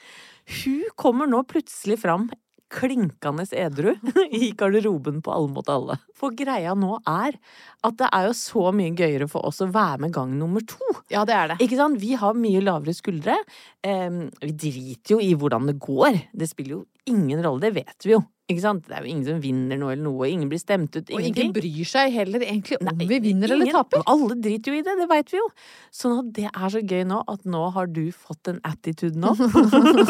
Hun 0.62 0.84
kommer 1.00 1.30
nå 1.32 1.44
plutselig 1.48 2.00
fram 2.04 2.30
klinkende 2.72 3.46
edru 3.58 3.94
i 4.42 4.52
garderoben 4.58 5.22
på 5.24 5.34
Alle 5.34 5.52
mot 5.52 5.70
alle. 5.72 5.98
For 6.18 6.36
greia 6.38 6.74
nå 6.78 7.00
er 7.10 7.38
at 7.86 7.98
det 8.00 8.10
er 8.14 8.28
jo 8.30 8.34
så 8.38 8.68
mye 8.76 8.94
gøyere 8.98 9.28
for 9.32 9.48
oss 9.50 9.62
å 9.64 9.70
være 9.74 10.06
med 10.06 10.16
gang 10.16 10.34
nummer 10.38 10.64
to. 10.66 10.94
Ja, 11.12 11.26
det 11.28 11.36
er 11.36 11.52
det. 11.52 11.60
Ikke 11.66 11.80
sant? 11.80 12.00
Vi 12.02 12.14
har 12.20 12.38
mye 12.38 12.62
lavere 12.64 12.94
skuldre. 12.96 13.40
Vi 13.82 14.54
driter 14.54 15.16
jo 15.16 15.22
i 15.24 15.34
hvordan 15.34 15.68
det 15.72 15.80
går. 15.82 16.20
Det 16.32 16.50
spiller 16.50 16.78
jo 16.78 16.84
ingen 17.10 17.42
rolle, 17.44 17.66
det 17.66 17.74
vet 17.82 18.06
vi 18.06 18.16
jo. 18.16 18.22
Ikke 18.52 18.64
sant? 18.64 18.84
Det 18.88 18.98
er 18.98 19.06
jo 19.06 19.12
ingen 19.12 19.28
som 19.28 19.40
vinner 19.44 19.80
noe 19.80 19.94
eller 19.96 20.06
noe. 20.06 20.30
Ingen 20.30 20.50
blir 20.52 20.62
stemt 20.62 20.96
ut. 20.98 21.12
Og 21.12 21.28
ingen 21.30 21.54
bryr 21.56 21.88
seg 21.88 22.12
heller 22.16 22.44
egentlig 22.46 22.80
om 22.80 22.90
Nei, 22.90 23.08
vi 23.10 23.22
vinner 23.24 23.56
eller 23.56 23.72
taper. 23.74 24.04
Alle 24.12 24.38
driter 24.40 24.74
jo 24.74 24.82
i 24.82 24.84
det, 24.86 24.98
det 25.00 25.08
veit 25.12 25.32
vi 25.34 25.40
jo. 25.40 25.48
Sånn 25.96 26.18
at 26.20 26.34
det 26.38 26.50
er 26.52 26.76
så 26.76 26.84
gøy 26.84 27.06
nå 27.10 27.22
at 27.32 27.48
nå 27.56 27.64
har 27.78 27.90
du 27.92 28.04
fått 28.16 28.52
en 28.52 28.60
attitude 28.68 29.20
nå. 29.22 29.34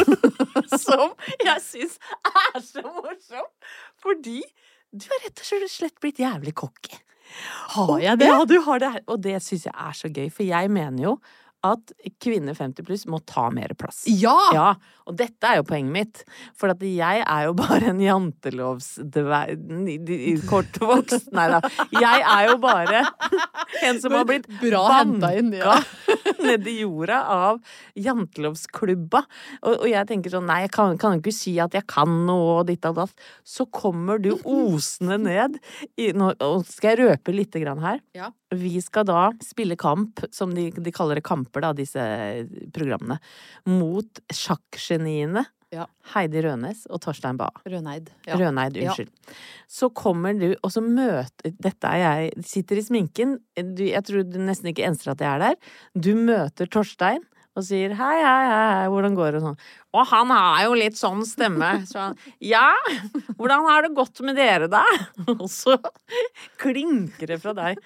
som 0.88 1.14
jeg 1.46 1.62
syns 1.68 2.00
er 2.32 2.60
så 2.66 2.84
morsom. 2.88 3.48
Fordi 4.02 4.42
du 4.92 5.08
har 5.08 5.24
rett 5.28 5.40
og 5.40 5.72
slett 5.72 6.00
blitt 6.04 6.20
jævlig 6.20 6.56
cocky. 6.58 7.00
Har 7.78 8.00
jeg 8.04 8.20
det? 8.20 8.28
Ja, 8.28 8.42
du 8.46 8.58
har 8.66 8.82
det. 8.84 8.92
Og 9.08 9.22
det 9.24 9.38
syns 9.44 9.70
jeg 9.70 9.76
er 9.76 9.96
så 9.96 10.12
gøy, 10.12 10.28
for 10.34 10.44
jeg 10.48 10.72
mener 10.74 11.06
jo 11.06 11.14
at 11.66 11.92
kvinner 12.22 12.54
50 12.58 12.86
pluss 12.88 13.06
må 13.10 13.20
ta 13.30 13.50
mer 13.54 13.74
plass. 13.78 14.04
Ja! 14.10 14.38
Ja, 14.56 14.70
og 15.06 15.18
dette 15.20 15.48
er 15.48 15.60
jo 15.60 15.66
poenget 15.68 15.94
mitt. 15.94 16.24
For 16.58 16.74
at 16.74 16.82
jeg 16.86 17.22
er 17.22 17.46
jo 17.48 17.54
bare 17.58 17.92
en 17.92 18.02
jantelovsdverg 18.02 19.60
Kortvokst 20.50 21.32
Nei 21.36 21.48
da. 21.52 21.60
Jeg 21.94 22.24
er 22.26 22.50
jo 22.50 22.58
bare 22.62 23.04
en 23.88 24.02
som 24.02 24.16
har 24.18 24.26
blitt 24.30 24.48
Bra 24.62 24.84
henta 24.98 25.30
inn, 25.38 25.54
ja. 25.58 25.78
nedi 26.46 26.80
jorda 26.82 27.22
av 27.32 27.62
jantelovsklubba. 28.00 29.24
Og, 29.62 29.76
og 29.76 29.88
jeg 29.90 30.10
tenker 30.10 30.34
sånn, 30.34 30.48
nei, 30.50 30.64
jeg 30.66 30.74
kan, 30.76 30.98
kan 31.02 31.20
ikke 31.20 31.36
si 31.36 31.58
at 31.62 31.76
jeg 31.78 31.86
kan 31.90 32.12
noe 32.28 32.62
og 32.62 32.70
ditt 32.72 32.86
og 32.90 32.98
datt. 33.04 33.26
Så 33.46 33.68
kommer 33.72 34.22
du 34.22 34.34
osende 34.42 35.20
ned 35.22 35.60
i, 35.96 36.12
nå 36.18 36.34
skal 36.68 36.94
jeg 36.94 37.02
røpe 37.06 37.36
lite 37.36 37.62
grann 37.64 37.82
her. 37.84 38.02
Ja. 38.18 38.32
Vi 38.52 38.82
skal 38.84 39.06
da 39.08 39.30
spille 39.44 39.78
kamp, 39.80 40.24
som 40.36 40.56
de, 40.56 40.70
de 40.76 40.96
kaller 40.96 41.20
det 41.20 41.28
kamper, 41.52 41.62
da, 41.66 41.74
disse 41.74 42.04
programmene, 42.74 43.20
mot 43.68 44.22
sjakkgeniene 44.32 45.46
Ja. 45.72 45.86
Heidi 46.14 46.42
Rønes 46.44 46.86
og 46.92 47.00
Torstein 47.00 47.38
Bae. 47.40 47.50
Røneid. 47.66 48.10
Ja. 48.28 48.36
Røneid, 48.36 48.76
Ja. 48.76 48.94
Så 49.70 49.90
kommer 49.94 50.34
du, 50.38 50.56
og 50.64 50.70
så 50.72 50.82
møter 50.84 51.54
Dette 51.58 51.88
er 51.88 51.98
jeg, 52.28 52.44
sitter 52.44 52.76
i 52.78 52.82
sminken. 52.84 53.38
Du, 53.56 53.84
jeg 53.86 54.04
tror 54.04 54.24
du 54.28 54.38
nesten 54.38 54.68
ikke 54.74 54.86
enser 54.86 55.12
at 55.14 55.20
jeg 55.22 55.32
er 55.32 55.40
der. 55.40 55.56
Du 55.96 56.14
møter 56.16 56.68
Torstein 56.68 57.24
og 57.56 57.64
sier 57.64 57.92
hei, 57.96 58.18
hei, 58.24 58.44
hei, 58.48 58.88
hvordan 58.88 59.16
går 59.16 59.32
det 59.36 59.42
sånn. 59.44 59.58
Og 59.94 60.06
han 60.08 60.30
har 60.32 60.66
jo 60.66 60.76
litt 60.76 60.96
sånn 60.96 61.24
stemme. 61.28 61.86
Så 61.88 62.00
han 62.00 62.16
ja, 62.40 62.70
hvordan 63.38 63.66
har 63.68 63.84
det 63.84 63.96
gått 63.96 64.20
med 64.24 64.36
dere 64.40 64.68
da? 64.72 64.84
Og 65.40 65.50
så 65.52 65.76
klinker 66.62 67.28
det 67.28 67.40
fra 67.44 67.54
deg. 67.56 67.80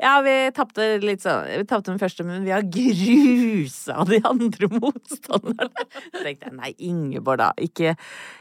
Ja, 0.00 0.14
vi 0.24 0.32
tapte 0.56 0.84
litt 1.02 1.20
sånn 1.20 1.44
Vi 1.60 1.64
tapte 1.68 1.92
den 1.92 2.00
første, 2.00 2.24
men 2.24 2.44
vi 2.46 2.52
har 2.54 2.64
grusa 2.64 4.04
de 4.08 4.20
andre 4.24 4.70
motstanderne. 4.72 5.86
Så 6.06 6.22
tenkte 6.24 6.48
jeg 6.48 6.56
nei, 6.56 6.70
Ingeborg, 6.88 7.42
da. 7.42 7.50
Ikke, 7.60 7.94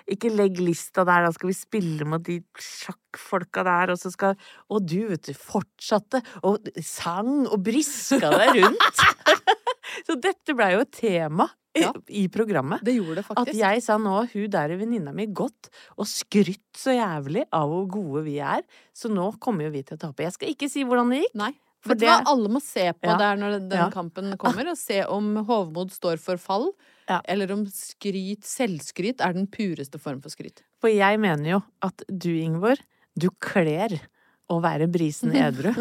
ikke 0.09 0.31
legg 0.31 0.61
lista 0.63 1.03
der, 1.07 1.27
da 1.27 1.33
skal 1.35 1.51
vi 1.51 1.57
spille 1.57 2.07
mot 2.07 2.23
de 2.23 2.39
sjakkfolka 2.63 3.65
der, 3.67 3.93
og 3.93 3.99
så 3.99 4.13
skal 4.13 4.37
Og 4.71 4.87
du, 4.87 5.09
vet 5.11 5.27
du, 5.27 5.33
fortsatte 5.35 6.23
og 6.47 6.69
sang 6.85 7.43
og 7.49 7.59
briska 7.65 8.21
deg 8.23 8.63
rundt. 8.63 9.03
Så 10.07 10.15
dette 10.21 10.55
blei 10.55 10.73
jo 10.75 10.79
et 10.85 10.91
tema 10.91 11.49
i, 11.75 11.81
Ja. 11.83 11.91
i 12.09 12.27
programmet. 12.27 12.81
Det 12.83 12.95
gjorde 12.97 13.15
det 13.21 13.25
faktisk. 13.25 13.49
At 13.49 13.55
jeg 13.55 13.83
sa 13.85 13.97
nå 13.97 14.27
hun 14.33 14.49
der 14.49 14.71
er 14.73 14.77
venninna 14.77 15.13
mi 15.13 15.27
godt, 15.27 15.69
og 15.97 16.05
skrytt 16.09 16.73
så 16.75 16.95
jævlig 16.97 17.45
av 17.53 17.69
hvor 17.69 17.87
gode 17.87 18.23
vi 18.25 18.39
er. 18.39 18.61
Så 18.93 19.09
nå 19.13 19.31
kommer 19.39 19.65
jo 19.67 19.71
vi 19.71 19.83
til 19.83 19.97
å 19.97 19.99
tape. 20.07 20.23
Jeg 20.25 20.33
skal 20.33 20.49
ikke 20.55 20.69
si 20.69 20.83
hvordan 20.83 21.09
det 21.13 21.23
gikk. 21.25 21.35
Nei. 21.35 21.51
For 21.81 21.93
Vet 21.95 21.99
du 22.01 22.05
hva 22.07 22.23
alle 22.27 22.49
må 22.51 22.59
se 22.61 22.91
på 22.91 23.07
Ja. 23.07 23.15
der 23.17 23.37
når 23.37 23.59
den 23.69 23.71
Ja. 23.71 23.89
kampen 23.89 24.35
kommer, 24.37 24.67
og 24.67 24.77
se 24.77 25.03
om 25.05 25.35
hovmod 25.45 25.91
står 25.91 26.19
for 26.19 26.35
fall, 26.37 26.73
Ja. 27.07 27.21
eller 27.23 27.53
om 27.53 27.65
skryt, 27.67 28.43
selvskryt, 28.43 29.21
er 29.21 29.31
den 29.33 29.47
pureste 29.47 29.97
form 29.97 30.19
for 30.21 30.27
skryt. 30.29 30.61
For 30.81 30.89
jeg 30.89 31.17
mener 31.19 31.45
jo 31.49 31.63
at 31.81 32.03
du, 32.11 32.29
Ingeborg, 32.35 32.79
du 33.17 33.29
kler 33.39 34.01
å 34.49 34.59
være 34.63 34.89
brisen 34.91 35.33
edru. 35.37 35.71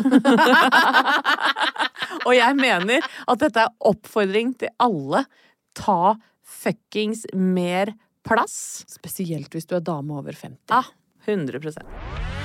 og 2.27 2.33
jeg 2.37 2.59
mener 2.59 3.07
at 3.27 3.43
dette 3.43 3.65
er 3.65 3.89
oppfordring 3.91 4.55
til 4.61 4.73
alle. 4.83 5.25
Ta 5.79 6.17
fuckings 6.45 7.25
mer 7.35 7.95
plass. 8.27 8.85
Spesielt 8.91 9.55
hvis 9.55 9.69
du 9.69 9.77
er 9.79 9.85
dame 9.85 10.19
over 10.21 10.37
50. 10.37 10.59
Ja, 10.73 10.83
100% 11.29 12.37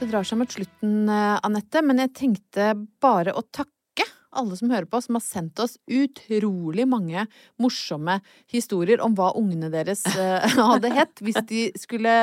Det 0.00 0.10
drar 0.10 0.26
seg 0.26 0.40
mot 0.40 0.50
slutten, 0.52 1.08
eh, 1.08 1.38
Anette, 1.46 1.80
men 1.86 2.02
jeg 2.02 2.10
tenkte 2.18 2.72
bare 3.00 3.32
å 3.32 3.44
takke 3.46 3.73
alle 4.36 4.56
som 4.58 4.70
hører 4.72 4.88
på, 4.90 5.00
som 5.04 5.18
har 5.18 5.24
sendt 5.24 5.60
oss 5.62 5.76
utrolig 5.90 6.86
mange 6.90 7.26
morsomme 7.62 8.18
historier 8.52 9.02
om 9.04 9.14
hva 9.18 9.32
ungene 9.38 9.70
deres 9.72 10.04
eh, 10.18 10.56
hadde 10.58 10.92
hett 10.94 11.22
hvis 11.24 11.40
de 11.50 11.68
skulle 11.80 12.14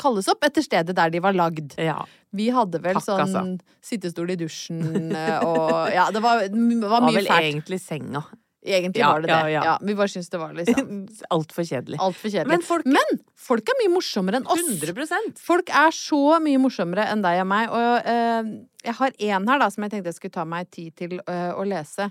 kalles 0.00 0.28
opp 0.32 0.44
etter 0.46 0.64
stedet 0.64 0.96
der 0.96 1.10
de 1.14 1.22
var 1.24 1.36
lagd. 1.36 1.76
Ja. 1.80 2.02
Vi 2.34 2.48
hadde 2.50 2.80
vel 2.82 2.96
Takk, 2.98 3.10
altså. 3.14 3.30
sånn 3.38 3.58
sittestol 3.84 4.32
i 4.34 4.38
dusjen 4.40 5.12
eh, 5.14 5.36
og 5.46 5.92
Ja, 5.94 6.08
det 6.14 6.22
var, 6.24 6.42
det 6.48 6.50
var 6.50 7.04
Det 7.04 7.06
var 7.06 7.12
vel 7.14 7.28
fælt. 7.28 7.44
egentlig 7.52 7.80
senga. 7.82 8.24
Egentlig 8.64 9.02
Ja, 9.02 9.10
var 9.12 9.20
det 9.20 9.28
det. 9.28 9.38
ja, 9.52 9.62
Ja, 9.64 9.72
vi 9.82 9.94
bare 9.94 10.08
syntes 10.08 10.30
det 10.32 10.38
var 10.40 10.54
liksom 10.56 10.92
Altfor 11.36 11.66
kjedelig. 11.68 11.98
Alt 12.00 12.16
for 12.16 12.32
kjedelig. 12.32 12.48
Men 12.48 12.62
folk- 12.64 12.86
Men 12.88 13.18
folk 13.36 13.68
er 13.68 13.76
mye 13.82 13.92
morsommere 13.92 14.40
enn 14.40 14.46
oss. 14.48 14.62
100% 14.80 15.42
Folk 15.44 15.68
er 15.68 15.90
så 15.92 16.22
mye 16.40 16.62
morsommere 16.62 17.04
enn 17.12 17.20
deg 17.26 17.42
og 17.42 17.50
meg. 17.50 17.68
Og 17.68 18.08
eh, 18.08 18.48
jeg 18.88 18.94
har 19.02 19.12
en 19.28 19.48
her 19.52 19.58
da 19.60 19.68
som 19.74 19.84
jeg 19.84 19.92
tenkte 19.92 20.08
jeg 20.14 20.18
skulle 20.20 20.38
ta 20.38 20.46
meg 20.48 20.70
tid 20.72 20.96
til 20.96 21.18
eh, 21.26 21.52
å 21.52 21.66
lese. 21.68 22.08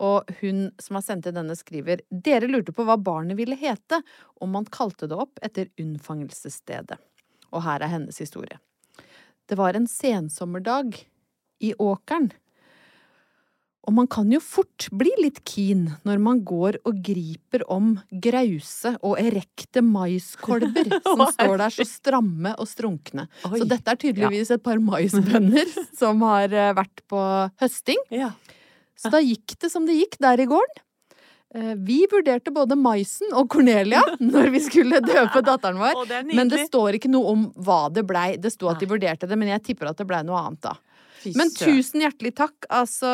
Og 0.00 0.24
hun 0.40 0.70
som 0.80 0.96
har 0.96 1.04
sendt 1.04 1.26
inn 1.28 1.36
denne, 1.36 1.52
skriver 1.58 2.00
Dere 2.08 2.48
lurte 2.48 2.72
på 2.72 2.86
hva 2.88 2.96
barnet 2.96 3.36
ville 3.36 3.58
hete 3.60 4.00
om 4.40 4.54
man 4.56 4.64
kalte 4.72 5.04
det 5.10 5.18
opp 5.20 5.36
etter 5.44 5.68
unnfangelsesstedet. 5.78 6.96
Og 7.52 7.60
her 7.66 7.82
er 7.84 7.92
hennes 7.92 8.16
historie. 8.22 8.56
Det 9.50 9.58
var 9.58 9.76
en 9.76 9.84
sensommerdag 9.90 10.96
i 11.60 11.74
åkeren. 11.76 12.30
Og 13.88 13.94
man 13.96 14.08
kan 14.12 14.28
jo 14.28 14.38
fort 14.44 14.88
bli 14.92 15.10
litt 15.22 15.40
keen 15.48 15.86
når 16.04 16.20
man 16.20 16.42
går 16.46 16.76
og 16.84 16.98
griper 17.06 17.62
om 17.72 17.94
grause 18.12 18.92
og 19.00 19.16
erekte 19.22 19.80
maiskolber 19.84 20.90
som 21.06 21.24
står 21.32 21.56
der 21.62 21.74
så 21.78 21.86
stramme 21.88 22.52
og 22.60 22.68
strunkne. 22.68 23.24
Oi. 23.48 23.56
Så 23.62 23.68
dette 23.70 23.94
er 23.94 24.00
tydeligvis 24.04 24.52
et 24.52 24.62
par 24.66 24.82
maisbønder 24.84 25.72
som 26.00 26.20
har 26.28 26.52
eh, 26.52 26.74
vært 26.76 27.02
på 27.10 27.24
høsting. 27.62 28.04
Ja. 28.12 28.34
Så 29.00 29.08
da 29.12 29.22
gikk 29.24 29.56
det 29.64 29.72
som 29.72 29.88
det 29.88 29.96
gikk 29.96 30.20
der 30.20 30.44
i 30.44 30.48
gården. 30.50 30.84
Eh, 31.56 31.72
Vi 31.80 32.02
vurderte 32.12 32.52
både 32.54 32.76
maisen 32.78 33.32
og 33.32 33.48
Cornelia 33.50 34.04
når 34.20 34.52
vi 34.54 34.60
skulle 34.68 35.00
døpe 35.02 35.40
datteren 35.46 35.80
vår. 35.80 36.04
Det 36.06 36.20
Men 36.36 36.52
det 36.52 36.66
står 36.68 37.00
ikke 37.00 37.10
noe 37.10 37.32
om 37.32 37.48
hva 37.56 37.86
det 37.88 38.04
blei. 38.06 38.34
Det 38.36 38.52
sto 38.54 38.68
at 38.70 38.78
de 38.84 38.90
vurderte 38.92 39.26
det, 39.26 39.40
men 39.40 39.50
jeg 39.56 39.64
tipper 39.72 39.90
at 39.90 39.98
det 39.98 40.06
blei 40.06 40.20
noe 40.28 40.44
annet 40.44 40.62
da. 40.68 40.76
Men 41.36 41.50
tusen 41.54 42.00
hjertelig 42.00 42.34
takk, 42.38 42.66
altså 42.70 43.10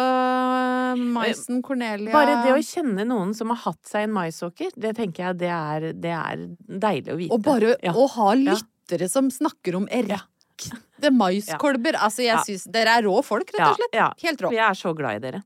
Maisen, 0.98 1.62
Cornelia 1.64 2.12
Bare 2.14 2.36
det 2.44 2.52
å 2.54 2.60
kjenne 2.62 3.06
noen 3.08 3.34
som 3.36 3.50
har 3.52 3.60
hatt 3.64 3.82
seg 3.88 4.06
en 4.06 4.14
maisåker, 4.16 4.70
det 4.76 4.94
tenker 4.98 5.28
jeg 5.28 5.38
det 5.42 5.50
er, 5.52 5.88
det 5.92 6.12
er 6.14 6.44
deilig 6.86 7.12
å 7.14 7.18
vite. 7.20 7.32
Og 7.36 7.42
bare 7.46 7.76
Ja. 7.82 7.92
å 7.92 8.06
ha 8.16 8.32
Ja. 8.34 8.54
lyttere 8.54 9.08
som 9.10 9.28
snakker 9.30 9.74
om 9.76 9.88
erekte 9.88 11.10
maiskolber. 11.12 11.94
Altså, 11.98 12.22
jeg 12.22 12.34
Ja. 12.36 12.42
syns 12.46 12.64
Dere 12.70 12.98
er 12.98 13.02
rå 13.02 13.22
folk, 13.24 13.50
rett 13.52 13.68
og 13.68 13.76
slett. 13.76 13.94
Ja, 13.94 14.12
Helt 14.22 14.40
rå. 14.40 14.50
Vi 14.50 14.56
er 14.58 14.72
så 14.74 14.94
glad 14.96 15.16
i 15.16 15.30
dere. 15.30 15.42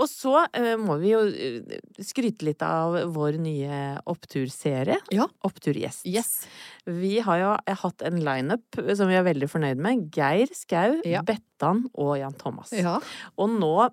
Og 0.00 0.08
så 0.08 0.46
uh, 0.48 0.76
må 0.80 0.96
vi 1.02 1.10
jo 1.12 1.20
eh, 1.28 1.78
skryte 2.00 2.46
litt 2.48 2.62
av 2.64 2.94
vår 3.12 3.36
nye 3.42 3.80
oppturserie. 4.08 4.96
Ja. 5.12 5.26
Oppturgjest. 5.44 6.06
Yes. 6.08 6.46
Vi 6.88 7.18
har 7.20 7.38
jo 7.42 7.50
hatt 7.84 8.02
en 8.08 8.20
lineup 8.24 8.78
som 8.96 9.10
vi 9.10 9.18
er 9.18 9.26
veldig 9.26 9.48
fornøyd 9.52 9.82
med. 9.84 10.06
Geir 10.16 10.48
Skau, 10.56 11.00
Ja. 11.04 11.20
Bettan 11.26 11.84
og 11.94 12.14
Jan 12.18 12.32
Thomas. 12.40 12.72
Ja. 12.72 12.96
Og 13.36 13.50
nå, 13.52 13.90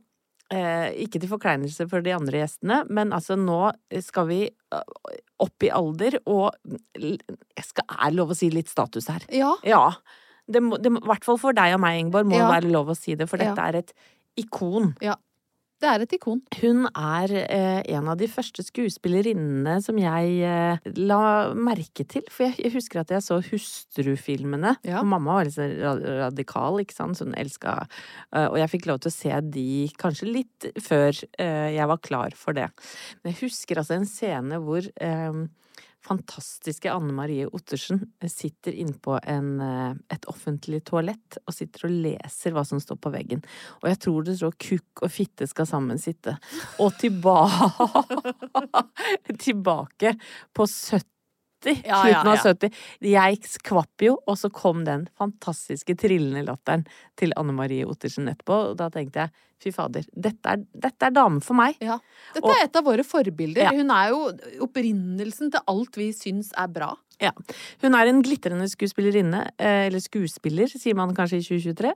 eh, 0.52 0.95
ikke 1.04 1.20
til 1.20 1.30
forkleinelse 1.30 1.89
for 1.91 2.02
de 2.02 2.16
andre 2.16 2.41
gjestene, 2.45 2.86
men 2.89 3.12
altså 3.12 3.36
nå 3.38 3.60
skal 4.02 4.28
vi 4.32 4.39
eh, 4.47 5.20
opp 5.39 5.64
i 5.68 5.70
alder 5.76 6.18
og 6.26 6.56
jeg 6.95 7.66
skal, 7.68 7.86
er 8.08 8.16
lov 8.16 8.32
å 8.34 8.36
si 8.39 8.50
litt 8.54 8.72
status 8.72 9.08
her. 9.12 9.28
ja. 9.32 9.54
Ja. 9.68 9.84
Det 10.50 10.64
må, 10.66 10.80
det 10.82 10.89
må, 10.89 10.97
I 11.04 11.10
hvert 11.12 11.26
fall 11.28 11.38
for 11.38 11.54
deg 11.54 11.76
og 11.76 11.82
meg, 11.84 12.00
Ingeborg, 12.02 12.26
må 12.26 12.39
Ja. 12.39 12.47
være 12.50 12.72
lov 12.74 12.88
å 12.89 12.95
si 12.97 13.14
det, 13.14 13.28
for 13.30 13.38
dette 13.38 13.54
Ja. 13.54 13.68
er 13.70 13.76
et 13.84 13.93
ikon. 14.36 14.95
Det 15.80 15.88
er 15.88 16.04
et 16.04 16.14
ikon. 16.18 16.42
Hun 16.60 16.88
er 16.90 17.32
eh, 17.40 17.80
en 17.96 18.10
av 18.12 18.18
de 18.20 18.28
første 18.28 18.64
skuespillerinnene 18.68 19.78
som 19.84 20.00
jeg 20.02 20.34
eh, 20.44 20.90
la 21.00 21.22
merke 21.56 22.04
til. 22.04 22.26
For 22.28 22.50
jeg, 22.50 22.58
jeg 22.66 22.74
husker 22.74 23.00
at 23.00 23.14
jeg 23.16 23.24
så 23.24 23.38
Hustrufilmene. 23.50 24.76
Ja. 24.84 25.00
Og 25.00 25.08
mamma 25.08 25.38
var 25.38 25.48
litt 25.48 25.56
sånn 25.56 25.78
radikal, 26.26 26.82
ikke 26.84 26.98
sant, 26.98 27.20
så 27.20 27.30
hun 27.30 27.38
elska 27.40 27.78
eh, 27.86 28.50
Og 28.50 28.60
jeg 28.60 28.74
fikk 28.76 28.90
lov 28.92 29.00
til 29.04 29.14
å 29.14 29.16
se 29.16 29.40
de 29.56 29.70
kanskje 30.02 30.28
litt 30.28 30.70
før 30.84 31.14
eh, 31.40 31.70
jeg 31.78 31.88
var 31.94 32.04
klar 32.04 32.36
for 32.36 32.60
det. 32.60 32.68
Men 33.22 33.32
jeg 33.32 33.46
husker 33.46 33.80
altså 33.80 33.96
en 33.96 34.10
scene 34.10 34.60
hvor 34.66 34.84
eh, 34.84 35.44
fantastiske 36.06 36.91
Anne 36.91 37.14
Marie 37.14 37.47
Ottersen 37.47 38.02
sitter 38.32 38.72
innpå 38.72 39.20
en, 39.24 39.50
eh, 39.62 39.91
et 40.16 40.26
offentlig 40.32 40.84
toalett 40.88 41.38
og 41.45 41.54
sitter 41.54 41.88
og 41.88 41.95
leser 42.06 42.56
hva 42.56 42.64
som 42.66 42.80
står 42.80 43.00
på 43.04 43.12
veggen. 43.14 43.43
Og 43.84 43.89
jeg 43.89 44.00
tror 44.06 44.24
det 44.24 44.38
står 44.39 44.56
'kukk 44.56 45.04
og 45.04 45.12
fitte 45.12 45.47
skal 45.47 45.66
sammen 45.66 45.97
sitte'. 45.97 46.38
Og 46.80 46.97
tilba 46.97 47.47
tilbake 49.45 50.16
på 50.54 50.66
70. 50.66 51.04
Ja, 51.84 52.08
ja, 52.08 52.24
slutten 52.24 52.28
av 52.32 52.38
70. 52.38 52.74
Jeg 53.02 53.43
skvapp 53.43 54.02
jo, 54.02 54.18
og 54.26 54.38
så 54.38 54.50
kom 54.50 54.86
den 54.86 55.10
fantastiske 55.20 55.95
trillende 56.00 56.45
latteren 56.47 56.86
til 57.18 57.34
Anne 57.36 57.52
Marie 57.52 57.84
Ottersen 57.86 58.30
etterpå. 58.32 58.72
Og 58.72 58.78
da 58.78 58.88
tenkte 58.89 59.26
jeg 59.26 59.32
fy 59.60 59.74
fader, 59.76 60.07
dette 60.16 60.55
er, 60.55 60.64
dette 60.88 61.10
er 61.10 61.16
dame 61.16 61.41
for 61.45 61.57
meg. 61.60 61.78
Ja. 61.84 61.99
Dette 62.34 62.45
Og- 62.45 62.55
er 62.55 62.66
et 62.66 62.76
av 62.80 62.88
våre 62.88 63.03
forbilder. 63.05 63.68
Ja. 63.70 63.76
Hun 63.76 63.91
er 63.91 64.10
jo 64.10 64.24
opprinnelsen 64.68 65.51
til 65.51 65.62
alt 65.68 65.95
vi 65.99 66.12
syns 66.16 66.51
er 66.57 66.68
bra. 66.68 66.95
Ja. 67.20 67.34
Hun 67.82 67.95
er 67.97 68.07
en 68.07 68.22
glitrende 68.24 68.64
skuespillerinne, 68.72 69.41
eh, 69.60 69.88
eller 69.89 69.99
skuespiller, 69.99 70.72
sier 70.72 70.95
man 70.95 71.12
kanskje 71.14 71.41
i 71.41 71.43
2023. 71.43 71.91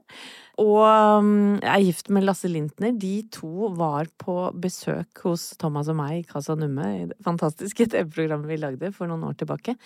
Og 0.60 0.84
um, 0.84 1.56
er 1.64 1.80
gift 1.80 2.10
med 2.12 2.26
Lasse 2.26 2.46
Lintner. 2.46 2.92
De 3.00 3.22
to 3.32 3.70
var 3.74 4.06
på 4.20 4.52
besøk 4.60 5.24
hos 5.24 5.56
Thomas 5.56 5.88
og 5.88 5.96
meg 5.96 6.18
i 6.18 6.26
Casa 6.28 6.54
Numme, 6.54 6.84
i 6.84 7.06
det 7.08 7.16
fantastiske 7.24 7.88
TV-programmet 7.94 8.52
vi 8.52 8.60
lagde 8.60 8.92
for 8.94 9.08
noen 9.08 9.24
år 9.24 9.38
tilbake. 9.40 9.78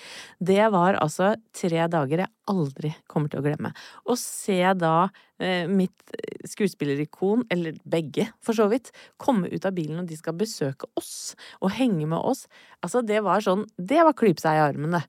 Det 0.42 0.58
var 0.74 0.98
altså 0.98 1.36
tre 1.54 1.86
dager 1.88 2.24
jeg 2.24 2.32
aldri 2.50 2.92
kommer 3.08 3.30
til 3.30 3.40
å 3.40 3.46
glemme. 3.46 3.70
Å 4.10 4.18
se 4.18 4.58
da 4.74 5.08
eh, 5.38 5.70
mitt 5.70 6.02
skuespillerikon, 6.50 7.46
eller 7.52 7.67
begge 7.88 8.28
for 8.44 8.56
så 8.56 8.68
vidt, 8.72 8.90
komme 9.20 9.50
ut 9.52 9.68
av 9.68 9.76
bilen 9.76 10.02
og 10.02 10.10
de 10.10 10.18
skal 10.18 10.36
besøke 10.38 10.88
oss 10.98 11.34
og 11.60 11.72
henge 11.76 12.08
med 12.08 12.18
oss. 12.18 12.46
Altså, 12.84 13.02
det 13.02 13.22
var 13.26 13.44
sånn 13.44 13.66
Det 13.76 14.02
var 14.04 14.16
klype 14.16 14.42
seg 14.42 14.58
i 14.58 14.66
armen, 14.68 14.96
det. 14.98 15.04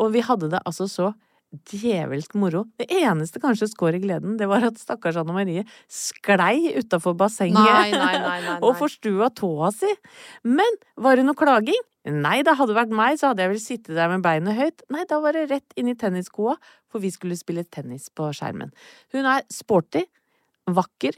Og 0.00 0.12
vi 0.14 0.24
hadde 0.24 0.50
det 0.52 0.62
altså 0.64 0.88
så 0.90 1.12
djevelsk 1.70 2.34
moro. 2.40 2.64
Det 2.80 2.88
eneste 2.90 3.40
kanskje 3.42 3.68
skår 3.70 3.98
i 3.98 4.02
gleden, 4.02 4.36
det 4.40 4.48
var 4.50 4.64
at 4.66 4.78
stakkars 4.80 5.18
Anne 5.20 5.34
Marie 5.36 5.64
sklei 5.90 6.74
utafor 6.74 7.16
bassenget 7.18 7.60
Nei, 7.60 7.90
nei, 7.94 7.98
nei, 8.00 8.20
nei, 8.24 8.38
nei. 8.48 8.60
og 8.64 8.78
forstua 8.80 9.30
tåa 9.36 9.70
si. 9.74 9.90
Men 10.46 10.80
var 11.00 11.18
det 11.18 11.26
noe 11.28 11.38
klaging? 11.38 11.82
Nei, 12.04 12.42
det 12.44 12.56
hadde 12.58 12.76
vært 12.76 12.92
meg, 12.92 13.16
så 13.16 13.30
hadde 13.30 13.44
jeg 13.46 13.52
vel 13.54 13.62
sittet 13.62 13.94
der 13.96 14.10
med 14.12 14.24
beinet 14.24 14.58
høyt. 14.58 14.82
Nei, 14.92 15.06
da 15.08 15.20
var 15.24 15.36
det 15.36 15.46
rett 15.52 15.78
inn 15.80 15.88
i 15.88 15.96
tennisskoa, 15.96 16.58
for 16.92 17.00
vi 17.00 17.12
skulle 17.14 17.38
spille 17.38 17.64
tennis 17.64 18.10
på 18.12 18.28
skjermen. 18.36 18.74
Hun 19.14 19.28
er 19.30 19.46
sporty, 19.52 20.04
vakker, 20.68 21.16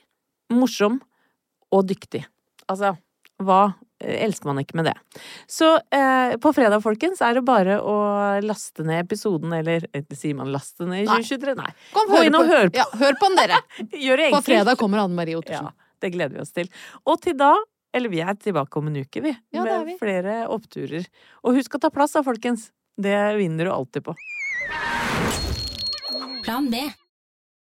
morsom 0.52 1.00
og 1.74 1.86
dyktig. 1.88 2.22
Altså, 2.70 2.94
hva 3.42 3.60
eh, 4.00 4.22
elsker 4.24 4.48
man 4.48 4.60
ikke 4.62 4.78
med 4.78 4.88
det? 4.90 4.94
Så 5.50 5.68
eh, 5.94 6.36
på 6.40 6.52
fredag, 6.56 6.80
folkens, 6.84 7.20
er 7.24 7.36
det 7.38 7.44
bare 7.46 7.78
å 7.82 7.96
laste 8.44 8.86
ned 8.86 9.04
episoden, 9.04 9.52
eller 9.58 9.86
eh, 9.92 10.06
sier 10.16 10.36
man 10.38 10.52
laste 10.54 10.88
ned 10.88 11.04
i 11.04 11.08
2023? 11.10 11.56
Nei. 11.58 11.70
Kom, 11.92 12.10
Gå 12.12 12.22
inn 12.28 12.38
og 12.38 12.48
hør 12.48 12.70
på. 12.72 12.80
Ja, 12.80 12.86
hør 13.02 13.18
på 13.20 13.30
den, 13.30 13.40
dere! 13.42 13.60
Gjør 14.06 14.22
det 14.22 14.30
På 14.38 14.42
fredag 14.46 14.80
kommer 14.80 15.04
Anne 15.04 15.18
Marie 15.18 15.36
Ottersen. 15.40 15.68
Ja, 15.72 15.90
det 16.04 16.12
gleder 16.16 16.38
vi 16.38 16.44
oss 16.44 16.54
til. 16.56 16.70
Og 17.04 17.20
til 17.24 17.36
da, 17.38 17.52
eller 17.96 18.12
vi 18.12 18.22
er 18.24 18.36
tilbake 18.40 18.80
om 18.80 18.90
en 18.90 19.00
uke, 19.02 19.24
vi. 19.24 19.34
Ja, 19.56 19.64
med 19.66 19.90
vi. 19.90 19.98
flere 20.00 20.44
oppturer. 20.52 21.06
Og 21.44 21.56
husk 21.60 21.76
å 21.78 21.82
ta 21.82 21.92
plass 21.92 22.16
da, 22.16 22.24
folkens. 22.26 22.70
Det 22.96 23.16
vinner 23.36 23.68
du 23.68 23.72
alltid 23.74 24.06
på. 24.06 24.16
Plan 26.46 26.70
B. 26.72 26.86